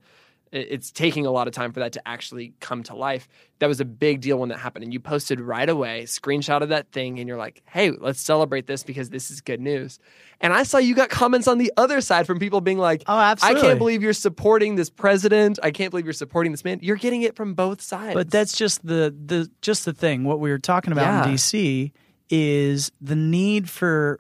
it's 0.56 0.92
taking 0.92 1.26
a 1.26 1.32
lot 1.32 1.48
of 1.48 1.54
time 1.54 1.72
for 1.74 1.80
that 1.82 1.92
to 1.94 2.08
actually 2.08 2.54
come 2.60 2.84
to 2.84 2.96
life. 2.96 3.28
That 3.60 3.68
was 3.68 3.80
a 3.80 3.86
big 3.86 4.22
deal 4.22 4.38
when 4.38 4.50
that 4.50 4.60
happened. 4.60 4.84
And 4.84 4.94
you 4.94 5.00
posted 5.00 5.40
right 5.40 5.68
away, 5.70 6.04
screenshot 6.04 6.62
of 6.62 6.70
that 6.70 6.92
thing, 6.92 7.20
and 7.20 7.28
you're 7.28 7.38
like, 7.38 7.62
"Hey, 7.66 7.92
let's 7.92 8.20
celebrate 8.22 8.68
this 8.68 8.84
because 8.84 9.10
this 9.10 9.30
is 9.32 9.42
good 9.42 9.60
news." 9.62 10.00
And 10.42 10.54
I 10.54 10.64
saw 10.64 10.78
you 10.78 10.96
got 10.96 11.10
comments 11.10 11.48
on 11.48 11.58
the 11.58 11.72
other 11.78 12.02
side 12.02 12.28
from 12.28 12.40
people 12.40 12.60
being 12.62 12.78
like, 12.78 13.04
Oh, 13.08 13.18
absolutely. 13.18 13.62
I 13.62 13.64
can't 13.64 13.80
believe 13.80 14.04
you're 14.04 14.12
supporting 14.14 14.76
this 14.76 14.90
president. 14.90 15.60
I 15.64 15.72
can't 15.72 15.92
believe 15.92 16.06
you're 16.06 16.14
supporting 16.14 16.52
this 16.52 16.66
man. 16.66 16.80
You're 16.82 16.98
getting 16.98 17.22
it 17.22 17.36
from 17.36 17.54
both 17.54 17.82
sides. 17.82 18.14
But 18.14 18.30
that's 18.32 18.58
just 18.58 18.86
the 18.86 19.16
the 19.26 19.50
just 19.62 19.86
the 19.86 19.94
thing. 19.94 20.24
What 20.26 20.40
we 20.40 20.50
were 20.52 20.60
talking 20.60 20.92
about 20.92 21.04
Yeah. 21.06 21.26
in 21.30 21.36
DC 21.36 21.92
is 22.30 22.92
the 23.00 23.16
need 23.16 23.70
for 23.70 24.20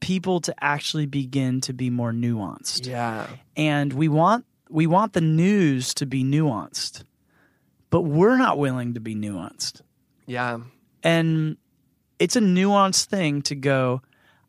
people 0.00 0.40
to 0.40 0.54
actually 0.64 1.04
begin 1.06 1.60
to 1.60 1.72
be 1.74 1.90
more 1.90 2.12
nuanced. 2.12 2.86
yeah, 2.86 3.26
And 3.54 3.92
we 3.92 4.08
want 4.08 4.46
we 4.70 4.86
want 4.86 5.12
the 5.12 5.20
news 5.20 5.92
to 5.94 6.06
be 6.06 6.24
nuanced. 6.24 7.04
But 7.90 8.02
we're 8.02 8.36
not 8.36 8.56
willing 8.56 8.94
to 8.94 9.00
be 9.00 9.16
nuanced. 9.16 9.80
yeah, 10.26 10.60
And 11.02 11.56
it's 12.20 12.36
a 12.36 12.40
nuanced 12.40 13.06
thing 13.06 13.42
to 13.42 13.56
go 13.56 14.02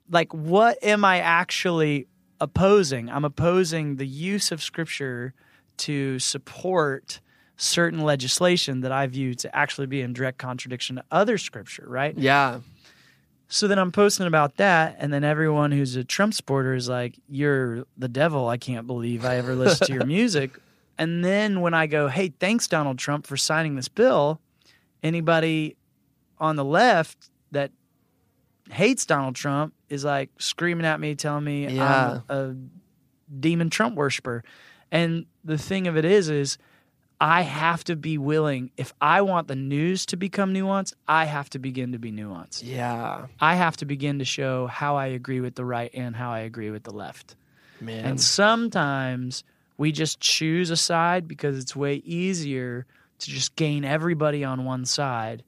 like 0.10 0.31
what 0.34 0.77
am 0.84 1.03
I 1.05 1.19
actually 1.19 2.07
opposing? 2.39 3.10
I'm 3.10 3.25
opposing 3.25 3.95
the 3.95 4.05
use 4.05 4.51
of 4.51 4.62
scripture 4.62 5.34
to 5.77 6.19
support 6.19 7.21
certain 7.55 8.01
legislation 8.01 8.81
that 8.81 8.91
I 8.91 9.07
view 9.07 9.34
to 9.36 9.55
actually 9.55 9.88
be 9.88 10.01
in 10.01 10.13
direct 10.13 10.38
contradiction 10.38 10.97
to 10.97 11.03
other 11.11 11.38
scripture, 11.38 11.86
right? 11.88 12.15
yeah, 12.17 12.59
So 13.54 13.68
then 13.68 13.78
I'm 13.78 13.91
posting 13.91 14.28
about 14.28 14.56
that, 14.58 14.95
and 14.97 15.12
then 15.12 15.26
everyone 15.26 15.74
who's 15.74 15.97
a 15.97 16.06
Trump 16.06 16.34
supporter 16.34 16.74
is 16.74 16.88
like, 16.88 17.20
"You're 17.28 17.84
the 17.97 18.08
devil. 18.08 18.47
I 18.47 18.56
can't 18.56 18.88
believe 18.88 19.26
I 19.26 19.36
ever 19.36 19.56
listened 19.56 19.88
to 19.88 19.93
your 19.93 20.06
music." 20.18 20.58
And 20.97 21.24
then 21.24 21.60
when 21.60 21.74
I 21.74 21.86
go, 21.86 22.08
"Hey, 22.08 22.30
thanks 22.39 22.68
Donald 22.68 22.97
Trump 22.97 23.28
for 23.28 23.36
signing 23.36 23.76
this 23.76 23.89
bill," 23.89 24.39
anybody 25.04 25.76
on 26.39 26.56
the 26.56 26.64
left 26.64 27.30
that 27.52 27.72
hates 28.72 29.06
Donald 29.06 29.36
Trump 29.36 29.74
is 29.89 30.06
like 30.06 30.30
screaming 30.39 30.86
at 30.86 31.02
me, 31.02 31.14
telling 31.16 31.43
me 31.43 31.68
Yeah. 31.68 32.22
I'm 32.30 32.38
a 32.38 32.56
demon 33.38 33.70
Trump 33.70 33.95
worshiper. 33.95 34.45
And 34.91 35.26
the 35.43 35.58
thing 35.58 35.88
of 35.88 35.97
it 35.97 36.06
is, 36.06 36.30
is 36.30 36.58
I 37.22 37.43
have 37.43 37.84
to 37.84 37.95
be 37.95 38.17
willing. 38.17 38.72
If 38.78 38.93
I 38.99 39.22
want 39.22 39.47
the 39.47 39.55
news 39.55 40.07
to 40.07 40.17
become 40.17 40.55
nuanced, 40.55 40.93
I 41.07 41.26
have 41.26 41.51
to 41.51 41.59
begin 41.59 41.91
to 41.91 41.99
be 41.99 42.11
nuanced. 42.11 42.63
yeah, 42.65 43.28
I 43.39 43.53
have 43.55 43.78
to 43.78 43.86
begin 43.86 44.17
to 44.19 44.26
show 44.26 44.65
how 44.65 44.95
I 44.95 45.05
agree 45.05 45.39
with 45.39 45.53
the 45.53 45.63
right 45.63 45.91
and 45.93 46.15
how 46.15 46.32
I 46.32 46.39
agree 46.39 46.72
with 46.72 46.82
the 46.84 46.91
left. 46.91 47.36
man. 47.80 48.05
And 48.05 48.19
sometimes 48.19 49.43
we 49.78 49.91
just 49.91 50.19
choose 50.19 50.72
a 50.72 50.76
side 50.76 51.28
because 51.28 51.59
it's 51.59 51.76
way 51.76 51.95
easier 51.97 52.88
to 53.19 53.30
just 53.30 53.55
gain 53.55 53.86
everybody 53.86 54.43
on 54.43 54.65
one 54.65 54.86
side 54.86 55.43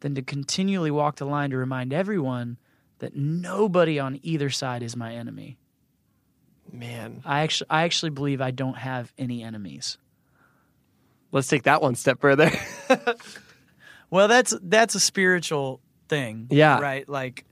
than 0.00 0.14
to 0.16 0.22
continually 0.22 0.90
walk 0.90 1.16
the 1.16 1.24
line 1.24 1.48
to 1.50 1.56
remind 1.56 1.94
everyone 1.94 2.58
that 2.98 3.16
nobody 3.16 3.98
on 3.98 4.20
either 4.22 4.50
side 4.50 4.82
is 4.82 4.94
my 4.94 5.14
enemy. 5.14 5.56
Man, 6.70 7.22
I 7.24 7.40
actually 7.40 7.70
I 7.70 7.84
actually 7.84 8.10
believe 8.10 8.40
I 8.42 8.50
don't 8.50 8.76
have 8.76 9.12
any 9.16 9.42
enemies. 9.42 9.96
Let's 11.32 11.48
take 11.48 11.64
that 11.64 11.82
one 11.82 11.94
step 11.94 12.20
further. 12.20 12.50
Well, 14.10 14.28
that's 14.28 14.54
that's 14.62 14.94
a 14.94 15.00
spiritual 15.00 15.80
thing. 16.08 16.46
Yeah. 16.50 16.80
Right? 16.80 17.08
Like 17.08 17.44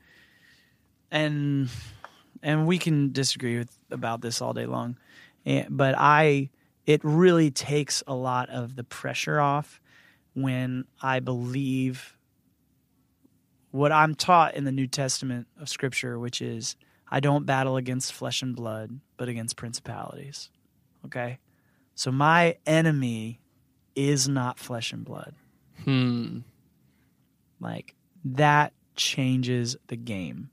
and 1.10 1.68
and 2.42 2.66
we 2.66 2.78
can 2.78 3.12
disagree 3.12 3.58
with 3.58 3.76
about 3.90 4.20
this 4.20 4.40
all 4.40 4.52
day 4.52 4.66
long. 4.66 4.96
And, 5.44 5.76
but 5.76 5.94
I 5.96 6.50
it 6.86 7.00
really 7.02 7.50
takes 7.50 8.02
a 8.06 8.14
lot 8.14 8.50
of 8.50 8.76
the 8.76 8.84
pressure 8.84 9.40
off 9.40 9.80
when 10.34 10.84
I 11.00 11.20
believe 11.20 12.16
what 13.70 13.90
I'm 13.90 14.14
taught 14.14 14.54
in 14.54 14.64
the 14.64 14.72
New 14.72 14.86
Testament 14.86 15.48
of 15.60 15.68
scripture, 15.68 16.18
which 16.18 16.40
is 16.40 16.76
I 17.10 17.20
don't 17.20 17.46
battle 17.46 17.76
against 17.76 18.12
flesh 18.12 18.42
and 18.42 18.54
blood, 18.54 19.00
but 19.16 19.28
against 19.28 19.56
principalities. 19.56 20.50
Okay? 21.04 21.38
So 21.94 22.10
my 22.10 22.56
enemy 22.66 23.40
is 23.94 24.28
not 24.28 24.58
flesh 24.58 24.92
and 24.92 25.04
blood. 25.04 25.34
hmm. 25.84 26.40
Like 27.60 27.94
that 28.24 28.72
changes 28.96 29.76
the 29.88 29.96
game. 29.96 30.50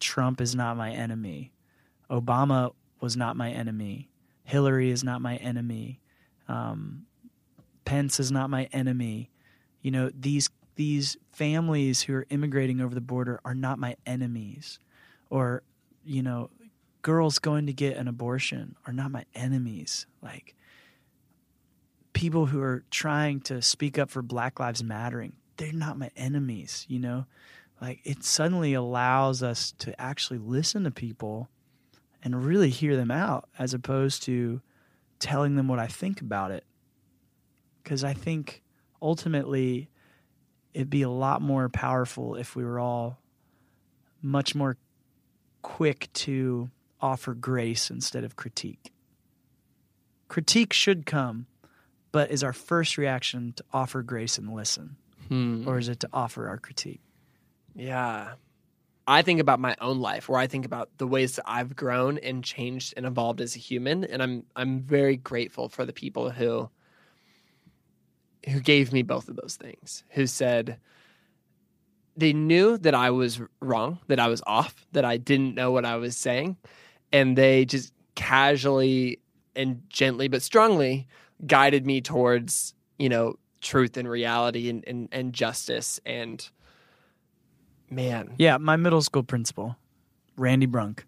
Trump 0.00 0.40
is 0.40 0.54
not 0.54 0.76
my 0.76 0.90
enemy. 0.90 1.52
Obama 2.10 2.72
was 3.00 3.16
not 3.16 3.36
my 3.36 3.50
enemy. 3.50 4.08
Hillary 4.44 4.90
is 4.90 5.04
not 5.04 5.20
my 5.20 5.36
enemy. 5.36 6.00
Um, 6.48 7.06
Pence 7.84 8.20
is 8.20 8.30
not 8.32 8.50
my 8.50 8.64
enemy. 8.72 9.30
You 9.82 9.90
know 9.90 10.10
these 10.14 10.50
these 10.74 11.16
families 11.32 12.02
who 12.02 12.14
are 12.14 12.26
immigrating 12.30 12.80
over 12.80 12.94
the 12.94 13.00
border 13.00 13.40
are 13.44 13.54
not 13.54 13.78
my 13.78 13.96
enemies, 14.06 14.78
or 15.30 15.62
you 16.04 16.22
know 16.22 16.50
girls 17.02 17.38
going 17.38 17.66
to 17.66 17.72
get 17.72 17.96
an 17.96 18.08
abortion 18.08 18.76
are 18.86 18.92
not 18.92 19.10
my 19.10 19.24
enemies. 19.34 20.06
Like 20.22 20.54
people 22.12 22.46
who 22.46 22.60
are 22.60 22.84
trying 22.90 23.40
to 23.40 23.62
speak 23.62 23.98
up 23.98 24.10
for 24.10 24.22
Black 24.22 24.60
Lives 24.60 24.82
Mattering, 24.82 25.34
they're 25.56 25.72
not 25.72 25.98
my 25.98 26.10
enemies, 26.16 26.84
you 26.88 26.98
know? 26.98 27.26
Like 27.80 28.00
it 28.04 28.22
suddenly 28.24 28.74
allows 28.74 29.42
us 29.42 29.72
to 29.78 29.98
actually 30.00 30.38
listen 30.38 30.84
to 30.84 30.90
people 30.90 31.48
and 32.22 32.44
really 32.44 32.70
hear 32.70 32.96
them 32.96 33.10
out 33.10 33.48
as 33.58 33.74
opposed 33.74 34.22
to 34.24 34.60
telling 35.18 35.56
them 35.56 35.68
what 35.68 35.78
I 35.78 35.88
think 35.88 36.20
about 36.20 36.50
it. 36.50 36.64
Cuz 37.84 38.04
I 38.04 38.12
think 38.12 38.62
ultimately 39.00 39.88
it'd 40.72 40.90
be 40.90 41.02
a 41.02 41.10
lot 41.10 41.42
more 41.42 41.68
powerful 41.68 42.36
if 42.36 42.54
we 42.54 42.64
were 42.64 42.78
all 42.78 43.18
much 44.22 44.54
more 44.54 44.76
quick 45.62 46.08
to 46.12 46.70
offer 47.00 47.34
grace 47.34 47.90
instead 47.90 48.24
of 48.24 48.36
critique. 48.36 48.92
Critique 50.28 50.72
should 50.72 51.04
come, 51.04 51.46
but 52.12 52.30
is 52.30 52.44
our 52.44 52.52
first 52.52 52.98
reaction 52.98 53.52
to 53.56 53.64
offer 53.72 54.02
grace 54.02 54.38
and 54.38 54.54
listen? 54.54 54.96
Hmm. 55.28 55.66
Or 55.66 55.78
is 55.78 55.88
it 55.88 56.00
to 56.00 56.08
offer 56.12 56.48
our 56.48 56.58
critique? 56.58 57.00
Yeah. 57.74 58.34
I 59.06 59.22
think 59.22 59.40
about 59.40 59.58
my 59.58 59.74
own 59.80 59.98
life 59.98 60.28
where 60.28 60.38
I 60.38 60.46
think 60.46 60.64
about 60.64 60.90
the 60.98 61.06
ways 61.06 61.36
that 61.36 61.44
I've 61.48 61.74
grown 61.74 62.18
and 62.18 62.44
changed 62.44 62.94
and 62.96 63.04
evolved 63.04 63.40
as 63.40 63.56
a 63.56 63.58
human 63.58 64.04
and 64.04 64.22
I'm 64.22 64.44
I'm 64.54 64.80
very 64.80 65.16
grateful 65.16 65.68
for 65.68 65.84
the 65.84 65.92
people 65.92 66.30
who 66.30 66.70
who 68.48 68.60
gave 68.60 68.92
me 68.92 69.02
both 69.02 69.28
of 69.28 69.36
those 69.36 69.56
things. 69.56 70.04
Who 70.10 70.26
said 70.26 70.78
they 72.16 72.32
knew 72.32 72.76
that 72.78 72.94
I 72.94 73.10
was 73.10 73.40
wrong, 73.60 73.98
that 74.08 74.20
I 74.20 74.28
was 74.28 74.42
off, 74.46 74.86
that 74.92 75.04
I 75.04 75.16
didn't 75.16 75.54
know 75.54 75.72
what 75.72 75.84
I 75.84 75.96
was 75.96 76.16
saying 76.16 76.56
and 77.12 77.36
they 77.36 77.64
just 77.64 77.92
casually 78.14 79.20
and 79.54 79.82
gently 79.88 80.28
but 80.28 80.42
strongly 80.42 81.06
guided 81.46 81.86
me 81.86 82.00
towards, 82.00 82.74
you 82.98 83.08
know, 83.08 83.36
truth 83.60 83.96
and 83.96 84.08
reality 84.08 84.68
and 84.68 84.84
and, 84.86 85.08
and 85.12 85.32
justice 85.32 86.00
and 86.04 86.50
man 87.88 88.34
Yeah, 88.38 88.56
my 88.58 88.76
middle 88.76 89.02
school 89.02 89.22
principal, 89.22 89.76
Randy 90.36 90.66
Brunk. 90.66 91.04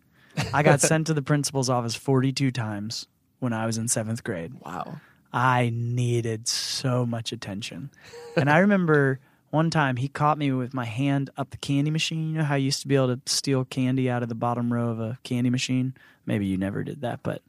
I 0.52 0.62
got 0.62 0.80
sent 0.82 1.06
to 1.08 1.14
the 1.14 1.22
principal's 1.22 1.68
office 1.68 1.94
42 1.94 2.50
times 2.50 3.06
when 3.40 3.52
I 3.52 3.66
was 3.66 3.78
in 3.78 3.88
seventh 3.88 4.22
grade. 4.24 4.52
wow 4.64 5.00
I 5.34 5.72
needed 5.74 6.46
so 6.46 7.04
much 7.04 7.32
attention. 7.32 7.90
And 8.36 8.48
I 8.48 8.58
remember 8.58 9.18
one 9.50 9.68
time 9.68 9.96
he 9.96 10.06
caught 10.06 10.38
me 10.38 10.52
with 10.52 10.72
my 10.72 10.84
hand 10.84 11.28
up 11.36 11.50
the 11.50 11.56
candy 11.56 11.90
machine. 11.90 12.30
You 12.30 12.38
know 12.38 12.44
how 12.44 12.54
you 12.54 12.66
used 12.66 12.82
to 12.82 12.88
be 12.88 12.94
able 12.94 13.16
to 13.16 13.20
steal 13.26 13.64
candy 13.64 14.08
out 14.08 14.22
of 14.22 14.28
the 14.28 14.36
bottom 14.36 14.72
row 14.72 14.90
of 14.90 15.00
a 15.00 15.18
candy 15.24 15.50
machine? 15.50 15.94
Maybe 16.24 16.46
you 16.46 16.56
never 16.56 16.84
did 16.84 17.00
that, 17.00 17.24
but 17.24 17.42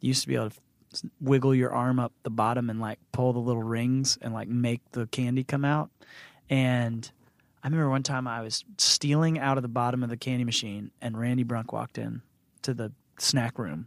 used 0.00 0.22
to 0.22 0.28
be 0.28 0.34
able 0.34 0.50
to 0.50 0.56
wiggle 1.20 1.54
your 1.54 1.72
arm 1.72 1.98
up 1.98 2.12
the 2.22 2.30
bottom 2.30 2.70
and 2.70 2.80
like 2.80 2.98
pull 3.12 3.32
the 3.32 3.38
little 3.38 3.62
rings 3.62 4.18
and 4.20 4.34
like 4.34 4.48
make 4.48 4.80
the 4.92 5.06
candy 5.06 5.44
come 5.44 5.64
out. 5.64 5.90
And 6.48 7.10
I 7.62 7.68
remember 7.68 7.90
one 7.90 8.02
time 8.02 8.26
I 8.26 8.40
was 8.40 8.64
stealing 8.78 9.38
out 9.38 9.56
of 9.56 9.62
the 9.62 9.68
bottom 9.68 10.02
of 10.02 10.08
the 10.08 10.16
candy 10.16 10.44
machine 10.44 10.90
and 11.00 11.18
Randy 11.18 11.44
Brunk 11.44 11.72
walked 11.72 11.98
in 11.98 12.22
to 12.62 12.74
the 12.74 12.92
snack 13.18 13.58
room. 13.58 13.86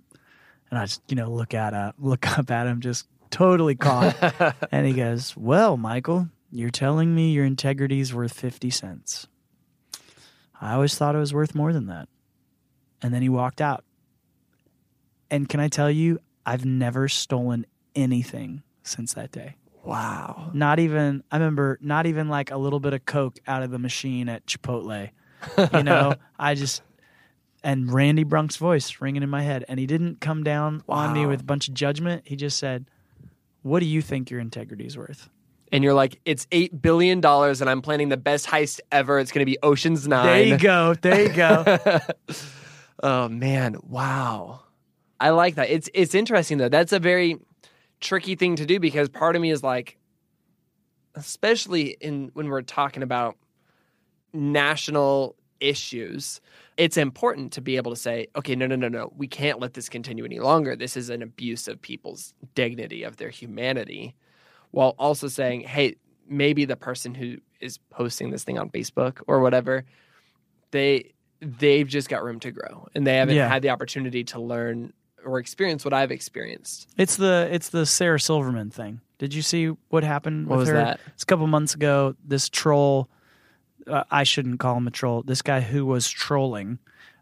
And 0.69 0.79
I 0.79 0.85
just, 0.85 1.01
you 1.07 1.15
know, 1.15 1.29
look 1.29 1.53
at 1.53 1.73
uh, 1.73 1.91
look 1.99 2.37
up 2.37 2.49
at 2.49 2.67
him 2.67 2.81
just 2.81 3.07
totally 3.29 3.75
caught. 3.75 4.55
and 4.71 4.87
he 4.87 4.93
goes, 4.93 5.35
"Well, 5.35 5.77
Michael, 5.77 6.29
you're 6.51 6.69
telling 6.69 7.13
me 7.13 7.31
your 7.31 7.45
integrity's 7.45 8.13
worth 8.13 8.33
50 8.33 8.69
cents. 8.69 9.27
I 10.59 10.73
always 10.73 10.95
thought 10.95 11.15
it 11.15 11.19
was 11.19 11.33
worth 11.33 11.53
more 11.53 11.73
than 11.73 11.87
that." 11.87 12.07
And 13.01 13.13
then 13.13 13.21
he 13.21 13.29
walked 13.29 13.59
out. 13.59 13.83
And 15.29 15.49
can 15.49 15.59
I 15.59 15.67
tell 15.67 15.91
you, 15.91 16.19
I've 16.45 16.65
never 16.65 17.07
stolen 17.07 17.65
anything 17.95 18.63
since 18.83 19.13
that 19.13 19.31
day. 19.31 19.55
wow 19.83 20.49
Not 20.53 20.79
even 20.79 21.23
I 21.31 21.37
remember 21.37 21.77
not 21.81 22.05
even 22.05 22.29
like 22.29 22.51
a 22.51 22.57
little 22.57 22.79
bit 22.79 22.93
of 22.93 23.05
coke 23.05 23.39
out 23.47 23.63
of 23.63 23.71
the 23.71 23.79
machine 23.79 24.29
at 24.29 24.45
Chipotle. 24.45 25.09
You 25.73 25.83
know, 25.83 26.15
I 26.39 26.55
just 26.55 26.81
and 27.63 27.91
Randy 27.91 28.25
Brunk's 28.25 28.57
voice 28.57 28.99
ringing 28.99 29.23
in 29.23 29.29
my 29.29 29.41
head 29.41 29.63
and 29.67 29.79
he 29.79 29.85
didn't 29.85 30.19
come 30.21 30.43
down 30.43 30.83
on 30.89 31.13
me 31.13 31.25
with 31.25 31.41
a 31.41 31.43
bunch 31.45 31.67
of 31.67 31.73
judgment. 31.73 32.23
He 32.25 32.35
just 32.35 32.57
said, 32.57 32.85
"What 33.61 33.79
do 33.79 33.85
you 33.85 34.01
think 34.01 34.29
your 34.29 34.39
integrity 34.39 34.85
is 34.85 34.97
worth?" 34.97 35.29
and 35.71 35.83
you're 35.83 35.93
like 35.93 36.19
it's 36.23 36.45
eight 36.51 36.81
billion 36.81 37.19
dollars 37.19 37.59
and 37.59 37.69
i'm 37.69 37.81
planning 37.81 38.07
the 38.09 38.15
best 38.17 38.45
heist 38.45 38.79
ever 38.91 39.17
it's 39.19 39.31
going 39.31 39.39
to 39.39 39.45
be 39.51 39.57
oceans 39.63 40.07
nine 40.07 40.25
There 40.27 40.43
you 40.43 40.57
go. 40.59 40.93
There 40.93 41.21
you 41.23 41.33
go. 41.33 41.79
oh 43.03 43.27
man 43.27 43.77
wow 43.87 44.61
i 45.19 45.29
like 45.29 45.55
that. 45.55 45.69
It's 45.69 45.89
it's 45.93 46.15
interesting 46.15 46.57
though. 46.57 46.69
That's 46.69 46.91
a 46.93 46.99
very 46.99 47.37
tricky 48.01 48.35
thing 48.35 48.55
to 48.57 48.65
do 48.65 48.79
because 48.79 49.07
part 49.09 49.35
of 49.35 49.41
me 49.41 49.49
is 49.51 49.63
like 49.63 49.97
especially 51.15 51.95
in 52.01 52.31
when 52.33 52.49
we're 52.49 52.61
talking 52.61 53.03
about 53.03 53.37
national 54.33 55.35
issues 55.59 56.41
it's 56.75 56.97
important 56.97 57.53
to 57.53 57.61
be 57.61 57.77
able 57.77 57.91
to 57.91 57.95
say 57.95 58.27
okay 58.35 58.55
no 58.55 58.65
no 58.67 58.75
no 58.75 58.89
no. 58.89 59.13
We 59.15 59.27
can't 59.27 59.59
let 59.59 59.73
this 59.75 59.87
continue 59.87 60.25
any 60.25 60.39
longer. 60.39 60.75
This 60.75 60.97
is 60.97 61.09
an 61.09 61.21
abuse 61.21 61.67
of 61.67 61.81
people's 61.81 62.33
dignity 62.55 63.03
of 63.03 63.17
their 63.17 63.29
humanity 63.29 64.15
while 64.71 64.95
also 64.97 65.27
saying 65.27 65.61
hey 65.61 65.95
maybe 66.27 66.65
the 66.65 66.75
person 66.75 67.13
who 67.13 67.37
is 67.61 67.77
posting 67.91 68.31
this 68.31 68.43
thing 68.43 68.57
on 68.57 68.69
facebook 68.71 69.21
or 69.27 69.39
whatever 69.39 69.85
they 70.71 71.11
they've 71.39 71.87
just 71.87 72.09
got 72.09 72.23
room 72.23 72.39
to 72.39 72.51
grow 72.51 72.87
and 72.95 73.05
they 73.05 73.15
haven't 73.17 73.35
Yeah. 73.35 73.47
had 73.47 73.61
the 73.61 73.69
opportunity 73.69 74.23
to 74.25 74.41
learn 74.41 74.91
or 75.25 75.39
experience 75.39 75.83
what 75.85 75.93
i've 75.93 76.11
experienced 76.11 76.87
It's 76.97 77.15
the 77.15 77.47
it's 77.51 77.69
the 77.69 77.85
Sarah 77.85 78.19
Silverman 78.19 78.69
thing. 78.69 79.01
Did 79.19 79.33
you 79.33 79.41
see 79.41 79.67
what 79.89 80.03
happened 80.03 80.47
What 80.47 80.57
with 80.57 80.67
was 80.67 80.69
her? 80.69 80.75
that? 80.75 80.99
It's 81.13 81.23
a 81.23 81.25
couple 81.25 81.47
months 81.47 81.75
ago. 81.75 82.15
This 82.25 82.49
troll, 82.49 83.07
uh, 83.87 84.03
I 84.11 84.23
shouldn't 84.23 84.59
call 84.59 84.75
him 84.75 84.87
a 84.87 84.91
troll. 84.91 85.23
This 85.23 85.41
guy 85.41 85.61
who 85.61 85.85
was 85.85 86.09
trolling. 86.09 86.79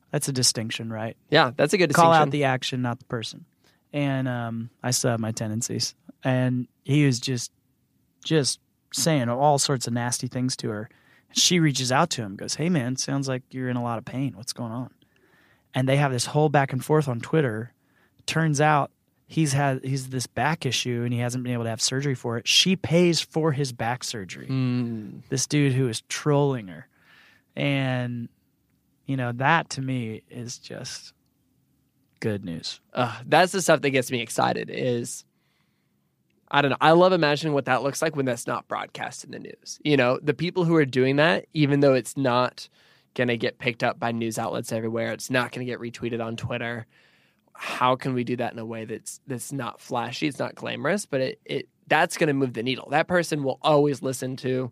That's 0.09 0.27
a 0.27 0.31
distinction, 0.33 0.91
right? 0.91 1.15
yeah 1.29 1.51
that's 1.55 1.73
a 1.73 1.77
good 1.77 1.93
Call 1.93 2.11
out 2.11 2.31
the 2.31 2.43
action, 2.45 2.81
not 2.81 2.99
the 2.99 3.05
person. 3.05 3.45
And 3.93 4.27
um, 4.27 4.69
I 4.81 4.91
still 4.91 5.11
have 5.11 5.19
my 5.19 5.31
tendencies. 5.31 5.93
And 6.23 6.67
he 6.83 7.05
was 7.05 7.19
just 7.19 7.51
just 8.23 8.59
saying 8.93 9.29
all 9.29 9.57
sorts 9.59 9.87
of 9.87 9.93
nasty 9.93 10.27
things 10.27 10.55
to 10.57 10.69
her. 10.69 10.89
She 11.33 11.59
reaches 11.59 11.91
out 11.91 12.09
to 12.11 12.21
him, 12.23 12.35
goes, 12.35 12.55
"Hey 12.55 12.69
man, 12.69 12.95
sounds 12.97 13.27
like 13.27 13.43
you're 13.51 13.69
in 13.69 13.77
a 13.77 13.83
lot 13.83 13.97
of 13.99 14.05
pain. 14.05 14.33
What's 14.35 14.53
going 14.53 14.71
on?" 14.71 14.89
And 15.73 15.87
they 15.87 15.95
have 15.97 16.11
this 16.11 16.25
whole 16.27 16.49
back 16.49 16.73
and 16.73 16.83
forth 16.83 17.07
on 17.07 17.19
Twitter. 17.21 17.73
Turns 18.25 18.61
out 18.61 18.91
he's 19.27 19.53
had 19.53 19.83
he's 19.83 20.09
this 20.09 20.27
back 20.27 20.65
issue 20.65 21.01
and 21.03 21.13
he 21.13 21.19
hasn't 21.19 21.43
been 21.43 21.53
able 21.53 21.63
to 21.63 21.69
have 21.69 21.81
surgery 21.81 22.15
for 22.15 22.37
it. 22.37 22.47
She 22.47 22.75
pays 22.75 23.21
for 23.21 23.51
his 23.51 23.71
back 23.71 24.03
surgery. 24.03 24.47
Mm, 24.47 25.21
This 25.29 25.47
dude 25.47 25.73
who 25.73 25.87
is 25.87 26.01
trolling 26.09 26.67
her. 26.67 26.87
And 27.55 28.29
you 29.05 29.17
know, 29.17 29.31
that 29.33 29.69
to 29.71 29.81
me 29.81 30.21
is 30.29 30.57
just 30.57 31.13
good 32.21 32.45
news. 32.45 32.79
uh, 32.93 33.19
that's 33.25 33.51
the 33.51 33.61
stuff 33.61 33.81
that 33.81 33.89
gets 33.89 34.11
me 34.11 34.21
excited 34.21 34.69
is 34.71 35.25
i 36.51 36.61
don't 36.61 36.69
know 36.69 36.77
i 36.79 36.91
love 36.91 37.13
imagining 37.13 37.51
what 37.53 37.65
that 37.65 37.81
looks 37.81 37.99
like 37.99 38.15
when 38.15 38.25
that's 38.27 38.45
not 38.45 38.67
broadcast 38.67 39.23
in 39.23 39.31
the 39.31 39.39
news 39.39 39.79
you 39.83 39.97
know 39.97 40.19
the 40.21 40.33
people 40.35 40.63
who 40.63 40.75
are 40.75 40.85
doing 40.85 41.15
that 41.15 41.45
even 41.55 41.79
though 41.79 41.95
it's 41.95 42.15
not 42.15 42.69
going 43.15 43.27
to 43.29 43.37
get 43.37 43.57
picked 43.57 43.83
up 43.83 43.99
by 43.99 44.11
news 44.11 44.37
outlets 44.37 44.71
everywhere 44.71 45.11
it's 45.13 45.31
not 45.31 45.51
going 45.51 45.65
to 45.65 45.71
get 45.71 45.79
retweeted 45.79 46.23
on 46.23 46.35
twitter 46.35 46.85
how 47.53 47.95
can 47.95 48.13
we 48.13 48.23
do 48.23 48.35
that 48.35 48.53
in 48.53 48.59
a 48.59 48.65
way 48.65 48.85
that's 48.85 49.19
that's 49.27 49.51
not 49.51 49.79
flashy 49.79 50.27
it's 50.27 50.39
not 50.39 50.55
glamorous 50.55 51.05
but 51.05 51.21
it, 51.21 51.39
it 51.45 51.69
that's 51.87 52.17
going 52.17 52.27
to 52.27 52.33
move 52.33 52.53
the 52.53 52.63
needle 52.63 52.87
that 52.91 53.07
person 53.07 53.43
will 53.43 53.59
always 53.61 54.01
listen 54.01 54.35
to 54.35 54.71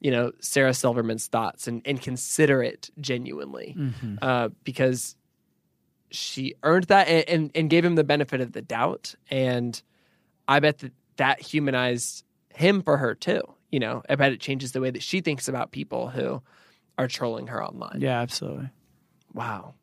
you 0.00 0.10
know 0.10 0.30
sarah 0.40 0.74
silverman's 0.74 1.26
thoughts 1.26 1.66
and, 1.66 1.82
and 1.84 2.00
consider 2.00 2.62
it 2.62 2.90
genuinely 3.00 3.76
uh, 4.22 4.48
because 4.64 5.16
she 6.10 6.54
earned 6.62 6.84
that 6.84 7.08
and, 7.08 7.28
and, 7.28 7.50
and 7.54 7.70
gave 7.70 7.84
him 7.84 7.94
the 7.94 8.04
benefit 8.04 8.40
of 8.40 8.52
the 8.52 8.62
doubt. 8.62 9.14
And 9.30 9.80
I 10.46 10.60
bet 10.60 10.78
that 10.78 10.92
that 11.16 11.40
humanized 11.40 12.24
him 12.54 12.82
for 12.82 12.96
her 12.96 13.14
too. 13.14 13.42
You 13.70 13.80
know, 13.80 14.02
I 14.08 14.14
bet 14.14 14.32
it 14.32 14.40
changes 14.40 14.72
the 14.72 14.80
way 14.80 14.90
that 14.90 15.02
she 15.02 15.20
thinks 15.20 15.48
about 15.48 15.72
people 15.72 16.08
who 16.08 16.42
are 16.96 17.08
trolling 17.08 17.48
her 17.48 17.62
online. 17.62 17.98
Yeah, 18.00 18.20
absolutely. 18.20 18.70
Wow. 19.34 19.74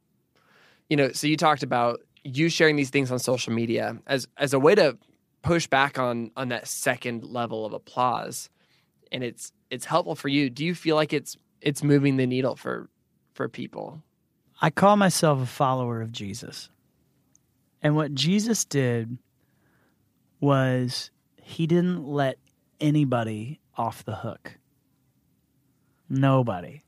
You 0.89 0.97
know, 0.97 1.11
so 1.11 1.27
you 1.27 1.37
talked 1.37 1.63
about 1.63 1.99
you 2.25 2.49
sharing 2.49 2.75
these 2.75 2.89
things 2.89 3.11
on 3.11 3.19
social 3.19 3.53
media 3.53 3.97
as 4.07 4.27
as 4.37 4.53
a 4.53 4.59
way 4.59 4.75
to 4.75 4.97
push 5.43 5.67
back 5.67 5.99
on 5.99 6.31
on 6.35 6.49
that 6.49 6.67
second 6.67 7.23
level 7.23 7.65
of 7.65 7.73
applause. 7.73 8.49
And 9.11 9.23
it's 9.23 9.51
it's 9.69 9.85
helpful 9.85 10.15
for 10.15 10.27
you. 10.27 10.49
Do 10.49 10.65
you 10.65 10.73
feel 10.75 10.95
like 10.95 11.13
it's 11.13 11.37
it's 11.61 11.83
moving 11.83 12.17
the 12.17 12.25
needle 12.25 12.55
for 12.55 12.89
for 13.33 13.47
people? 13.47 14.01
I 14.61 14.69
call 14.69 14.97
myself 14.97 15.41
a 15.41 15.45
follower 15.45 16.01
of 16.01 16.11
Jesus. 16.11 16.69
And 17.81 17.95
what 17.95 18.15
Jesus 18.15 18.65
did 18.65 19.17
was 20.39 21.11
he 21.35 21.67
didn't 21.67 22.07
let 22.07 22.39
anybody 22.79 23.59
off 23.77 24.03
the 24.03 24.15
hook. 24.15 24.57
Nobody. 26.09 26.81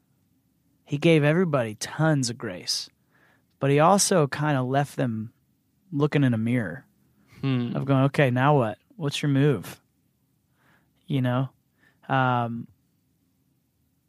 He 0.86 0.98
gave 0.98 1.24
everybody 1.24 1.76
tons 1.76 2.30
of 2.30 2.38
grace. 2.38 2.90
But 3.60 3.72
he 3.72 3.80
also 3.80 4.28
kind 4.28 4.58
of 4.58 4.68
left 4.68 4.96
them 4.98 5.34
looking 5.92 6.24
in 6.24 6.34
a 6.34 6.38
mirror 6.38 6.86
Hmm. 7.42 7.76
of 7.76 7.86
going, 7.86 8.04
okay, 8.06 8.30
now 8.32 8.58
what? 8.58 8.78
What's 8.96 9.22
your 9.22 9.30
move? 9.30 9.80
You 11.06 11.22
know, 11.22 11.50
um, 12.10 12.68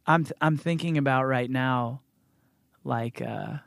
I'm 0.07 0.27
I'm 0.41 0.57
thinking 0.57 0.97
about 0.99 1.25
right 1.25 1.49
now, 1.51 2.01
like, 2.85 3.21
uh, 3.23 3.59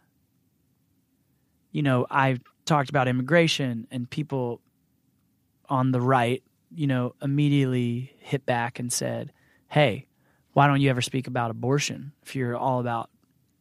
you 1.71 1.81
know, 1.83 2.05
I've 2.09 2.41
talked 2.65 2.89
about 2.89 3.07
immigration 3.07 3.87
and 3.91 4.09
people 4.09 4.61
on 5.69 5.91
the 5.91 6.01
right, 6.01 6.43
you 6.75 6.87
know, 6.87 7.15
immediately 7.21 8.13
hit 8.19 8.45
back 8.45 8.79
and 8.79 8.91
said, 8.91 9.31
"Hey, 9.69 10.07
why 10.53 10.67
don't 10.67 10.81
you 10.81 10.89
ever 10.89 11.01
speak 11.01 11.27
about 11.27 11.51
abortion 11.51 12.11
if 12.23 12.35
you're 12.35 12.57
all 12.57 12.79
about 12.79 13.09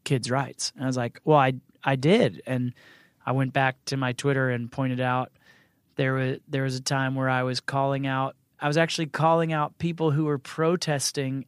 kids' 0.05 0.31
rights?" 0.31 0.73
And 0.75 0.83
I 0.85 0.87
was 0.87 0.97
like, 0.97 1.21
"Well, 1.25 1.39
I 1.39 1.53
I 1.85 1.97
did," 1.97 2.43
and 2.47 2.75
I 3.25 3.33
went 3.33 3.53
back 3.53 3.85
to 3.87 3.97
my 3.97 4.13
Twitter 4.13 4.51
and 4.51 4.71
pointed 4.71 5.01
out 5.01 5.33
there 5.97 6.15
was 6.15 6.39
there 6.49 6.63
was 6.63 6.77
a 6.77 6.83
time 6.83 7.15
where 7.15 7.29
I 7.29 7.43
was 7.43 7.61
calling 7.61 8.07
out 8.07 8.37
I 8.61 8.69
was 8.69 8.77
actually 8.77 9.07
calling 9.07 9.53
out 9.53 9.79
people 9.79 10.11
who 10.11 10.25
were 10.27 10.39
protesting 10.39 11.47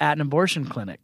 at 0.00 0.16
an 0.16 0.20
abortion 0.20 0.66
clinic. 0.66 1.00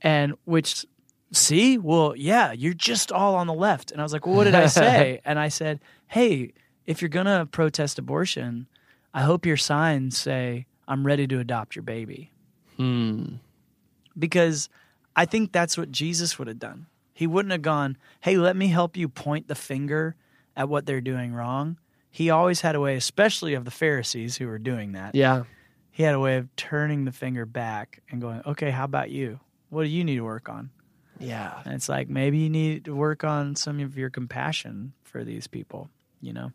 And 0.00 0.34
which 0.44 0.86
see, 1.32 1.78
well, 1.78 2.14
yeah, 2.16 2.52
you're 2.52 2.74
just 2.74 3.12
all 3.12 3.34
on 3.34 3.46
the 3.46 3.54
left. 3.54 3.90
And 3.90 4.00
I 4.00 4.04
was 4.04 4.12
like, 4.12 4.26
well, 4.26 4.36
what 4.36 4.44
did 4.44 4.54
I 4.54 4.66
say? 4.66 5.20
and 5.24 5.38
I 5.38 5.48
said, 5.48 5.80
"Hey, 6.08 6.52
if 6.86 7.00
you're 7.00 7.08
going 7.08 7.26
to 7.26 7.46
protest 7.50 7.98
abortion, 7.98 8.66
I 9.14 9.22
hope 9.22 9.46
your 9.46 9.56
signs 9.56 10.18
say 10.18 10.66
I'm 10.88 11.06
ready 11.06 11.26
to 11.28 11.38
adopt 11.38 11.76
your 11.76 11.82
baby." 11.82 12.30
Hmm. 12.78 13.34
because 14.18 14.70
I 15.14 15.26
think 15.26 15.52
that's 15.52 15.76
what 15.76 15.92
Jesus 15.92 16.38
would 16.38 16.48
have 16.48 16.58
done. 16.58 16.86
He 17.12 17.26
wouldn't 17.26 17.52
have 17.52 17.62
gone, 17.62 17.96
"Hey, 18.20 18.36
let 18.36 18.56
me 18.56 18.68
help 18.68 18.96
you 18.96 19.08
point 19.08 19.48
the 19.48 19.54
finger 19.54 20.16
at 20.56 20.68
what 20.68 20.86
they're 20.86 21.00
doing 21.00 21.32
wrong." 21.34 21.78
He 22.10 22.28
always 22.30 22.60
had 22.60 22.74
a 22.74 22.80
way, 22.80 22.96
especially 22.96 23.54
of 23.54 23.64
the 23.64 23.70
Pharisees 23.70 24.36
who 24.36 24.46
were 24.46 24.58
doing 24.58 24.92
that. 24.92 25.14
Yeah. 25.14 25.44
He 25.90 26.02
had 26.02 26.14
a 26.14 26.20
way 26.20 26.36
of 26.36 26.54
turning 26.56 27.04
the 27.04 27.12
finger 27.12 27.44
back 27.46 28.00
and 28.10 28.20
going, 28.20 28.42
"Okay, 28.46 28.70
how 28.70 28.84
about 28.84 29.10
you? 29.10 29.40
What 29.70 29.84
do 29.84 29.88
you 29.88 30.04
need 30.04 30.16
to 30.16 30.22
work 30.24 30.48
on?" 30.48 30.70
Yeah. 31.18 31.60
And 31.64 31.74
it's 31.74 31.88
like 31.88 32.08
maybe 32.08 32.38
you 32.38 32.50
need 32.50 32.84
to 32.86 32.94
work 32.94 33.24
on 33.24 33.54
some 33.56 33.78
of 33.80 33.96
your 33.96 34.10
compassion 34.10 34.92
for 35.04 35.22
these 35.24 35.46
people, 35.46 35.88
you 36.20 36.32
know. 36.32 36.52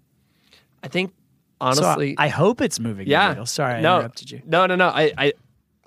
I 0.84 0.88
think 0.90 1.12
So 1.12 1.16
I- 1.62 1.68
honestly, 1.68 2.16
I, 2.18 2.28
hope 2.28 2.62
it's 2.62 2.80
moving. 2.80 3.08
yeah. 3.08 3.28
the 3.28 3.34
needle. 3.34 3.46
Sorry, 3.46 3.76
I 3.76 3.82
no, 3.82 3.98
interrupted 3.98 4.32
you. 4.32 4.42
No, 4.46 4.66
no, 4.66 4.76
no. 4.76 4.90
I, 4.90 5.12
I, 5.18 5.34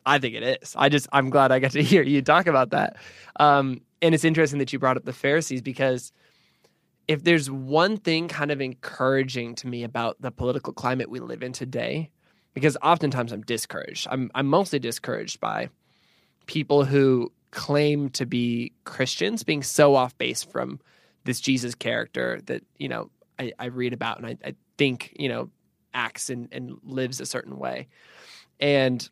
I 0.07 0.19
think 0.19 0.35
it 0.35 0.61
is. 0.63 0.75
I 0.77 0.89
just, 0.89 1.09
I'm 1.13 1.31
glad 1.31 1.53
I 1.53 1.59
got 1.59 1.73
to 1.73 1.83
hear 1.93 2.03
you 2.03 2.23
talk 2.23 2.47
about 2.47 2.71
that. 2.71 2.97
Um, 3.39 3.81
and 4.03 4.15
it's 4.15 4.25
interesting 4.25 4.59
that 4.59 4.73
you 4.73 4.79
brought 4.79 4.97
up 4.97 5.05
the 5.05 5.13
Pharisees 5.13 5.63
because 5.63 6.13
if 7.09 7.25
there's 7.25 7.51
one 7.51 7.97
thing 7.97 8.29
kind 8.29 8.51
of 8.51 8.61
encouraging 8.61 9.55
to 9.57 9.67
me 9.67 9.83
about 9.83 10.21
the 10.21 10.31
political 10.31 10.73
climate 10.73 11.11
we 11.11 11.19
live 11.19 11.43
in 11.43 11.53
today, 11.53 12.11
because 12.55 12.77
oftentimes 12.83 13.33
I'm 13.33 13.43
discouraged. 13.43 14.07
I'm, 14.11 14.31
I'm 14.35 14.47
mostly 14.47 14.79
discouraged 14.79 15.41
by 15.41 15.71
people 16.47 16.85
who 16.85 17.33
claim 17.51 18.11
to 18.11 18.27
be 18.27 18.73
Christians 18.85 19.43
being 19.43 19.63
so 19.63 19.95
off 19.95 20.17
base 20.19 20.43
from 20.43 20.81
this 21.25 21.41
Jesus 21.41 21.75
character 21.75 22.41
that, 22.47 22.63
you 22.77 22.89
know, 22.89 23.11
I, 23.39 23.53
I 23.59 23.67
read 23.67 23.93
about 23.93 24.19
and 24.19 24.27
I, 24.27 24.37
I 24.45 24.55
think, 24.79 25.15
you 25.19 25.29
know, 25.29 25.51
acts 25.93 26.31
and, 26.31 26.49
and 26.53 26.79
lives 26.85 27.21
a 27.21 27.27
certain 27.27 27.59
way. 27.59 27.89
And 28.61 29.09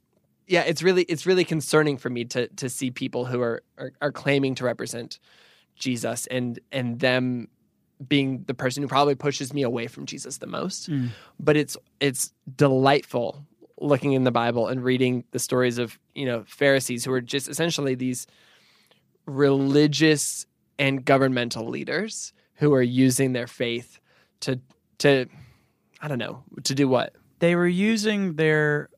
yeah, 0.49 0.63
it's 0.63 0.83
really 0.83 1.03
it's 1.05 1.27
really 1.27 1.45
concerning 1.45 1.99
for 1.99 2.11
me 2.11 2.25
to 2.27 2.49
to 2.49 2.69
see 2.69 2.91
people 2.91 3.27
who 3.27 3.41
are 3.41 3.63
are, 3.77 3.93
are 4.01 4.13
claiming 4.13 4.55
to 4.57 4.65
represent 4.65 5.19
Jesus 5.77 6.27
and 6.27 6.59
and 6.73 6.99
them 6.99 7.49
being 8.07 8.45
the 8.47 8.55
person 8.55 8.83
who 8.83 8.89
probably 8.89 9.15
pushes 9.15 9.53
me 9.53 9.63
away 9.63 9.87
from 9.87 10.07
Jesus 10.07 10.39
the 10.39 10.47
most. 10.47 10.91
Mm. 10.91 11.11
But 11.39 11.57
it's 11.57 11.77
it's 12.01 12.33
delightful 12.57 13.45
looking 13.81 14.13
in 14.13 14.25
the 14.25 14.31
Bible 14.31 14.67
and 14.67 14.83
reading 14.83 15.25
the 15.31 15.39
stories 15.39 15.79
of, 15.79 15.99
you 16.15 16.27
know, 16.27 16.45
Pharisees 16.47 17.05
who 17.05 17.13
are 17.13 17.21
just 17.21 17.49
essentially 17.49 17.95
these 17.95 18.27
religious 19.27 20.47
and 20.79 21.05
governmental 21.05 21.69
leaders 21.69 22.33
who 22.55 22.73
are 22.75 22.83
using 22.83 23.33
their 23.33 23.47
faith 23.47 24.01
to 24.41 24.61
to 24.99 25.27
I 26.01 26.09
don't 26.09 26.19
know, 26.19 26.45
to 26.65 26.75
do 26.75 26.89
what? 26.89 27.15
They 27.41 27.55
were 27.55 27.69
using 27.69 28.35
their 28.35 28.89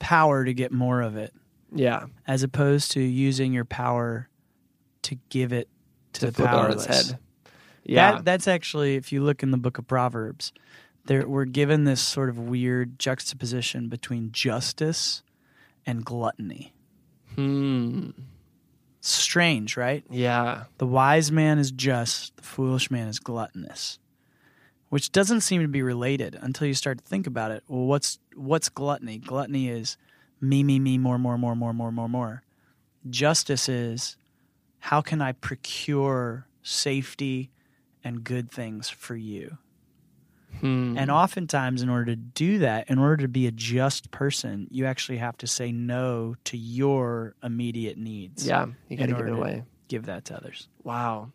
power 0.00 0.44
to 0.44 0.52
get 0.52 0.72
more 0.72 1.00
of 1.02 1.16
it. 1.16 1.32
Yeah. 1.72 2.06
as 2.26 2.42
opposed 2.42 2.90
to 2.92 3.00
using 3.00 3.52
your 3.52 3.64
power 3.64 4.28
to 5.02 5.14
give 5.28 5.52
it 5.52 5.68
to, 6.14 6.20
To 6.22 6.30
the 6.32 6.44
powerless. 6.44 6.84
head. 6.86 7.18
Yeah. 7.84 8.12
That, 8.16 8.24
that's 8.24 8.48
actually, 8.48 8.96
if 8.96 9.12
you 9.12 9.22
look 9.22 9.44
in 9.44 9.52
the 9.52 9.56
book 9.56 9.78
of 9.78 9.86
Proverbs, 9.86 10.52
there 11.04 11.28
we're 11.28 11.44
given 11.44 11.84
this 11.84 12.00
sort 12.00 12.28
of 12.28 12.38
weird 12.40 12.98
juxtaposition 12.98 13.88
between 13.88 14.32
justice 14.32 15.22
and 15.86 16.04
gluttony. 16.04 16.74
hmm. 17.36 18.10
Strange, 19.02 19.76
right? 19.76 20.04
Yeah. 20.10 20.64
The 20.78 20.86
wise 20.86 21.32
man 21.32 21.58
is 21.58 21.70
just, 21.70 22.36
the 22.36 22.42
foolish 22.42 22.90
man 22.90 23.08
is 23.08 23.18
gluttonous. 23.18 23.98
Which 24.90 25.12
doesn't 25.12 25.40
seem 25.42 25.62
to 25.62 25.68
be 25.68 25.82
related 25.82 26.36
until 26.40 26.66
you 26.66 26.74
start 26.74 26.98
to 26.98 27.04
think 27.04 27.26
about 27.28 27.50
it. 27.52 27.62
Well, 27.68 27.84
what's 27.86 28.18
what's 28.40 28.68
gluttony? 28.68 29.18
Gluttony 29.18 29.68
is 29.68 29.96
me, 30.40 30.62
me, 30.62 30.78
me, 30.78 30.98
more, 30.98 31.18
more, 31.18 31.36
more, 31.36 31.54
more, 31.54 31.72
more, 31.72 31.92
more, 31.92 32.08
more. 32.08 32.42
Justice 33.08 33.68
is 33.68 34.16
how 34.78 35.00
can 35.00 35.20
I 35.20 35.32
procure 35.32 36.46
safety 36.62 37.50
and 38.02 38.24
good 38.24 38.50
things 38.50 38.88
for 38.88 39.14
you? 39.14 39.58
Hmm. 40.58 40.96
And 40.98 41.10
oftentimes, 41.10 41.80
in 41.82 41.88
order 41.88 42.06
to 42.06 42.16
do 42.16 42.58
that, 42.58 42.90
in 42.90 42.98
order 42.98 43.18
to 43.18 43.28
be 43.28 43.46
a 43.46 43.52
just 43.52 44.10
person, 44.10 44.66
you 44.70 44.84
actually 44.84 45.18
have 45.18 45.36
to 45.38 45.46
say 45.46 45.70
no 45.70 46.34
to 46.44 46.56
your 46.56 47.34
immediate 47.42 47.98
needs. 47.98 48.46
yeah. 48.46 48.66
You 48.88 48.96
got 48.96 49.06
to 49.06 49.14
give 49.14 49.26
it 49.26 49.32
away. 49.32 49.64
Give 49.88 50.06
that 50.06 50.24
to 50.26 50.36
others. 50.36 50.68
Wow. 50.82 51.30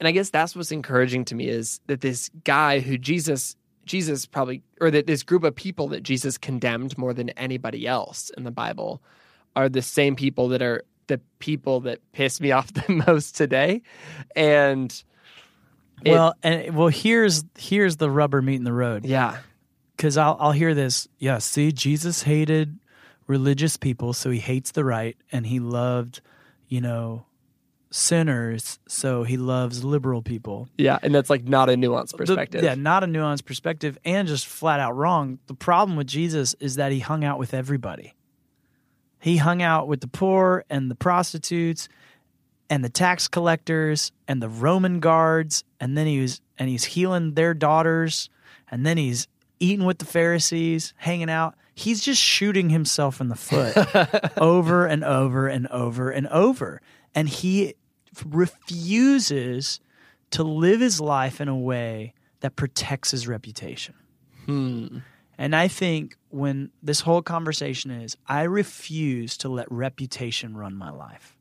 And 0.00 0.08
I 0.08 0.10
guess 0.10 0.30
that's 0.30 0.54
what's 0.54 0.72
encouraging 0.72 1.24
to 1.26 1.34
me 1.34 1.48
is 1.48 1.80
that 1.86 2.00
this 2.00 2.30
guy 2.44 2.80
who 2.80 2.98
Jesus 2.98 3.56
Jesus 3.86 4.26
probably 4.26 4.62
or 4.80 4.90
that 4.90 5.06
this 5.06 5.22
group 5.22 5.44
of 5.44 5.54
people 5.54 5.88
that 5.88 6.02
Jesus 6.02 6.38
condemned 6.38 6.96
more 6.98 7.12
than 7.14 7.30
anybody 7.30 7.86
else 7.86 8.30
in 8.36 8.44
the 8.44 8.50
Bible 8.50 9.02
are 9.56 9.68
the 9.68 9.82
same 9.82 10.16
people 10.16 10.48
that 10.48 10.62
are 10.62 10.84
the 11.08 11.20
people 11.40 11.80
that 11.80 11.98
piss 12.12 12.40
me 12.40 12.52
off 12.58 12.72
the 12.72 13.02
most 13.06 13.36
today. 13.36 13.82
And 14.36 14.90
it- 16.04 16.10
well, 16.10 16.34
and 16.42 16.74
well, 16.76 16.88
here's 16.88 17.44
here's 17.58 17.96
the 17.96 18.10
rubber 18.10 18.40
meeting 18.42 18.64
the 18.64 18.72
road. 18.72 19.04
yeah. 19.04 19.38
because 19.96 20.16
I'll 20.16 20.36
I'll 20.40 20.52
hear 20.52 20.74
this. 20.74 21.08
Yeah, 21.18 21.38
see, 21.38 21.70
Jesus 21.72 22.22
hated 22.22 22.78
religious 23.26 23.76
people, 23.76 24.12
so 24.12 24.30
he 24.30 24.38
hates 24.40 24.72
the 24.72 24.84
right, 24.84 25.16
and 25.30 25.46
he 25.46 25.60
loved, 25.60 26.20
you 26.68 26.80
know, 26.80 27.24
sinners, 27.92 28.78
so 28.88 29.22
he 29.22 29.36
loves 29.36 29.84
liberal 29.84 30.22
people. 30.22 30.68
Yeah, 30.78 30.98
and 31.02 31.14
that's 31.14 31.30
like 31.30 31.44
not 31.44 31.68
a 31.70 31.74
nuanced 31.74 32.12
The- 32.12 32.18
perspective. 32.18 32.64
yeah, 32.64 32.74
not 32.74 33.04
a 33.04 33.06
nuanced 33.06 33.44
perspective 33.44 33.98
and 34.04 34.26
just 34.26 34.46
flat 34.46 34.80
out 34.80 34.96
wrong. 34.96 35.38
The 35.46 35.54
problem 35.54 35.96
with 35.96 36.06
Jesus 36.08 36.54
is 36.58 36.76
that 36.76 36.90
he 36.92 36.98
hung 37.00 37.22
out 37.24 37.38
with 37.38 37.54
everybody. 37.54 38.14
He 39.20 39.36
hung 39.36 39.62
out 39.62 39.86
with 39.86 40.00
the 40.00 40.08
poor 40.08 40.64
and 40.68 40.90
the 40.90 40.94
prostitutes 40.96 41.88
and 42.68 42.84
the 42.84 42.88
tax 42.88 43.28
collectors 43.28 44.10
and 44.26 44.42
the 44.42 44.48
Roman 44.48 44.98
guards 44.98 45.62
and 45.78 45.96
then 45.96 46.06
he 46.06 46.20
was 46.20 46.40
and 46.58 46.68
he's 46.68 46.84
healing 46.84 47.34
their 47.34 47.54
daughters 47.54 48.28
and 48.70 48.84
then 48.84 48.96
he's 48.96 49.28
eating 49.60 49.84
with 49.86 49.98
the 49.98 50.04
Pharisees, 50.06 50.92
hanging 50.96 51.30
out. 51.30 51.54
He's 51.74 52.00
just 52.02 52.20
shooting 52.20 52.70
himself 52.70 53.20
in 53.20 53.28
the 53.28 53.36
foot 53.36 53.76
over 54.38 54.86
and 54.86 55.04
over 55.04 55.46
and 55.46 55.68
over 55.68 56.10
and 56.10 56.26
over. 56.28 56.80
And 57.14 57.28
he 57.28 57.74
refuses 58.26 59.80
to 60.30 60.42
live 60.42 60.80
his 60.80 61.00
life 61.00 61.40
in 61.40 61.48
a 61.48 61.56
way 61.56 62.14
that 62.40 62.56
protects 62.56 63.10
his 63.12 63.28
reputation. 63.28 63.94
Hmm. 64.46 64.98
And 65.38 65.56
I 65.56 65.68
think 65.68 66.16
when 66.28 66.70
this 66.82 67.00
whole 67.00 67.22
conversation 67.22 67.90
is, 67.90 68.16
I 68.26 68.42
refuse 68.42 69.36
to 69.38 69.48
let 69.48 69.70
reputation 69.70 70.56
run 70.56 70.74
my 70.74 70.90
life 70.90 71.36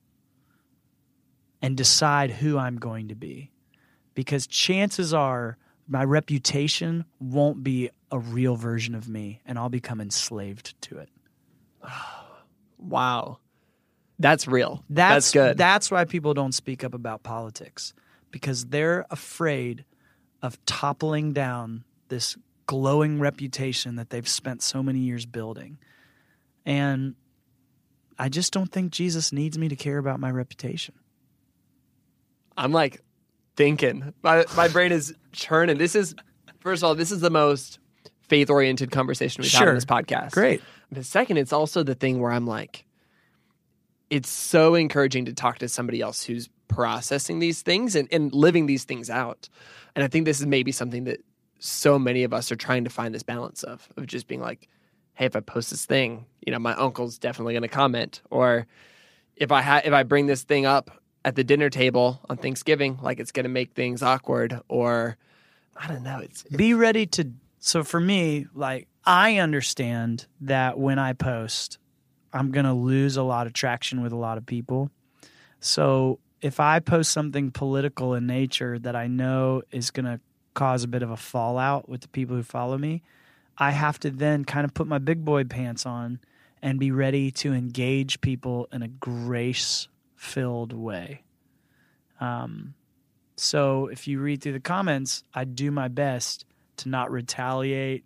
and 1.61 1.77
decide 1.77 2.31
who 2.31 2.57
I'm 2.57 2.77
going 2.77 3.09
to 3.09 3.15
be. 3.15 3.51
Because 4.13 4.47
chances 4.47 5.13
are 5.13 5.57
my 5.87 6.03
reputation 6.03 7.05
won't 7.19 7.63
be 7.63 7.89
a 8.11 8.19
real 8.19 8.55
version 8.55 8.95
of 8.95 9.07
me 9.07 9.41
and 9.45 9.57
I'll 9.57 9.69
become 9.69 10.01
enslaved 10.01 10.79
to 10.83 10.99
it. 10.99 11.09
wow, 12.77 13.39
that's 14.21 14.47
real. 14.47 14.83
That's, 14.89 15.31
That's, 15.31 15.31
good. 15.31 15.57
That's 15.57 15.91
why 15.91 16.05
people 16.05 16.33
don't 16.33 16.53
speak 16.53 16.83
up 16.83 16.93
about 16.93 17.23
politics 17.23 17.93
because 18.31 18.65
they're 18.65 19.05
afraid 19.09 19.83
of 20.41 20.63
toppling 20.65 21.33
down 21.33 21.83
this 22.07 22.37
glowing 22.65 23.19
reputation 23.19 23.95
that 23.97 24.09
they've 24.09 24.27
spent 24.27 24.61
so 24.61 24.81
many 24.81 24.99
years 24.99 25.25
building. 25.25 25.77
And 26.65 27.15
I 28.17 28.29
just 28.29 28.53
don't 28.53 28.71
think 28.71 28.91
Jesus 28.91 29.33
needs 29.33 29.57
me 29.57 29.67
to 29.69 29.75
care 29.75 29.97
about 29.97 30.19
my 30.19 30.31
reputation. 30.31 30.95
I'm 32.55 32.71
like 32.71 33.01
thinking. 33.55 34.13
My 34.23 34.45
my 34.55 34.67
brain 34.67 34.91
is 34.91 35.13
churning. 35.31 35.77
This 35.77 35.95
is 35.95 36.15
first 36.59 36.83
of 36.83 36.87
all, 36.87 36.95
this 36.95 37.11
is 37.11 37.19
the 37.21 37.29
most 37.29 37.79
faith 38.27 38.49
oriented 38.49 38.91
conversation 38.91 39.41
we've 39.41 39.51
had 39.51 39.59
Sure. 39.59 39.69
on 39.69 39.75
this 39.75 39.85
podcast. 39.85 40.31
Great. 40.31 40.61
The 40.91 41.03
second, 41.03 41.37
it's 41.37 41.53
also 41.53 41.83
the 41.83 41.95
thing 41.95 42.19
where 42.19 42.31
I'm 42.31 42.45
like, 42.45 42.85
it's 44.11 44.29
so 44.29 44.75
encouraging 44.75 45.25
to 45.25 45.33
talk 45.33 45.57
to 45.59 45.69
somebody 45.69 46.01
else 46.01 46.21
who's 46.21 46.49
processing 46.67 47.39
these 47.39 47.61
things 47.61 47.95
and, 47.95 48.09
and 48.11 48.33
living 48.33 48.65
these 48.65 48.83
things 48.83 49.09
out. 49.09 49.49
And 49.95 50.03
I 50.03 50.07
think 50.07 50.25
this 50.25 50.41
is 50.41 50.45
maybe 50.45 50.73
something 50.73 51.05
that 51.05 51.23
so 51.59 51.97
many 51.97 52.23
of 52.23 52.33
us 52.33 52.51
are 52.51 52.57
trying 52.57 52.83
to 52.83 52.89
find 52.89 53.15
this 53.15 53.23
balance 53.23 53.63
of, 53.63 53.87
of 53.95 54.05
just 54.07 54.27
being 54.27 54.41
like, 54.41 54.67
hey, 55.13 55.25
if 55.25 55.35
I 55.35 55.39
post 55.39 55.69
this 55.69 55.85
thing, 55.85 56.25
you 56.45 56.51
know, 56.51 56.59
my 56.59 56.73
uncle's 56.75 57.17
definitely 57.17 57.53
going 57.53 57.63
to 57.63 57.69
comment. 57.69 58.21
Or 58.29 58.67
if 59.37 59.51
I 59.51 59.61
ha- 59.61 59.81
if 59.85 59.93
I 59.93 60.03
bring 60.03 60.27
this 60.27 60.43
thing 60.43 60.65
up 60.65 60.91
at 61.23 61.35
the 61.35 61.43
dinner 61.43 61.69
table 61.69 62.19
on 62.29 62.35
Thanksgiving, 62.35 62.99
like 63.01 63.19
it's 63.19 63.31
going 63.31 63.45
to 63.45 63.49
make 63.49 63.73
things 63.73 64.03
awkward. 64.03 64.59
Or 64.67 65.17
I 65.77 65.87
don't 65.87 66.03
know. 66.03 66.19
It's 66.19 66.43
Be 66.43 66.73
ready 66.73 67.05
to. 67.07 67.31
So 67.59 67.83
for 67.83 67.99
me, 67.99 68.47
like, 68.53 68.87
I 69.05 69.37
understand 69.37 70.25
that 70.41 70.77
when 70.77 70.99
I 70.99 71.13
post, 71.13 71.77
I'm 72.33 72.51
going 72.51 72.65
to 72.65 72.73
lose 72.73 73.17
a 73.17 73.23
lot 73.23 73.47
of 73.47 73.53
traction 73.53 74.01
with 74.01 74.11
a 74.11 74.17
lot 74.17 74.37
of 74.37 74.45
people. 74.45 74.89
So 75.59 76.19
if 76.41 76.59
I 76.59 76.79
post 76.79 77.11
something 77.11 77.51
political 77.51 78.13
in 78.13 78.25
nature 78.25 78.79
that 78.79 78.95
I 78.95 79.07
know 79.07 79.61
is 79.71 79.91
going 79.91 80.05
to 80.05 80.19
cause 80.53 80.83
a 80.83 80.87
bit 80.87 81.03
of 81.03 81.11
a 81.11 81.17
fallout 81.17 81.87
with 81.87 82.01
the 82.01 82.07
people 82.07 82.35
who 82.35 82.43
follow 82.43 82.77
me, 82.77 83.03
I 83.57 83.71
have 83.71 83.99
to 83.99 84.09
then 84.09 84.45
kind 84.45 84.65
of 84.65 84.73
put 84.73 84.87
my 84.87 84.97
big 84.97 85.23
boy 85.23 85.43
pants 85.43 85.85
on 85.85 86.19
and 86.61 86.79
be 86.79 86.91
ready 86.91 87.31
to 87.31 87.53
engage 87.53 88.21
people 88.21 88.67
in 88.71 88.81
a 88.81 88.87
grace 88.87 89.87
filled 90.15 90.73
way. 90.73 91.23
Um, 92.19 92.75
so 93.35 93.87
if 93.87 94.07
you 94.07 94.19
read 94.19 94.41
through 94.41 94.53
the 94.53 94.59
comments, 94.59 95.23
I 95.33 95.43
do 95.45 95.71
my 95.71 95.87
best 95.87 96.45
to 96.77 96.89
not 96.89 97.11
retaliate, 97.11 98.05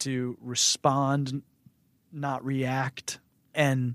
to 0.00 0.38
respond, 0.40 1.42
not 2.12 2.44
react, 2.44 3.18
and 3.54 3.94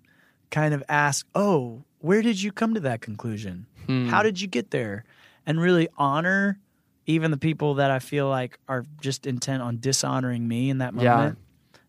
kind 0.51 0.73
of 0.73 0.83
ask, 0.89 1.25
oh, 1.35 1.83
where 1.99 2.21
did 2.21 2.41
you 2.41 2.51
come 2.51 2.73
to 2.75 2.79
that 2.81 3.01
conclusion? 3.01 3.65
Hmm. 3.87 4.07
How 4.09 4.23
did 4.23 4.39
you 4.39 4.47
get 4.47 4.71
there? 4.71 5.03
And 5.45 5.59
really 5.59 5.87
honor 5.97 6.59
even 7.07 7.29
the 7.29 7.37
people 7.37 7.75
that 7.75 7.91
I 7.91 7.99
feel 7.99 8.27
like 8.27 8.57
are 8.67 8.83
just 8.99 9.27
intent 9.27 9.61
on 9.61 9.79
dishonoring 9.79 10.47
me 10.47 10.69
in 10.71 10.79
that 10.79 10.93
Yeah. 10.95 11.15
moment 11.15 11.37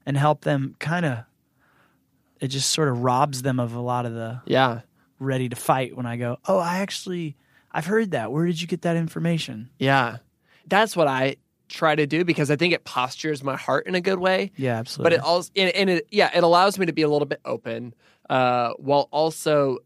and 0.05 0.17
help 0.17 0.43
them 0.43 0.77
kind 0.79 1.07
of, 1.07 1.19
it 2.41 2.49
just 2.49 2.71
sort 2.71 2.89
of 2.89 3.01
robs 3.03 3.41
them 3.43 3.59
of 3.59 3.75
a 3.75 3.81
lot 3.81 4.05
of 4.05 4.13
the 4.13 4.43
yeah. 4.45 4.81
ready 5.19 5.49
to 5.49 5.57
fight 5.57 5.97
when 5.97 6.05
I 6.05 6.17
go, 6.17 6.37
oh, 6.47 6.59
I 6.59 6.79
actually, 6.81 7.35
I've 7.73 7.87
heard 7.87 8.11
that. 8.11 8.31
Where 8.31 8.45
did 8.47 8.61
you 8.61 8.67
get 8.67 8.83
that 8.83 8.97
information? 8.97 9.71
Yeah. 9.79 10.19
That's 10.67 10.95
what 10.97 11.09
I 11.09 11.37
try 11.69 11.95
to 11.95 12.07
do 12.07 12.25
because 12.25 12.51
I 12.51 12.57
think 12.57 12.73
it 12.75 12.85
postures 12.85 13.43
my 13.43 13.57
heart 13.57 13.87
in 13.87 13.95
a 13.95 14.01
good 14.01 14.19
way. 14.19 14.53
Yeah, 14.57 14.77
absolutely. 14.77 15.11
But 15.11 15.13
it 15.19 15.25
also, 15.25 15.51
and, 15.57 15.71
and 15.75 15.91
it, 15.91 16.07
yeah, 16.11 16.31
it 16.35 16.45
allows 16.45 16.79
me 16.79 16.87
to 16.87 16.93
be 16.93 17.03
a 17.03 17.09
little 17.09 17.27
bit 17.27 17.41
open 17.45 17.95
uh, 18.31 18.73
while 18.79 19.09
also, 19.11 19.79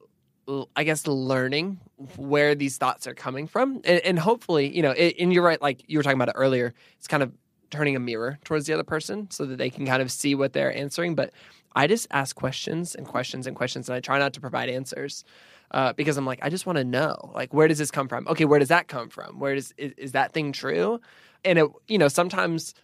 I 0.76 0.84
guess, 0.84 1.06
learning 1.06 1.80
where 2.16 2.54
these 2.54 2.76
thoughts 2.76 3.06
are 3.06 3.14
coming 3.14 3.46
from. 3.46 3.76
And, 3.84 4.00
and 4.00 4.18
hopefully, 4.18 4.74
you 4.74 4.82
know, 4.82 4.92
it, 4.92 5.16
and 5.18 5.32
you're 5.32 5.42
right, 5.42 5.60
like 5.60 5.82
you 5.86 5.98
were 5.98 6.02
talking 6.02 6.18
about 6.18 6.28
it 6.28 6.36
earlier, 6.36 6.74
it's 6.98 7.08
kind 7.08 7.22
of 7.22 7.32
turning 7.70 7.96
a 7.96 8.00
mirror 8.00 8.38
towards 8.44 8.66
the 8.66 8.72
other 8.72 8.84
person 8.84 9.30
so 9.30 9.46
that 9.46 9.56
they 9.56 9.70
can 9.70 9.86
kind 9.86 10.02
of 10.02 10.10
see 10.10 10.34
what 10.34 10.52
they're 10.52 10.74
answering. 10.76 11.14
But 11.14 11.32
I 11.74 11.86
just 11.86 12.08
ask 12.10 12.34
questions 12.34 12.94
and 12.94 13.06
questions 13.06 13.46
and 13.46 13.54
questions, 13.54 13.88
and 13.88 13.96
I 13.96 14.00
try 14.00 14.18
not 14.18 14.32
to 14.34 14.40
provide 14.40 14.68
answers. 14.68 15.24
Uh, 15.72 15.92
because 15.92 16.16
I'm 16.16 16.26
like, 16.26 16.40
I 16.42 16.48
just 16.48 16.66
want 16.66 16.78
to 16.78 16.84
know, 16.84 17.30
like, 17.32 17.54
where 17.54 17.68
does 17.68 17.78
this 17.78 17.92
come 17.92 18.08
from? 18.08 18.26
Okay, 18.26 18.44
where 18.44 18.58
does 18.58 18.70
that 18.70 18.88
come 18.88 19.08
from? 19.08 19.38
Where 19.38 19.54
does 19.54 19.72
is, 19.76 19.92
is 19.96 20.12
that 20.12 20.32
thing 20.32 20.50
true? 20.50 21.00
And 21.44 21.58
it, 21.58 21.66
you 21.88 21.98
know, 21.98 22.08
sometimes 22.08 22.74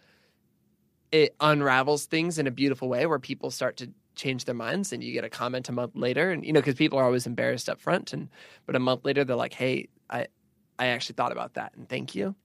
it 1.11 1.35
unravels 1.39 2.05
things 2.05 2.37
in 2.37 2.47
a 2.47 2.51
beautiful 2.51 2.89
way 2.89 3.05
where 3.05 3.19
people 3.19 3.51
start 3.51 3.77
to 3.77 3.91
change 4.15 4.45
their 4.45 4.55
minds 4.55 4.91
and 4.91 5.03
you 5.03 5.13
get 5.13 5.23
a 5.23 5.29
comment 5.29 5.69
a 5.69 5.71
month 5.71 5.95
later 5.95 6.31
and 6.31 6.43
you 6.43 6.51
know 6.51 6.59
because 6.59 6.75
people 6.75 6.97
are 6.97 7.05
always 7.05 7.27
embarrassed 7.27 7.69
up 7.69 7.79
front 7.79 8.13
and 8.13 8.29
but 8.65 8.75
a 8.75 8.79
month 8.79 9.05
later 9.05 9.23
they're 9.23 9.35
like 9.35 9.53
hey 9.53 9.87
i 10.09 10.25
i 10.79 10.87
actually 10.87 11.13
thought 11.13 11.31
about 11.31 11.53
that 11.53 11.71
and 11.75 11.87
thank 11.87 12.15
you. 12.15 12.35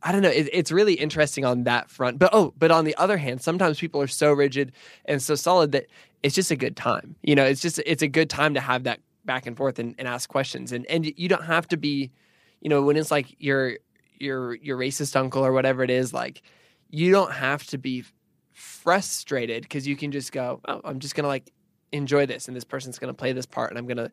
I 0.00 0.12
don't 0.12 0.22
know 0.22 0.28
it, 0.28 0.48
it's 0.52 0.70
really 0.70 0.94
interesting 0.94 1.44
on 1.44 1.64
that 1.64 1.90
front 1.90 2.18
but 2.18 2.30
oh 2.32 2.52
but 2.58 2.70
on 2.70 2.84
the 2.84 2.96
other 2.96 3.16
hand 3.16 3.40
sometimes 3.40 3.78
people 3.80 4.02
are 4.02 4.08
so 4.08 4.32
rigid 4.32 4.72
and 5.04 5.22
so 5.22 5.34
solid 5.34 5.72
that 5.72 5.86
it's 6.22 6.34
just 6.34 6.50
a 6.50 6.56
good 6.56 6.76
time 6.76 7.16
you 7.22 7.34
know 7.34 7.44
it's 7.44 7.60
just 7.60 7.80
it's 7.86 8.02
a 8.02 8.08
good 8.08 8.30
time 8.30 8.54
to 8.54 8.60
have 8.60 8.84
that 8.84 9.00
back 9.24 9.46
and 9.46 9.56
forth 9.56 9.78
and, 9.78 9.94
and 9.98 10.06
ask 10.06 10.28
questions 10.28 10.72
and 10.72 10.86
and 10.86 11.06
you 11.16 11.28
don't 11.28 11.44
have 11.44 11.66
to 11.68 11.76
be 11.76 12.12
you 12.60 12.68
know 12.68 12.82
when 12.82 12.96
it's 12.96 13.10
like 13.10 13.34
your 13.38 13.78
your 14.20 14.54
your 14.56 14.76
racist 14.76 15.16
uncle 15.16 15.44
or 15.44 15.52
whatever 15.52 15.82
it 15.82 15.90
is 15.90 16.12
like 16.12 16.42
you 16.90 17.10
don't 17.10 17.32
have 17.32 17.64
to 17.66 17.78
be 17.78 18.04
frustrated 18.52 19.62
because 19.62 19.86
you 19.86 19.96
can 19.96 20.10
just 20.10 20.32
go 20.32 20.60
oh 20.66 20.80
i'm 20.84 20.98
just 20.98 21.14
gonna 21.14 21.28
like 21.28 21.50
enjoy 21.92 22.26
this 22.26 22.48
and 22.48 22.56
this 22.56 22.64
person's 22.64 22.98
gonna 22.98 23.14
play 23.14 23.32
this 23.32 23.46
part 23.46 23.70
and 23.70 23.78
i'm 23.78 23.86
gonna 23.86 24.10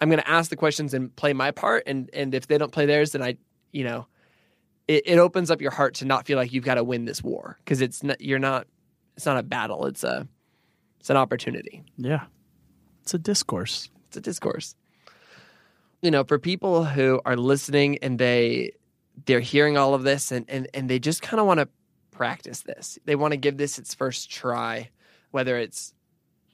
i'm 0.00 0.08
gonna 0.08 0.22
ask 0.26 0.50
the 0.50 0.56
questions 0.56 0.94
and 0.94 1.14
play 1.16 1.32
my 1.32 1.50
part 1.50 1.82
and 1.86 2.10
and 2.12 2.34
if 2.34 2.46
they 2.46 2.58
don't 2.58 2.72
play 2.72 2.86
theirs 2.86 3.12
then 3.12 3.22
i 3.22 3.36
you 3.72 3.84
know 3.84 4.06
it, 4.88 5.02
it 5.06 5.18
opens 5.18 5.50
up 5.50 5.60
your 5.60 5.70
heart 5.70 5.94
to 5.94 6.04
not 6.04 6.26
feel 6.26 6.36
like 6.36 6.52
you've 6.52 6.64
got 6.64 6.74
to 6.74 6.84
win 6.84 7.04
this 7.04 7.22
war 7.22 7.58
because 7.58 7.80
it's 7.80 8.02
not 8.02 8.20
you're 8.20 8.38
not 8.38 8.66
it's 9.16 9.26
not 9.26 9.36
a 9.36 9.42
battle 9.42 9.86
it's 9.86 10.04
a 10.04 10.26
it's 11.00 11.10
an 11.10 11.16
opportunity 11.16 11.82
yeah. 11.96 12.24
It's 13.02 13.14
a 13.14 13.18
discourse. 13.18 13.90
it's 14.08 14.16
a 14.16 14.20
discourse. 14.20 14.76
You 16.00 16.10
know, 16.10 16.24
for 16.24 16.38
people 16.38 16.84
who 16.84 17.20
are 17.24 17.36
listening 17.36 17.98
and 17.98 18.18
they 18.18 18.72
they're 19.26 19.40
hearing 19.40 19.76
all 19.76 19.94
of 19.94 20.02
this 20.02 20.32
and 20.32 20.46
and, 20.48 20.68
and 20.74 20.88
they 20.88 20.98
just 20.98 21.22
kind 21.22 21.40
of 21.40 21.46
want 21.46 21.60
to 21.60 21.68
practice 22.10 22.60
this. 22.60 22.98
They 23.04 23.16
want 23.16 23.32
to 23.32 23.36
give 23.36 23.56
this 23.56 23.78
its 23.78 23.94
first 23.94 24.30
try, 24.30 24.90
whether 25.30 25.56
it's 25.56 25.94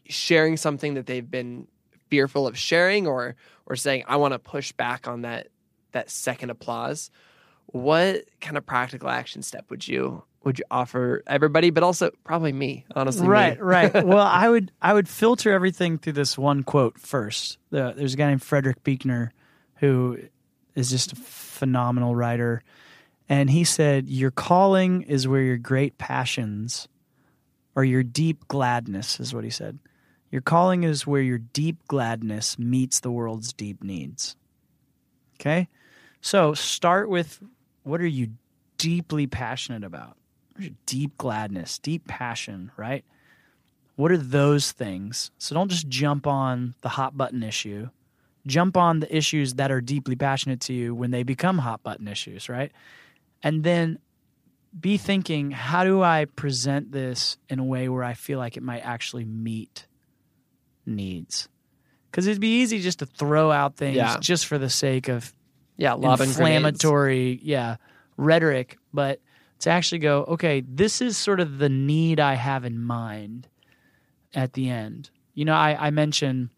sharing 0.06 0.56
something 0.56 0.94
that 0.94 1.06
they've 1.06 1.28
been 1.28 1.68
fearful 2.08 2.46
of 2.46 2.56
sharing 2.56 3.06
or 3.06 3.36
or 3.66 3.76
saying 3.76 4.04
I 4.08 4.16
want 4.16 4.32
to 4.32 4.38
push 4.38 4.72
back 4.72 5.06
on 5.06 5.22
that 5.22 5.48
that 5.92 6.10
second 6.10 6.50
applause. 6.50 7.10
What 7.66 8.24
kind 8.40 8.56
of 8.56 8.64
practical 8.64 9.10
action 9.10 9.42
step 9.42 9.66
would 9.70 9.86
you 9.86 10.22
would 10.44 10.58
you 10.58 10.64
offer 10.70 11.22
everybody, 11.26 11.70
but 11.70 11.82
also 11.82 12.10
probably 12.24 12.52
me, 12.52 12.86
honestly? 12.94 13.22
me. 13.22 13.28
right, 13.28 13.62
right. 13.62 13.92
Well, 14.06 14.26
I 14.26 14.48
would 14.48 14.72
I 14.80 14.94
would 14.94 15.08
filter 15.08 15.52
everything 15.52 15.98
through 15.98 16.14
this 16.14 16.38
one 16.38 16.62
quote 16.62 16.98
first. 16.98 17.58
The, 17.70 17.92
there's 17.96 18.14
a 18.14 18.16
guy 18.16 18.28
named 18.28 18.42
Frederick 18.42 18.82
Buechner 18.84 19.32
who 19.76 20.18
is 20.78 20.90
just 20.90 21.12
a 21.12 21.16
phenomenal 21.16 22.14
writer, 22.14 22.62
and 23.28 23.50
he 23.50 23.64
said, 23.64 24.08
"Your 24.08 24.30
calling 24.30 25.02
is 25.02 25.28
where 25.28 25.42
your 25.42 25.58
great 25.58 25.98
passions, 25.98 26.88
or 27.78 27.84
your 27.84 28.02
deep 28.02 28.48
gladness, 28.48 29.20
is 29.20 29.32
what 29.32 29.44
he 29.44 29.50
said. 29.50 29.78
Your 30.30 30.42
calling 30.42 30.82
is 30.82 31.06
where 31.06 31.22
your 31.22 31.38
deep 31.38 31.76
gladness 31.86 32.58
meets 32.58 33.00
the 33.00 33.10
world's 33.10 33.52
deep 33.52 33.82
needs. 33.82 34.36
Okay? 35.40 35.68
So 36.20 36.54
start 36.54 37.08
with 37.08 37.40
what 37.84 38.00
are 38.00 38.06
you 38.06 38.32
deeply 38.76 39.26
passionate 39.26 39.84
about? 39.84 40.16
Deep 40.86 41.16
gladness, 41.18 41.78
deep 41.78 42.06
passion, 42.08 42.72
right? 42.76 43.04
What 43.94 44.10
are 44.10 44.18
those 44.18 44.72
things? 44.72 45.30
So 45.38 45.54
don't 45.54 45.70
just 45.70 45.88
jump 45.88 46.26
on 46.26 46.74
the 46.82 46.90
hot 46.90 47.16
button 47.16 47.42
issue. 47.42 47.90
Jump 48.48 48.76
on 48.76 49.00
the 49.00 49.16
issues 49.16 49.54
that 49.54 49.70
are 49.70 49.80
deeply 49.80 50.16
passionate 50.16 50.60
to 50.62 50.72
you 50.72 50.94
when 50.94 51.10
they 51.12 51.22
become 51.22 51.58
hot 51.58 51.82
button 51.82 52.08
issues, 52.08 52.48
right? 52.48 52.72
And 53.42 53.62
then 53.62 53.98
be 54.78 54.96
thinking, 54.96 55.50
how 55.50 55.84
do 55.84 56.02
I 56.02 56.24
present 56.24 56.90
this 56.90 57.36
in 57.48 57.58
a 57.58 57.64
way 57.64 57.88
where 57.88 58.02
I 58.02 58.14
feel 58.14 58.38
like 58.38 58.56
it 58.56 58.62
might 58.62 58.80
actually 58.80 59.24
meet 59.24 59.86
needs? 60.86 61.48
Because 62.10 62.26
it'd 62.26 62.40
be 62.40 62.60
easy 62.60 62.80
just 62.80 62.98
to 63.00 63.06
throw 63.06 63.50
out 63.50 63.76
things 63.76 63.96
Yeah. 63.96 64.16
just 64.20 64.46
for 64.46 64.58
the 64.58 64.70
sake 64.70 65.08
of 65.08 65.32
Yeah, 65.76 65.94
grenades. 65.96 66.20
inflammatory, 66.20 67.38
yeah, 67.42 67.76
rhetoric, 68.16 68.78
but 68.92 69.20
to 69.60 69.70
actually 69.70 69.98
go, 69.98 70.24
okay, 70.24 70.62
this 70.66 71.00
is 71.00 71.16
sort 71.16 71.40
of 71.40 71.58
the 71.58 71.68
need 71.68 72.18
I 72.18 72.34
have 72.34 72.64
in 72.64 72.80
mind 72.80 73.48
at 74.34 74.54
the 74.54 74.68
end. 74.70 75.10
You 75.34 75.44
know, 75.44 75.54
I, 75.54 75.88
I 75.88 75.90
mentioned, 75.90 76.50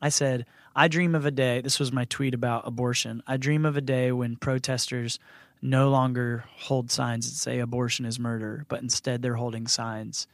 I 0.00 0.08
said, 0.08 0.46
I 0.78 0.86
dream 0.86 1.16
of 1.16 1.26
a 1.26 1.32
day, 1.32 1.60
this 1.60 1.80
was 1.80 1.90
my 1.90 2.04
tweet 2.04 2.34
about 2.34 2.68
abortion. 2.68 3.20
I 3.26 3.36
dream 3.36 3.66
of 3.66 3.76
a 3.76 3.80
day 3.80 4.12
when 4.12 4.36
protesters 4.36 5.18
no 5.60 5.90
longer 5.90 6.44
hold 6.54 6.92
signs 6.92 7.28
that 7.28 7.34
say 7.34 7.58
abortion 7.58 8.06
is 8.06 8.20
murder, 8.20 8.64
but 8.68 8.80
instead 8.80 9.20
they're 9.20 9.34
holding 9.34 9.66
signs 9.66 10.28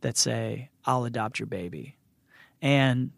that 0.00 0.16
say, 0.16 0.70
I'll 0.86 1.04
adopt 1.04 1.38
your 1.38 1.48
baby. 1.48 1.98
And 2.62 3.10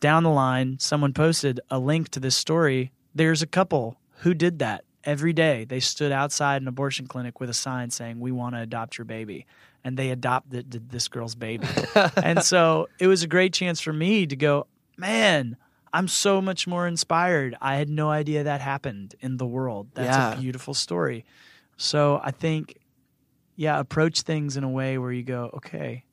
down 0.00 0.24
the 0.24 0.30
line, 0.30 0.78
someone 0.80 1.12
posted 1.12 1.60
a 1.70 1.78
link 1.78 2.08
to 2.08 2.18
this 2.18 2.34
story. 2.34 2.90
There's 3.14 3.42
a 3.42 3.46
couple 3.46 3.96
who 4.22 4.34
did 4.34 4.58
that 4.58 4.82
every 5.04 5.32
day. 5.32 5.66
They 5.66 5.78
stood 5.78 6.10
outside 6.10 6.62
an 6.62 6.66
abortion 6.66 7.06
clinic 7.06 7.38
with 7.38 7.48
a 7.48 7.54
sign 7.54 7.90
saying, 7.90 8.18
We 8.18 8.32
want 8.32 8.56
to 8.56 8.60
adopt 8.60 8.98
your 8.98 9.04
baby. 9.04 9.46
And 9.84 9.96
they 9.96 10.10
adopted 10.10 10.88
this 10.90 11.06
girl's 11.06 11.36
baby. 11.36 11.68
and 12.16 12.42
so 12.42 12.88
it 12.98 13.06
was 13.06 13.22
a 13.22 13.28
great 13.28 13.52
chance 13.52 13.80
for 13.80 13.92
me 13.92 14.26
to 14.26 14.34
go, 14.34 14.66
Man, 14.96 15.56
I'm 15.96 16.08
so 16.08 16.42
much 16.42 16.66
more 16.66 16.86
inspired. 16.86 17.56
I 17.58 17.76
had 17.76 17.88
no 17.88 18.10
idea 18.10 18.44
that 18.44 18.60
happened 18.60 19.14
in 19.20 19.38
the 19.38 19.46
world. 19.46 19.88
That's 19.94 20.08
Yeah. 20.08 20.34
a 20.34 20.40
beautiful 20.40 20.74
story. 20.74 21.24
So 21.78 22.20
I 22.22 22.32
think, 22.32 22.76
yeah, 23.56 23.78
approach 23.80 24.20
things 24.20 24.58
in 24.58 24.64
a 24.64 24.68
way 24.68 24.98
where 24.98 25.10
you 25.10 25.22
go, 25.22 25.50
Okay, 25.54 26.04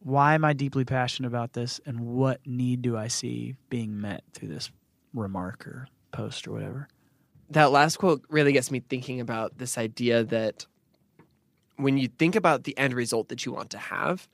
why 0.00 0.34
am 0.34 0.44
I 0.44 0.52
deeply 0.52 0.84
passionate 0.84 1.28
about 1.28 1.54
this 1.54 1.80
and 1.86 2.00
what 2.00 2.46
need 2.46 2.82
do 2.82 2.98
I 2.98 3.08
see 3.08 3.56
being 3.70 3.98
met 3.98 4.22
through 4.34 4.48
this 4.48 4.70
remark 5.14 5.66
or 5.66 5.88
post 6.12 6.46
or 6.46 6.52
whatever? 6.52 6.88
that 7.50 7.70
last 7.70 7.96
quote 7.96 8.24
really 8.28 8.52
gets 8.52 8.70
me 8.70 8.80
thinking 8.80 9.20
about 9.20 9.56
this 9.58 9.78
idea 9.78 10.24
that 10.24 10.66
when 11.76 11.96
you 11.98 12.08
think 12.08 12.34
about 12.34 12.64
the 12.64 12.76
end 12.76 12.92
result 12.94 13.28
that 13.28 13.44
you 13.46 13.52
want 13.52 13.70
to 13.70 13.78
have, 13.78 14.28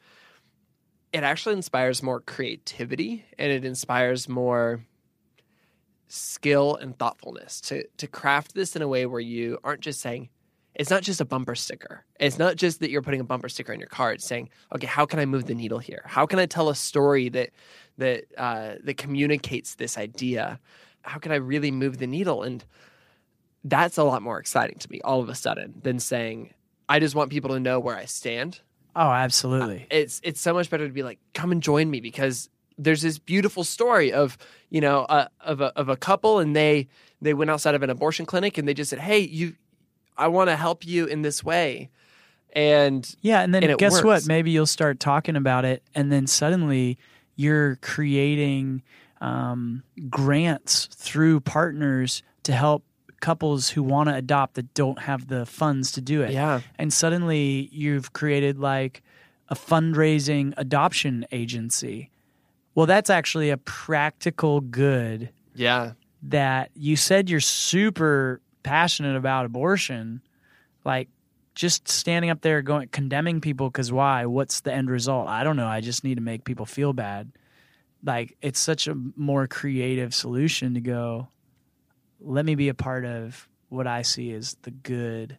it 1.13 1.23
actually 1.23 1.55
inspires 1.55 2.03
more 2.03 2.21
creativity 2.21 3.25
and 3.39 3.51
it 3.51 3.65
inspires 3.65 4.29
more 4.29 4.85
skill 6.09 6.77
and 6.77 6.99
thoughtfulness 6.99 7.61
to 7.61 7.85
to 7.97 8.07
craft 8.07 8.55
this 8.55 8.75
in 8.75 8.83
a 8.83 8.89
way 8.89 9.07
where 9.07 9.21
you 9.21 9.59
aren't 9.63 9.81
just 9.81 10.01
saying 10.01 10.29
it's 10.75 10.91
not 10.91 11.03
just 11.03 11.21
a 11.21 11.25
bumper 11.25 11.55
sticker. 11.55 12.05
It's 12.19 12.39
not 12.39 12.57
just 12.57 12.81
that 12.81 12.91
you're 12.91 13.03
putting 13.03 13.21
a 13.21 13.25
bumper 13.25 13.49
sticker 13.49 13.73
on 13.73 13.81
your 13.81 13.89
car. 13.89 14.13
It's 14.13 14.27
saying, 14.27 14.51
okay, 14.75 14.87
how 14.87 15.05
can 15.05 15.19
I 15.19 15.27
move 15.27 15.47
the 15.47 15.55
needle 15.55 15.79
here? 15.79 16.03
How 16.07 16.27
can 16.27 16.39
I 16.39 16.47
tell 16.47 16.69
a 16.69 16.75
story 16.75 17.29
that 17.31 17.51
that 17.99 18.25
uh, 18.37 18.75
that 18.85 18.97
communicates 18.97 19.75
this 19.75 19.99
idea? 19.99 20.61
How 21.03 21.19
can 21.19 21.33
I 21.33 21.37
really 21.37 21.71
move 21.71 21.99
the 21.99 22.07
needle? 22.07 22.43
And 22.43 22.65
that's 23.65 23.99
a 23.99 24.05
lot 24.05 24.23
more 24.23 24.39
exciting 24.39 24.79
to 24.79 24.91
me 24.91 25.01
all 25.03 25.21
of 25.21 25.29
a 25.29 25.35
sudden 25.35 25.75
than 25.83 25.99
saying, 25.99 26.55
I 26.89 26.99
just 26.99 27.15
want 27.15 27.31
people 27.31 27.51
to 27.51 27.61
know 27.61 27.81
where 27.81 27.97
I 27.97 28.05
stand. 28.05 28.61
Oh, 28.97 29.11
absolutely. 29.11 29.87
It's 29.91 30.21
it's 30.25 30.41
so 30.41 30.53
much 30.55 30.71
better 30.71 30.87
to 30.87 30.93
be 30.93 31.03
like, 31.03 31.19
come 31.35 31.53
and 31.53 31.63
join 31.63 31.91
me 31.91 32.01
because 32.01 32.49
there's 32.79 33.03
this 33.03 33.19
beautiful 33.19 33.63
story 33.65 34.13
of 34.13 34.37
you 34.71 34.81
know 34.81 35.03
uh, 35.03 35.29
of 35.41 35.61
a 35.61 35.67
of 35.79 35.89
a 35.89 35.97
couple 35.97 36.39
and 36.39 36.57
they 36.57 36.89
they 37.21 37.35
went 37.35 37.51
outside 37.51 37.75
of 37.75 37.83
an 37.83 37.91
abortion 37.91 38.27
clinic 38.27 38.59
and 38.59 38.67
they 38.67 38.75
just 38.75 38.91
said, 38.91 38.99
hey, 38.99 39.19
you, 39.21 39.55
I 40.17 40.29
want 40.29 40.49
to 40.51 40.57
help 40.57 40.87
you 40.87 41.05
in 41.07 41.23
this 41.23 41.45
way, 41.45 41.91
and 42.55 43.09
Yeah, 43.21 43.43
and 43.43 43.55
then 43.55 43.63
and 43.65 43.79
guess 43.79 43.93
works. 43.93 44.05
what? 44.05 44.27
Maybe 44.27 44.51
you'll 44.51 44.67
start 44.67 45.01
talking 45.01 45.37
about 45.37 45.65
it, 45.65 45.83
and 45.95 46.11
then 46.11 46.27
suddenly 46.27 46.99
you're 47.37 47.77
creating 47.77 48.83
um, 49.21 49.83
grants 50.09 50.87
through 50.87 51.41
partners 51.41 52.23
to 52.45 52.53
help 52.53 52.85
couples 53.21 53.71
who 53.71 53.83
want 53.83 54.09
to 54.09 54.15
adopt 54.15 54.55
that 54.55 54.73
don't 54.75 54.99
have 55.01 55.29
the 55.29 55.47
funds 55.47 55.93
to 55.93 56.01
do 56.01 56.23
it. 56.23 56.33
yeah, 56.33 56.61
And 56.79 56.93
suddenly 56.93 57.69
you've 57.73 58.13
created 58.13 58.59
like 58.59 59.03
a 59.49 59.55
fundraising 59.55 60.55
adoption 60.57 61.27
agency. 61.33 62.11
Well, 62.75 62.87
that's 62.87 63.11
actually 63.11 63.51
a 63.51 63.57
practical 63.57 64.61
good 64.61 65.31
yeah, 65.55 65.93
that 66.23 66.71
you 66.75 66.97
said 66.97 67.29
you're 67.29 67.41
super 67.41 68.41
passionate 68.63 69.17
about 69.17 69.47
abortion, 69.47 70.23
like 70.85 71.09
just 71.55 71.89
standing 71.89 72.31
up 72.31 72.41
there 72.43 72.63
going 72.63 72.89
condemning 72.89 73.41
people 73.41 73.69
because 73.69 73.93
why? 73.93 74.27
What's 74.27 74.61
the 74.61 74.73
end 74.73 74.89
result? 74.89 75.29
I 75.29 75.45
don't 75.45 75.57
know. 75.57 75.67
I 75.67 75.81
just 75.81 76.05
need 76.05 76.15
to 76.15 76.21
make 76.23 76.45
people 76.45 76.65
feel 76.65 76.93
bad. 76.93 77.33
Like 78.05 78.37
it's 78.41 78.61
such 78.61 78.87
a 78.87 78.97
more 79.17 79.47
creative 79.47 80.15
solution 80.15 80.75
to 80.75 80.81
go. 80.81 81.29
Let 82.21 82.45
me 82.45 82.55
be 82.55 82.69
a 82.69 82.75
part 82.75 83.05
of 83.05 83.49
what 83.69 83.87
I 83.87 84.03
see 84.03 84.33
as 84.33 84.57
the 84.63 84.71
good. 84.71 85.39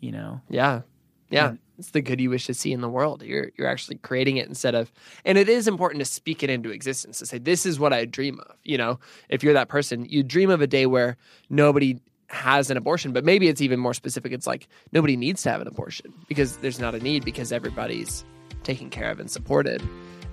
You 0.00 0.12
know, 0.12 0.40
yeah, 0.48 0.82
yeah. 1.30 1.50
Yeah. 1.50 1.54
It's 1.78 1.90
the 1.92 2.02
good 2.02 2.20
you 2.20 2.28
wish 2.28 2.46
to 2.46 2.54
see 2.54 2.72
in 2.72 2.82
the 2.82 2.88
world. 2.88 3.22
You're 3.22 3.52
you're 3.56 3.68
actually 3.68 3.96
creating 3.96 4.36
it 4.36 4.46
instead 4.48 4.74
of, 4.74 4.92
and 5.24 5.38
it 5.38 5.48
is 5.48 5.66
important 5.66 6.00
to 6.00 6.04
speak 6.04 6.42
it 6.42 6.50
into 6.50 6.70
existence 6.70 7.18
to 7.20 7.26
say 7.26 7.38
this 7.38 7.64
is 7.64 7.80
what 7.80 7.92
I 7.92 8.04
dream 8.04 8.38
of. 8.40 8.56
You 8.64 8.76
know, 8.76 9.00
if 9.28 9.42
you're 9.42 9.54
that 9.54 9.68
person, 9.68 10.04
you 10.04 10.22
dream 10.22 10.50
of 10.50 10.60
a 10.60 10.66
day 10.66 10.86
where 10.86 11.16
nobody 11.48 12.00
has 12.28 12.70
an 12.70 12.76
abortion, 12.76 13.12
but 13.12 13.24
maybe 13.24 13.48
it's 13.48 13.60
even 13.60 13.80
more 13.80 13.94
specific. 13.94 14.32
It's 14.32 14.46
like 14.46 14.68
nobody 14.92 15.16
needs 15.16 15.42
to 15.42 15.50
have 15.50 15.60
an 15.60 15.66
abortion 15.66 16.12
because 16.28 16.58
there's 16.58 16.78
not 16.78 16.94
a 16.94 17.00
need 17.00 17.24
because 17.24 17.50
everybody's 17.50 18.24
taken 18.62 18.90
care 18.90 19.10
of 19.10 19.18
and 19.18 19.30
supported. 19.30 19.82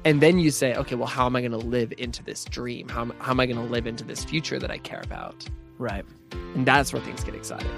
And 0.05 0.21
then 0.21 0.39
you 0.39 0.51
say, 0.51 0.75
okay, 0.75 0.95
well, 0.95 1.07
how 1.07 1.25
am 1.25 1.35
I 1.35 1.41
going 1.41 1.51
to 1.51 1.57
live 1.57 1.93
into 1.97 2.23
this 2.23 2.45
dream? 2.45 2.87
How, 2.87 3.05
how 3.19 3.31
am 3.31 3.39
I 3.39 3.45
going 3.45 3.57
to 3.57 3.71
live 3.71 3.87
into 3.87 4.03
this 4.03 4.23
future 4.23 4.59
that 4.59 4.69
I 4.69 4.77
care 4.77 5.01
about? 5.03 5.45
Right? 5.77 6.05
And 6.31 6.65
that's 6.65 6.93
where 6.93 7.01
things 7.01 7.23
get 7.23 7.35
exciting. 7.35 7.69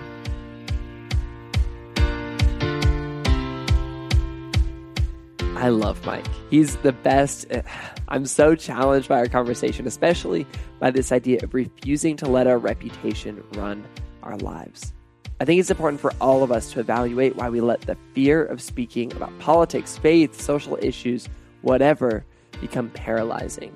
I 5.59 5.67
love 5.67 6.05
Mike. 6.05 6.25
He's 6.49 6.77
the 6.77 6.93
best. 6.93 7.45
I'm 8.07 8.25
so 8.25 8.55
challenged 8.55 9.09
by 9.09 9.19
our 9.19 9.27
conversation, 9.27 9.85
especially 9.85 10.47
by 10.79 10.89
this 10.89 11.11
idea 11.11 11.39
of 11.43 11.53
refusing 11.53 12.15
to 12.17 12.27
let 12.27 12.47
our 12.47 12.57
reputation 12.57 13.43
run 13.53 13.83
our 14.23 14.37
lives. 14.37 14.93
I 15.41 15.45
think 15.45 15.59
it's 15.59 15.69
important 15.69 16.01
for 16.01 16.13
all 16.19 16.43
of 16.43 16.51
us 16.51 16.71
to 16.71 16.79
evaluate 16.79 17.35
why 17.35 17.49
we 17.49 17.61
let 17.61 17.81
the 17.81 17.97
fear 18.13 18.43
of 18.43 18.61
speaking 18.61 19.11
about 19.13 19.37
politics, 19.39 19.97
faith, 19.97 20.39
social 20.39 20.77
issues, 20.81 21.27
whatever, 21.61 22.25
become 22.61 22.89
paralyzing. 22.91 23.75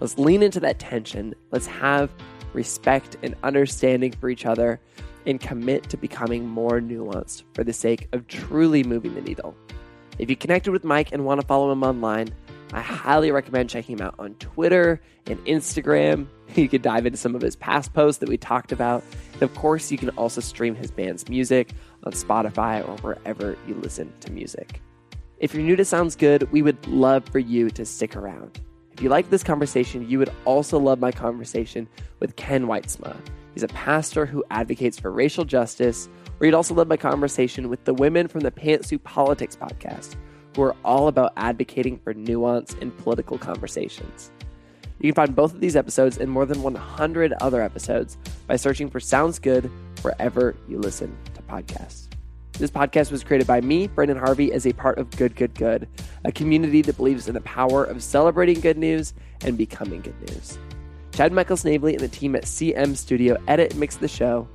Let's 0.00 0.18
lean 0.18 0.42
into 0.42 0.60
that 0.60 0.78
tension. 0.78 1.34
Let's 1.50 1.66
have 1.66 2.10
respect 2.52 3.16
and 3.22 3.34
understanding 3.42 4.12
for 4.12 4.28
each 4.28 4.46
other 4.46 4.80
and 5.26 5.40
commit 5.40 5.88
to 5.90 5.96
becoming 5.96 6.46
more 6.46 6.80
nuanced 6.80 7.42
for 7.54 7.64
the 7.64 7.72
sake 7.72 8.08
of 8.12 8.26
truly 8.26 8.82
moving 8.82 9.14
the 9.14 9.20
needle. 9.20 9.54
If 10.18 10.30
you 10.30 10.36
connected 10.36 10.72
with 10.72 10.84
Mike 10.84 11.12
and 11.12 11.24
want 11.24 11.40
to 11.40 11.46
follow 11.46 11.70
him 11.70 11.84
online, 11.84 12.34
I 12.72 12.80
highly 12.80 13.30
recommend 13.30 13.70
checking 13.70 13.98
him 13.98 14.06
out 14.06 14.14
on 14.18 14.34
Twitter 14.34 15.00
and 15.26 15.38
Instagram. 15.44 16.26
You 16.54 16.66
could 16.66 16.80
dive 16.80 17.04
into 17.04 17.18
some 17.18 17.34
of 17.34 17.42
his 17.42 17.56
past 17.56 17.92
posts 17.92 18.20
that 18.20 18.28
we 18.30 18.38
talked 18.38 18.72
about. 18.72 19.04
And 19.34 19.42
of 19.42 19.54
course, 19.54 19.92
you 19.92 19.98
can 19.98 20.08
also 20.10 20.40
stream 20.40 20.74
his 20.74 20.90
band's 20.90 21.28
music 21.28 21.72
on 22.04 22.12
Spotify 22.12 22.88
or 22.88 22.96
wherever 23.02 23.54
you 23.66 23.74
listen 23.74 24.10
to 24.20 24.32
music. 24.32 24.80
If 25.40 25.52
you're 25.52 25.62
new 25.62 25.76
to 25.76 25.84
Sounds 25.84 26.16
Good, 26.16 26.50
we 26.50 26.62
would 26.62 26.86
love 26.86 27.26
for 27.28 27.38
you 27.38 27.68
to 27.68 27.84
stick 27.84 28.16
around. 28.16 28.60
If 28.98 29.04
you 29.04 29.10
like 29.10 29.30
this 29.30 29.44
conversation, 29.44 30.10
you 30.10 30.18
would 30.18 30.32
also 30.44 30.76
love 30.76 30.98
my 30.98 31.12
conversation 31.12 31.86
with 32.18 32.34
Ken 32.34 32.66
Wytsma. 32.66 33.16
He's 33.54 33.62
a 33.62 33.68
pastor 33.68 34.26
who 34.26 34.42
advocates 34.50 34.98
for 34.98 35.12
racial 35.12 35.44
justice, 35.44 36.08
or 36.40 36.46
you'd 36.46 36.54
also 36.56 36.74
love 36.74 36.88
my 36.88 36.96
conversation 36.96 37.68
with 37.68 37.84
the 37.84 37.94
women 37.94 38.26
from 38.26 38.40
the 38.40 38.50
Pantsuit 38.50 39.04
Politics 39.04 39.54
podcast, 39.54 40.16
who 40.56 40.62
are 40.62 40.74
all 40.84 41.06
about 41.06 41.32
advocating 41.36 41.96
for 42.00 42.12
nuance 42.12 42.74
in 42.80 42.90
political 42.90 43.38
conversations. 43.38 44.32
You 44.98 45.12
can 45.12 45.26
find 45.26 45.36
both 45.36 45.54
of 45.54 45.60
these 45.60 45.76
episodes 45.76 46.18
and 46.18 46.28
more 46.28 46.44
than 46.44 46.60
100 46.60 47.34
other 47.34 47.62
episodes 47.62 48.18
by 48.48 48.56
searching 48.56 48.90
for 48.90 48.98
Sounds 48.98 49.38
Good 49.38 49.70
wherever 50.02 50.56
you 50.68 50.78
listen 50.78 51.16
to 51.34 51.42
podcasts. 51.42 52.07
This 52.58 52.72
podcast 52.72 53.12
was 53.12 53.22
created 53.22 53.46
by 53.46 53.60
me, 53.60 53.86
Branden 53.86 54.18
Harvey, 54.18 54.52
as 54.52 54.66
a 54.66 54.72
part 54.72 54.98
of 54.98 55.08
Good 55.12 55.36
Good 55.36 55.54
Good, 55.54 55.86
a 56.24 56.32
community 56.32 56.82
that 56.82 56.96
believes 56.96 57.28
in 57.28 57.34
the 57.34 57.40
power 57.42 57.84
of 57.84 58.02
celebrating 58.02 58.58
good 58.58 58.76
news 58.76 59.14
and 59.42 59.56
becoming 59.56 60.00
good 60.00 60.20
news. 60.28 60.58
Chad 61.12 61.32
Michael 61.32 61.56
Snavely 61.56 61.92
and 61.92 62.00
the 62.00 62.08
team 62.08 62.34
at 62.34 62.42
CM 62.42 62.96
Studio 62.96 63.36
edit 63.46 63.70
and 63.70 63.80
mix 63.80 63.94
the 63.94 64.08
show, 64.08 64.48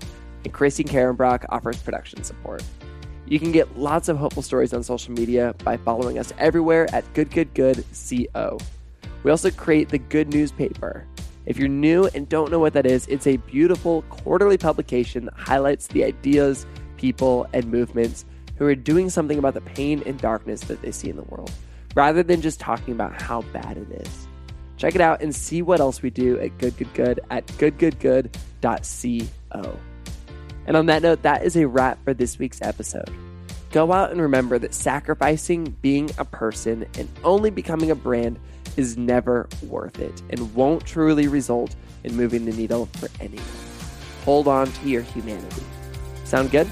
and 0.43 0.51
Christine 0.51 0.85
Karenbrock 0.85 1.45
offers 1.47 1.77
production 1.77 2.25
support. 2.25 2.61
You 3.25 3.39
can 3.39 3.53
get 3.53 3.77
lots 3.77 4.09
of 4.09 4.17
hopeful 4.17 4.43
stories 4.43 4.73
on 4.73 4.83
social 4.83 5.13
media 5.13 5.55
by 5.63 5.77
following 5.77 6.19
us 6.19 6.33
everywhere 6.37 6.93
at 6.93 7.05
Good 7.13 7.31
Good 7.31 7.53
Good 7.53 7.85
Co. 8.33 8.57
We 9.23 9.31
also 9.31 9.49
create 9.49 9.87
the 9.87 9.99
Good 9.99 10.33
Newspaper. 10.33 11.07
If 11.45 11.57
you're 11.57 11.69
new 11.69 12.09
and 12.13 12.27
don't 12.27 12.51
know 12.51 12.59
what 12.59 12.73
that 12.73 12.85
is, 12.85 13.07
it's 13.07 13.27
a 13.27 13.37
beautiful 13.37 14.01
quarterly 14.09 14.57
publication 14.57 15.23
that 15.25 15.35
highlights 15.35 15.87
the 15.87 16.03
ideas 16.03 16.65
people, 17.03 17.45
and 17.51 17.65
movements 17.65 18.23
who 18.55 18.65
are 18.65 18.75
doing 18.75 19.09
something 19.09 19.37
about 19.37 19.53
the 19.53 19.59
pain 19.59 20.01
and 20.05 20.17
darkness 20.19 20.61
that 20.61 20.81
they 20.81 20.91
see 20.91 21.09
in 21.09 21.17
the 21.17 21.23
world, 21.23 21.51
rather 21.95 22.23
than 22.23 22.39
just 22.39 22.61
talking 22.61 22.93
about 22.93 23.21
how 23.21 23.41
bad 23.51 23.75
it 23.75 23.91
is. 23.91 24.25
Check 24.77 24.95
it 24.95 25.01
out 25.01 25.21
and 25.21 25.35
see 25.35 25.61
what 25.61 25.81
else 25.81 26.01
we 26.01 26.09
do 26.09 26.39
at 26.39 26.57
Good 26.59 26.77
Good 26.77 26.93
Good 26.93 27.19
at 27.29 27.45
goodgoodgood.co. 27.47 29.79
And 30.65 30.77
on 30.77 30.85
that 30.85 31.01
note, 31.01 31.23
that 31.23 31.43
is 31.43 31.57
a 31.57 31.67
wrap 31.67 32.01
for 32.05 32.13
this 32.13 32.39
week's 32.39 32.61
episode. 32.61 33.11
Go 33.71 33.91
out 33.91 34.11
and 34.11 34.21
remember 34.21 34.57
that 34.59 34.73
sacrificing 34.73 35.75
being 35.81 36.09
a 36.17 36.23
person 36.23 36.85
and 36.97 37.09
only 37.25 37.49
becoming 37.49 37.91
a 37.91 37.95
brand 37.95 38.39
is 38.77 38.97
never 38.97 39.49
worth 39.67 39.99
it 39.99 40.21
and 40.29 40.55
won't 40.55 40.85
truly 40.85 41.27
result 41.27 41.75
in 42.05 42.15
moving 42.15 42.45
the 42.45 42.53
needle 42.53 42.85
for 42.93 43.09
anyone. 43.19 43.43
Hold 44.23 44.47
on 44.47 44.71
to 44.71 44.87
your 44.87 45.01
humanity. 45.01 45.63
Sound 46.33 46.49
good? 46.49 46.67